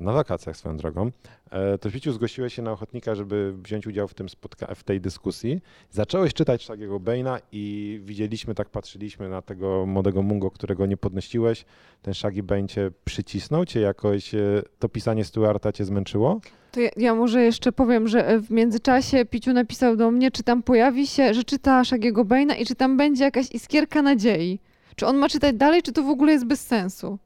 na 0.00 0.12
wakacjach 0.12 0.56
swoją 0.56 0.76
drogą, 0.76 1.10
e, 1.50 1.78
to 1.78 1.90
Wiciu 1.90 2.12
zgłosiłeś 2.12 2.54
się 2.54 2.62
na 2.62 2.72
ochotnika, 2.72 3.14
żeby 3.14 3.54
wziąć 3.62 3.86
udział 3.86 4.08
w, 4.08 4.14
tym 4.14 4.26
spotka- 4.28 4.74
w 4.74 4.84
tej 4.84 5.00
dyskusji. 5.00 5.60
Zacząłeś 5.90 6.34
czytać 6.34 6.66
takiego 6.66 7.00
Baina 7.00 7.38
i 7.52 8.00
widzieliśmy, 8.04 8.54
tak 8.54 8.68
patrzyliśmy 8.68 9.28
na 9.28 9.42
tego 9.42 9.86
młodego 9.86 10.22
Mungo, 10.22 10.50
którego 10.50 10.86
nie 10.86 10.96
podnosiłeś. 10.96 11.64
Ten 12.02 12.14
Shaggy 12.14 12.42
Bane 12.42 12.68
cię 12.68 12.90
przycisnął, 13.04 13.64
cię 13.64 13.80
jakoś, 13.80 14.32
to 14.78 14.88
pisanie 14.88 15.24
Stuarta 15.24 15.72
cię 15.72 15.84
zmęczyło? 15.84 16.40
To 16.72 16.80
ja, 16.80 16.90
ja, 16.96 17.14
może 17.14 17.42
jeszcze 17.42 17.72
powiem, 17.72 18.08
że 18.08 18.40
w 18.40 18.50
międzyczasie 18.50 19.24
Piciu 19.24 19.52
napisał 19.52 19.96
do 19.96 20.10
mnie, 20.10 20.30
czy 20.30 20.42
tam 20.42 20.62
pojawi 20.62 21.06
się, 21.06 21.34
że 21.34 21.44
czyta 21.44 21.84
Shagiego 21.84 22.24
Baina 22.24 22.56
i 22.56 22.66
czy 22.66 22.74
tam 22.74 22.96
będzie 22.96 23.24
jakaś 23.24 23.50
iskierka 23.50 24.02
nadziei. 24.02 24.60
Czy 24.96 25.06
on 25.06 25.16
ma 25.16 25.28
czytać 25.28 25.56
dalej, 25.56 25.82
czy 25.82 25.92
to 25.92 26.02
w 26.02 26.08
ogóle 26.08 26.32
jest 26.32 26.46
bez 26.46 26.66
sensu? 26.66 27.18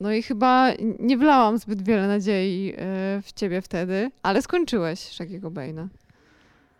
No 0.00 0.12
i 0.12 0.22
chyba 0.22 0.72
nie 0.98 1.16
wlałam 1.16 1.58
zbyt 1.58 1.82
wiele 1.82 2.08
nadziei 2.08 2.72
e, 2.76 2.76
w 3.22 3.32
ciebie 3.32 3.62
wtedy, 3.62 4.10
ale 4.22 4.42
skończyłeś 4.42 5.00
Shagiego 5.00 5.50
Baina. 5.50 5.88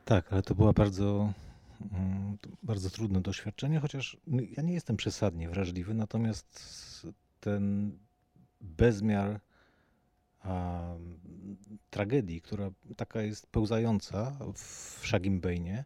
Tak, 0.05 0.33
ale 0.33 0.42
to 0.42 0.55
była 0.55 0.72
bardzo, 0.72 1.33
mm, 1.92 2.37
bardzo 2.62 2.90
trudne 2.90 3.20
doświadczenie, 3.20 3.81
chociaż 3.81 4.16
ja 4.57 4.62
nie 4.62 4.74
jestem 4.74 4.96
przesadnie 4.96 5.48
wrażliwy, 5.48 5.94
natomiast 5.94 7.07
ten 7.40 7.92
bezmiar 8.61 9.40
tragedii, 11.90 12.40
która 12.40 12.70
taka 12.96 13.22
jest 13.22 13.46
pełzająca 13.46 14.37
w 14.55 15.00
Szagimbejnie, 15.02 15.85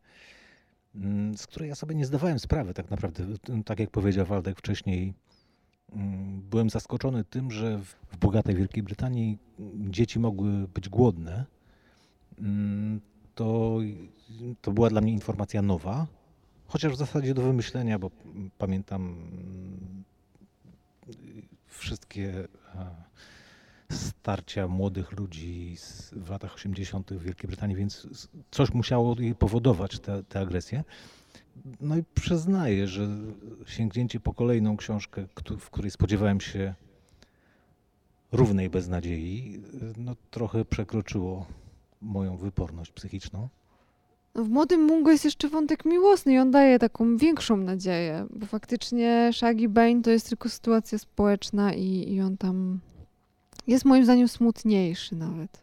mm, 0.94 1.36
z 1.36 1.46
której 1.46 1.68
ja 1.68 1.74
sobie 1.74 1.94
nie 1.94 2.06
zdawałem 2.06 2.38
sprawy 2.38 2.74
tak 2.74 2.90
naprawdę. 2.90 3.26
Tak 3.64 3.80
jak 3.80 3.90
powiedział 3.90 4.26
Waldek 4.26 4.58
wcześniej, 4.58 5.14
mm, 5.92 6.29
byłem 6.50 6.70
zaskoczony 6.70 7.24
tym, 7.24 7.50
że 7.50 7.78
w 8.12 8.16
bogatej 8.20 8.54
Wielkiej 8.54 8.82
Brytanii 8.82 9.38
dzieci 9.76 10.18
mogły 10.18 10.68
być 10.74 10.88
głodne. 10.88 11.44
Mm, 12.38 13.00
to, 13.34 13.78
to 14.60 14.72
była 14.72 14.90
dla 14.90 15.00
mnie 15.00 15.12
informacja 15.12 15.62
nowa, 15.62 16.06
chociaż 16.66 16.92
w 16.92 16.96
zasadzie 16.96 17.34
do 17.34 17.42
wymyślenia, 17.42 17.98
bo 17.98 18.10
pamiętam 18.58 19.16
wszystkie 21.66 22.48
starcia 23.90 24.68
młodych 24.68 25.12
ludzi 25.12 25.76
w 26.12 26.30
latach 26.30 26.54
80. 26.54 27.12
w 27.12 27.22
Wielkiej 27.22 27.48
Brytanii, 27.48 27.76
więc 27.76 28.08
coś 28.50 28.72
musiało 28.72 29.16
powodować 29.38 29.98
tę 30.28 30.40
agresję. 30.40 30.84
No 31.80 31.96
i 31.96 32.04
przyznaję, 32.14 32.86
że 32.86 33.08
sięgnięcie 33.66 34.20
po 34.20 34.34
kolejną 34.34 34.76
książkę, 34.76 35.26
w 35.58 35.70
której 35.70 35.90
spodziewałem 35.90 36.40
się 36.40 36.74
równej 38.32 38.70
beznadziei, 38.70 39.62
no 39.96 40.16
trochę 40.30 40.64
przekroczyło 40.64 41.46
moją 42.00 42.36
wyporność 42.36 42.92
psychiczną. 42.92 43.48
No 44.34 44.44
w 44.44 44.48
Młodym 44.48 44.84
Mungo 44.84 45.10
jest 45.10 45.24
jeszcze 45.24 45.48
wątek 45.48 45.84
miłosny 45.84 46.32
i 46.32 46.38
on 46.38 46.50
daje 46.50 46.78
taką 46.78 47.16
większą 47.16 47.56
nadzieję, 47.56 48.26
bo 48.30 48.46
faktycznie 48.46 49.30
Shaggy 49.32 49.68
Bane 49.68 50.02
to 50.02 50.10
jest 50.10 50.28
tylko 50.28 50.48
sytuacja 50.48 50.98
społeczna 50.98 51.74
i, 51.74 52.12
i 52.12 52.20
on 52.20 52.36
tam 52.36 52.80
jest 53.66 53.84
moim 53.84 54.04
zdaniem 54.04 54.28
smutniejszy 54.28 55.16
nawet. 55.16 55.62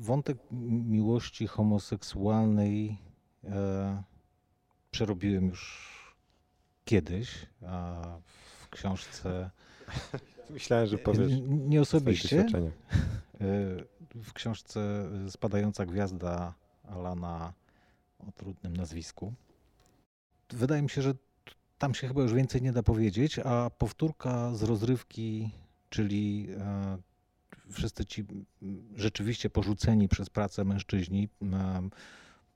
Wątek 0.00 0.38
miłości 0.86 1.46
homoseksualnej 1.46 2.98
przerobiłem 4.90 5.48
już 5.48 5.86
kiedyś, 6.84 7.46
a 7.66 8.02
w 8.60 8.68
książce. 8.68 9.50
Myślałem, 10.50 10.86
że 10.86 10.98
powiesz. 10.98 11.32
Nie 11.48 11.80
osobiście. 11.80 12.46
E, 13.40 13.48
w 14.14 14.32
książce 14.32 15.10
Spadająca 15.30 15.86
Gwiazda 15.86 16.54
Alana 16.88 17.52
o 18.18 18.32
trudnym 18.32 18.76
nazwisku. 18.76 19.32
Wydaje 20.50 20.82
mi 20.82 20.90
się, 20.90 21.02
że 21.02 21.14
tam 21.78 21.94
się 21.94 22.08
chyba 22.08 22.22
już 22.22 22.32
więcej 22.32 22.62
nie 22.62 22.72
da 22.72 22.82
powiedzieć, 22.82 23.38
a 23.38 23.70
powtórka 23.70 24.54
z 24.54 24.62
rozrywki, 24.62 25.50
czyli 25.90 26.48
e, 26.58 26.98
wszyscy 27.70 28.04
ci 28.04 28.24
rzeczywiście 28.96 29.50
porzuceni 29.50 30.08
przez 30.08 30.30
pracę 30.30 30.64
mężczyźni, 30.64 31.28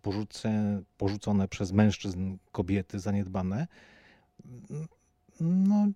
porzuce, 0.02 0.82
porzucone 0.98 1.48
przez 1.48 1.72
mężczyzn 1.72 2.36
kobiety 2.52 3.00
zaniedbane, 3.00 3.66
no, 5.40 5.86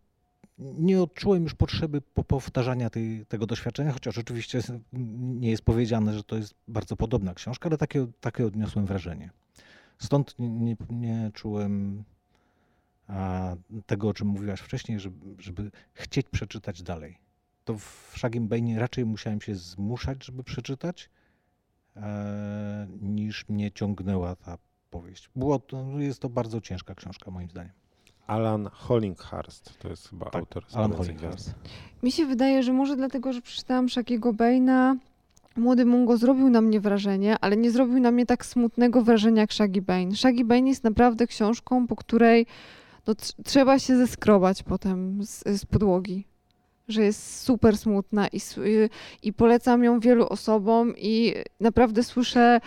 nie 0.59 1.03
odczułem 1.03 1.43
już 1.43 1.55
potrzeby 1.55 2.01
powtarzania 2.01 2.91
tej, 2.91 3.27
tego 3.27 3.47
doświadczenia, 3.47 3.93
chociaż 3.93 4.19
oczywiście 4.19 4.61
nie 4.93 5.51
jest 5.51 5.63
powiedziane, 5.63 6.15
że 6.15 6.25
to 6.25 6.37
jest 6.37 6.55
bardzo 6.69 6.97
podobna 6.97 7.35
książka, 7.35 7.69
ale 7.69 7.79
takie, 7.79 8.07
takie 8.21 8.47
odniosłem 8.47 8.87
wrażenie. 8.87 9.31
Stąd 9.99 10.39
nie, 10.39 10.49
nie, 10.49 10.77
nie 10.91 11.31
czułem 11.35 12.05
tego, 13.87 14.09
o 14.09 14.15
czym 14.15 14.29
mówiłaś 14.29 14.61
wcześniej, 14.61 15.01
żeby, 15.01 15.43
żeby 15.43 15.71
chcieć 15.93 16.27
przeczytać 16.31 16.83
dalej. 16.83 17.19
To 17.65 17.79
w 17.79 18.13
Shagim 18.17 18.49
Bane 18.49 18.79
raczej 18.79 19.05
musiałem 19.05 19.41
się 19.41 19.55
zmuszać, 19.55 20.25
żeby 20.25 20.45
przeczytać, 20.45 21.11
niż 23.01 23.49
mnie 23.49 23.73
ciągnęła 23.73 24.37
ta 24.37 24.59
powieść. 24.91 25.31
Było 25.37 25.59
to, 25.59 25.85
jest 25.99 26.21
to 26.21 26.29
bardzo 26.29 26.61
ciężka 26.61 26.95
książka, 26.95 27.31
moim 27.31 27.51
zdaniem. 27.51 27.73
Alan 28.27 28.69
Hollinghurst, 28.73 29.79
to 29.79 29.89
jest 29.89 30.09
chyba 30.09 30.25
tak, 30.25 30.35
autor 30.35 30.65
Alan 30.73 30.93
Hollinghurst. 30.93 31.55
Mi 32.03 32.13
się 32.13 32.27
wydaje, 32.27 32.63
że 32.63 32.73
może 32.73 32.97
dlatego, 32.97 33.33
że 33.33 33.43
przeczytałam 33.43 33.89
Shakiego 33.89 34.33
Bane'a, 34.33 34.97
Młody 35.57 35.85
Mungo 35.85 36.17
zrobił 36.17 36.51
na 36.51 36.61
mnie 36.61 36.81
wrażenie, 36.81 37.37
ale 37.41 37.57
nie 37.57 37.71
zrobił 37.71 38.01
na 38.01 38.11
mnie 38.11 38.27
tak 38.27 38.47
smutnego 38.47 39.03
wrażenia 39.03 39.41
jak 39.41 39.53
Shaggy 39.53 39.83
Bane. 39.83 40.17
Shaggy 40.17 40.45
Bane 40.45 40.69
jest 40.69 40.85
naprawdę 40.85 41.27
książką, 41.27 41.87
po 41.87 41.97
której 41.97 42.47
no, 43.07 43.15
trzeba 43.45 43.79
się 43.79 43.97
zeskrobać 43.97 44.63
potem 44.63 45.25
z, 45.25 45.45
z 45.61 45.67
podłogi 45.67 46.27
że 46.89 47.03
jest 47.03 47.43
super 47.43 47.79
smutna 47.79 48.29
i, 48.29 48.41
i 49.23 49.33
polecam 49.33 49.85
ją 49.85 50.01
wielu 50.01 50.27
osobom 50.27 50.95
i 50.97 51.35
naprawdę 51.61 52.03
słyszę 52.03 52.61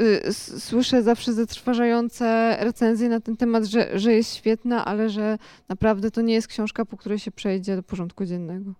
Y, 0.00 0.32
słyszę 0.60 1.02
zawsze 1.02 1.32
zatrważające 1.32 2.56
recenzje 2.60 3.08
na 3.08 3.20
ten 3.20 3.36
temat, 3.36 3.64
że, 3.64 3.98
że 3.98 4.12
jest 4.12 4.34
świetna, 4.34 4.84
ale 4.84 5.10
że 5.10 5.38
naprawdę 5.68 6.10
to 6.10 6.20
nie 6.20 6.34
jest 6.34 6.48
książka, 6.48 6.84
po 6.84 6.96
której 6.96 7.18
się 7.18 7.30
przejdzie 7.30 7.76
do 7.76 7.82
porządku 7.82 8.24
dziennego. 8.24 8.72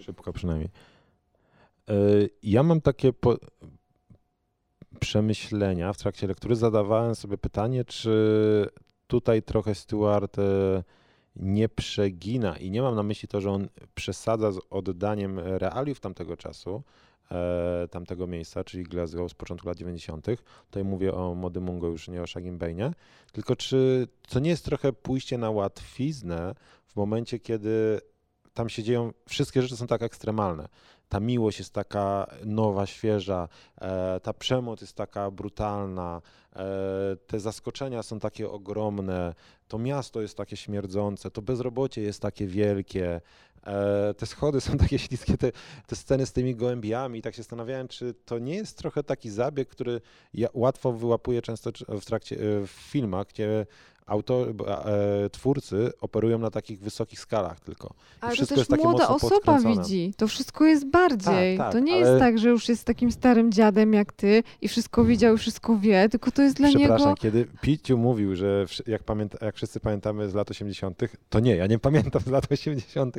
Szybko 0.00 0.32
przynajmniej. 0.32 0.68
Y, 1.90 2.30
ja 2.42 2.62
mam 2.62 2.80
takie 2.80 3.12
po... 3.12 3.36
przemyślenia 5.00 5.92
w 5.92 5.98
trakcie 5.98 6.26
lektury. 6.26 6.56
Zadawałem 6.56 7.14
sobie 7.14 7.38
pytanie, 7.38 7.84
czy 7.84 8.68
tutaj 9.06 9.42
trochę 9.42 9.74
Stuart 9.74 10.38
y, 10.38 10.42
nie 11.36 11.68
przegina 11.68 12.56
i 12.56 12.70
nie 12.70 12.82
mam 12.82 12.94
na 12.94 13.02
myśli 13.02 13.28
to, 13.28 13.40
że 13.40 13.50
on 13.50 13.68
przesadza 13.94 14.52
z 14.52 14.60
oddaniem 14.70 15.38
realiów 15.38 16.00
tamtego 16.00 16.36
czasu, 16.36 16.82
e, 17.30 17.88
tamtego 17.90 18.26
miejsca, 18.26 18.64
czyli 18.64 18.84
Glasgow 18.84 19.30
z 19.30 19.34
początku 19.34 19.68
lat 19.68 19.78
90. 19.78 20.26
Tutaj 20.66 20.84
mówię 20.84 21.14
o 21.14 21.34
Mody 21.34 21.60
Mungo, 21.60 21.86
już 21.86 22.08
nie 22.08 22.22
o 22.22 22.26
Shagim 22.26 22.58
Bane'ie. 22.58 22.92
Tylko 23.32 23.56
czy 23.56 24.08
to 24.28 24.40
nie 24.40 24.50
jest 24.50 24.64
trochę 24.64 24.92
pójście 24.92 25.38
na 25.38 25.50
łatwiznę 25.50 26.54
w 26.86 26.96
momencie, 26.96 27.38
kiedy 27.38 28.00
tam 28.54 28.68
się 28.68 28.82
dzieją, 28.82 29.12
wszystkie 29.28 29.62
rzeczy 29.62 29.76
są 29.76 29.86
tak 29.86 30.02
ekstremalne. 30.02 30.68
Ta 31.12 31.20
miłość 31.20 31.58
jest 31.58 31.72
taka 31.72 32.26
nowa, 32.44 32.86
świeża, 32.86 33.48
e, 33.80 34.20
ta 34.20 34.32
przemoc 34.32 34.80
jest 34.80 34.96
taka 34.96 35.30
brutalna, 35.30 36.22
e, 36.56 37.16
te 37.26 37.40
zaskoczenia 37.40 38.02
są 38.02 38.20
takie 38.20 38.50
ogromne, 38.50 39.34
to 39.68 39.78
miasto 39.78 40.20
jest 40.20 40.36
takie 40.36 40.56
śmierdzące, 40.56 41.30
to 41.30 41.42
bezrobocie 41.42 42.02
jest 42.02 42.22
takie 42.22 42.46
wielkie, 42.46 43.20
E, 43.66 44.14
te 44.14 44.26
schody 44.26 44.60
są 44.60 44.78
takie 44.84 44.98
śliskie, 44.98 45.38
te, 45.38 45.52
te 45.86 45.96
sceny 45.96 46.26
z 46.26 46.32
tymi 46.32 46.56
gołębiami 46.56 47.18
i 47.18 47.22
tak 47.22 47.34
się 47.34 47.42
zastanawiałem, 47.42 47.88
czy 47.88 48.14
to 48.24 48.38
nie 48.38 48.54
jest 48.54 48.78
trochę 48.78 49.02
taki 49.02 49.30
zabieg, 49.30 49.68
który 49.68 50.00
ja 50.34 50.48
łatwo 50.54 50.92
wyłapuję 50.92 51.42
często 51.42 51.70
w 51.88 52.04
trakcie, 52.04 52.36
w 52.66 52.70
filmach, 52.70 53.26
gdzie 53.26 53.66
autor, 54.06 54.48
e, 54.48 55.30
twórcy 55.30 55.92
operują 56.00 56.38
na 56.38 56.50
takich 56.50 56.80
wysokich 56.80 57.20
skalach 57.20 57.60
tylko. 57.60 57.94
Ale 58.20 58.36
to 58.36 58.46
też 58.46 58.68
młoda 58.68 59.08
osoba 59.08 59.58
widzi. 59.58 60.14
To 60.16 60.28
wszystko 60.28 60.64
jest 60.64 60.86
bardziej. 60.86 61.58
Tak, 61.58 61.66
tak, 61.66 61.72
to 61.72 61.78
nie 61.78 61.92
ale... 61.92 62.00
jest 62.00 62.18
tak, 62.18 62.38
że 62.38 62.48
już 62.48 62.68
jest 62.68 62.84
takim 62.84 63.12
starym 63.12 63.52
dziadem 63.52 63.92
jak 63.92 64.12
ty 64.12 64.42
i 64.60 64.68
wszystko 64.68 65.04
widział 65.04 65.34
i 65.34 65.38
wszystko 65.38 65.78
wie, 65.78 66.08
tylko 66.08 66.30
to 66.30 66.42
jest 66.42 66.56
dla 66.56 66.68
Przepraszam, 66.68 67.08
niego... 67.08 67.14
kiedy 67.20 67.46
Piciu 67.60 67.98
mówił, 67.98 68.36
że 68.36 68.66
jak, 68.86 69.02
pamięta, 69.02 69.46
jak 69.46 69.56
wszyscy 69.56 69.80
pamiętamy 69.80 70.28
z 70.28 70.34
lat 70.34 70.50
80., 70.50 71.00
to 71.30 71.40
nie, 71.40 71.56
ja 71.56 71.66
nie 71.66 71.78
pamiętam 71.78 72.22
z 72.22 72.26
lat 72.26 72.52
80., 72.52 73.16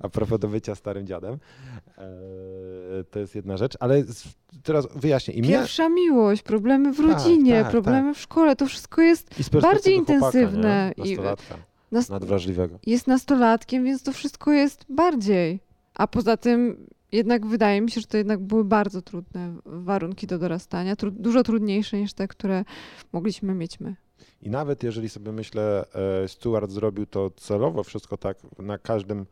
a 0.00 0.08
propos 0.08 0.40
do 0.40 0.48
bycia 0.48 0.74
starym 0.74 1.06
dziadem. 1.06 1.38
E, 1.98 3.04
to 3.10 3.18
jest 3.18 3.34
jedna 3.34 3.56
rzecz, 3.56 3.76
ale 3.80 4.04
teraz 4.62 4.88
wyjaśnię. 4.96 5.34
I 5.34 5.42
Pierwsza 5.42 5.88
miłość, 5.88 6.42
problemy 6.42 6.92
w 6.92 6.96
tak, 6.96 7.06
rodzinie, 7.06 7.52
tak, 7.52 7.62
tak, 7.62 7.70
problemy 7.70 8.14
w 8.14 8.20
szkole, 8.20 8.56
to 8.56 8.66
wszystko 8.66 9.02
jest 9.02 9.50
bardziej 9.62 9.94
intensywne. 9.94 10.17
Nastolatka, 10.20 11.54
I, 11.54 11.94
nas, 11.94 12.08
nadwrażliwego. 12.08 12.78
Jest 12.86 13.06
nastolatkiem, 13.06 13.84
więc 13.84 14.02
to 14.02 14.12
wszystko 14.12 14.52
jest 14.52 14.84
bardziej. 14.88 15.60
A 15.94 16.06
poza 16.06 16.36
tym 16.36 16.86
jednak 17.12 17.46
wydaje 17.46 17.80
mi 17.80 17.90
się, 17.90 18.00
że 18.00 18.06
to 18.06 18.16
jednak 18.16 18.40
były 18.40 18.64
bardzo 18.64 19.02
trudne 19.02 19.54
warunki 19.66 20.26
do 20.26 20.38
dorastania, 20.38 20.96
tru, 20.96 21.10
dużo 21.10 21.42
trudniejsze 21.42 22.00
niż 22.00 22.12
te, 22.12 22.28
które 22.28 22.64
mogliśmy 23.12 23.54
mieć 23.54 23.80
my. 23.80 23.96
I 24.42 24.50
nawet 24.50 24.82
jeżeli 24.82 25.08
sobie 25.08 25.32
myślę, 25.32 25.84
e, 26.24 26.28
Stuart 26.28 26.70
zrobił 26.70 27.06
to 27.06 27.30
celowo, 27.30 27.84
wszystko 27.84 28.16
tak 28.16 28.36
na 28.58 28.78
każdym 28.78 29.26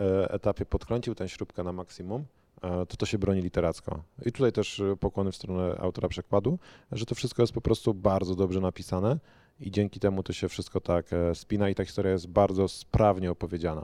e, 0.00 0.30
etapie 0.30 0.66
podkręcił 0.66 1.14
tę 1.14 1.28
śrubkę 1.28 1.62
na 1.62 1.72
maksimum, 1.72 2.24
E, 2.62 2.86
to 2.86 2.96
to 2.96 3.06
się 3.06 3.18
broni 3.18 3.42
literacko. 3.42 4.02
I 4.26 4.32
tutaj 4.32 4.52
też 4.52 4.82
pokłony 5.00 5.32
w 5.32 5.36
stronę 5.36 5.76
autora 5.78 6.08
przekładu, 6.08 6.58
że 6.92 7.06
to 7.06 7.14
wszystko 7.14 7.42
jest 7.42 7.52
po 7.52 7.60
prostu 7.60 7.94
bardzo 7.94 8.34
dobrze 8.34 8.60
napisane 8.60 9.18
i 9.60 9.70
dzięki 9.70 10.00
temu 10.00 10.22
to 10.22 10.32
się 10.32 10.48
wszystko 10.48 10.80
tak 10.80 11.12
e, 11.12 11.34
spina 11.34 11.68
i 11.68 11.74
ta 11.74 11.84
historia 11.84 12.12
jest 12.12 12.26
bardzo 12.26 12.68
sprawnie 12.68 13.30
opowiedziana. 13.30 13.82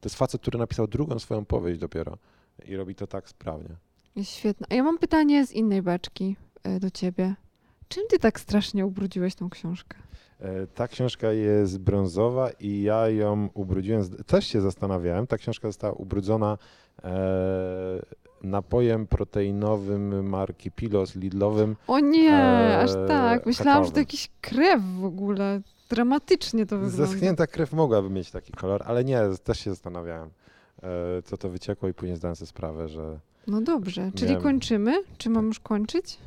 To 0.00 0.06
jest 0.06 0.16
facet, 0.16 0.40
który 0.40 0.58
napisał 0.58 0.86
drugą 0.86 1.18
swoją 1.18 1.44
powieść 1.44 1.80
dopiero 1.80 2.18
i 2.64 2.76
robi 2.76 2.94
to 2.94 3.06
tak 3.06 3.28
sprawnie. 3.28 3.76
Świetne. 4.22 4.66
A 4.70 4.74
ja 4.74 4.82
mam 4.82 4.98
pytanie 4.98 5.46
z 5.46 5.52
innej 5.52 5.82
beczki 5.82 6.36
do 6.80 6.90
ciebie. 6.90 7.34
Czym 7.88 8.02
ty 8.10 8.18
tak 8.18 8.40
strasznie 8.40 8.86
ubrudziłeś 8.86 9.34
tą 9.34 9.50
książkę? 9.50 9.98
Ta 10.74 10.88
książka 10.88 11.32
jest 11.32 11.78
brązowa 11.78 12.50
i 12.50 12.82
ja 12.82 13.08
ją 13.08 13.48
ubrudziłem, 13.54 14.02
też 14.26 14.46
się 14.46 14.60
zastanawiałem, 14.60 15.26
ta 15.26 15.38
książka 15.38 15.68
została 15.68 15.92
ubrudzona 15.92 16.58
E, 17.04 18.00
napojem 18.42 19.06
proteinowym 19.06 20.28
marki 20.28 20.70
Pilos 20.70 21.14
Lidlowym. 21.14 21.76
O 21.86 21.98
nie, 21.98 22.32
e, 22.32 22.78
aż 22.78 22.90
tak. 23.08 23.46
Myślałam, 23.46 23.84
że 23.84 23.90
to 23.90 23.98
jakiś 23.98 24.30
krew 24.40 24.82
w 25.00 25.04
ogóle. 25.04 25.60
Dramatycznie 25.88 26.66
to 26.66 26.78
wygląda. 26.78 27.06
Zaschnięta 27.06 27.46
krew 27.46 27.72
mogłaby 27.72 28.10
mieć 28.10 28.30
taki 28.30 28.52
kolor, 28.52 28.82
ale 28.86 29.04
nie, 29.04 29.20
też 29.44 29.60
się 29.60 29.70
zastanawiałem, 29.70 30.30
e, 30.82 31.22
co 31.22 31.36
to 31.36 31.48
wyciekło 31.48 31.88
i 31.88 31.94
później 31.94 32.16
zdałem 32.16 32.36
sobie 32.36 32.46
sprawę, 32.46 32.88
że... 32.88 33.18
No 33.46 33.60
dobrze, 33.60 34.10
czyli 34.14 34.36
kończymy? 34.36 35.02
Czy 35.18 35.30
mam 35.30 35.46
już 35.46 35.60
kończyć? 35.60 36.18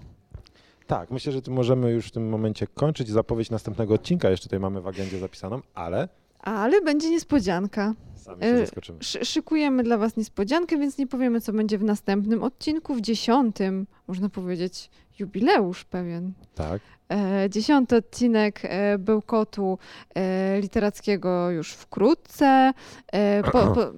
Tak, 0.87 1.11
myślę, 1.11 1.31
że 1.31 1.41
możemy 1.47 1.91
już 1.91 2.07
w 2.07 2.11
tym 2.11 2.29
momencie 2.29 2.67
kończyć. 2.67 3.09
Zapowiedź 3.09 3.49
następnego 3.49 3.93
odcinka 3.93 4.29
jeszcze 4.29 4.43
tutaj 4.43 4.59
mamy 4.59 4.81
w 4.81 4.87
agendzie 4.87 5.19
zapisaną, 5.19 5.61
ale... 5.75 6.07
Ale 6.39 6.81
będzie 6.81 7.09
niespodzianka. 7.09 7.95
Sami 8.15 8.41
się 8.41 9.19
e. 9.19 9.25
Szykujemy 9.25 9.83
dla 9.83 9.97
Was 9.97 10.17
niespodziankę, 10.17 10.77
więc 10.77 10.97
nie 10.97 11.07
powiemy, 11.07 11.41
co 11.41 11.53
będzie 11.53 11.77
w 11.77 11.83
następnym 11.83 12.43
odcinku, 12.43 12.95
w 12.95 13.01
dziesiątym, 13.01 13.87
można 14.07 14.29
powiedzieć, 14.29 14.89
jubileusz 15.19 15.85
pewien. 15.85 16.33
Tak. 16.55 16.81
E, 17.11 17.49
dziesiąty 17.49 17.95
odcinek 17.95 18.59
e, 18.63 18.97
Bełkotu 18.97 19.77
e, 20.15 20.61
literackiego 20.61 21.51
już 21.51 21.73
wkrótce. 21.73 22.73
E, 23.11 23.43
po, 23.43 23.51
po... 23.51 23.81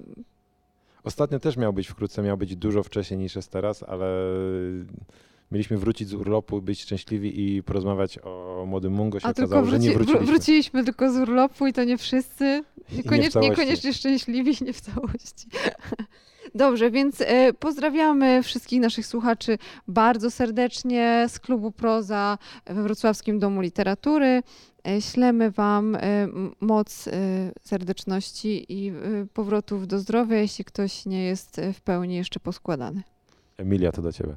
Ostatnio 1.04 1.38
też 1.38 1.56
miał 1.56 1.72
być 1.72 1.88
wkrótce, 1.88 2.22
miał 2.22 2.36
być 2.36 2.56
dużo 2.56 2.82
wcześniej 2.82 3.20
niż 3.20 3.36
jest 3.36 3.50
teraz, 3.50 3.82
ale 3.82 4.06
mieliśmy 5.52 5.78
wrócić 5.78 6.08
z 6.08 6.14
urlopu, 6.14 6.62
być 6.62 6.82
szczęśliwi 6.82 7.56
i 7.56 7.62
porozmawiać 7.62 8.18
o 8.22 8.64
młodym 8.66 8.92
Mungo. 8.92 9.20
Się 9.20 9.26
A 9.26 9.30
okazało, 9.30 9.62
tylko 9.62 9.70
że 9.70 9.78
nie 9.78 9.90
wróci, 9.90 10.12
wró- 10.12 10.14
wróciliśmy. 10.14 10.32
wróciliśmy 10.32 10.84
tylko 10.84 11.12
z 11.12 11.16
urlopu 11.16 11.66
i 11.66 11.72
to 11.72 11.84
nie 11.84 11.98
wszyscy. 11.98 12.44
nie 12.90 12.96
Niekoniecznie, 12.96 13.30
całości. 13.30 13.50
niekoniecznie 13.50 13.92
szczęśliwi, 13.94 14.56
nie 14.64 14.72
w 14.72 14.80
całości. 14.80 15.46
Dobrze, 16.54 16.90
więc 16.90 17.20
e, 17.20 17.52
pozdrawiamy 17.52 18.42
wszystkich 18.42 18.80
naszych 18.80 19.06
słuchaczy 19.06 19.58
bardzo 19.88 20.30
serdecznie 20.30 21.26
z 21.28 21.38
klubu 21.38 21.72
Proza 21.72 22.38
we 22.66 22.82
Wrocławskim 22.82 23.38
Domu 23.38 23.60
Literatury. 23.60 24.42
E, 24.88 25.00
Ślemy 25.00 25.50
Wam 25.50 25.94
e, 25.96 26.00
moc 26.60 27.08
serdeczności 27.62 28.66
i 28.68 28.92
powrotów 29.34 29.86
do 29.86 29.98
zdrowia, 29.98 30.36
jeśli 30.36 30.64
ktoś 30.64 31.06
nie 31.06 31.24
jest 31.24 31.60
w 31.74 31.80
pełni 31.80 32.14
jeszcze 32.16 32.40
poskładany. 32.40 33.02
Emilia, 33.58 33.92
to 33.92 34.02
do 34.02 34.12
ciebie. 34.12 34.36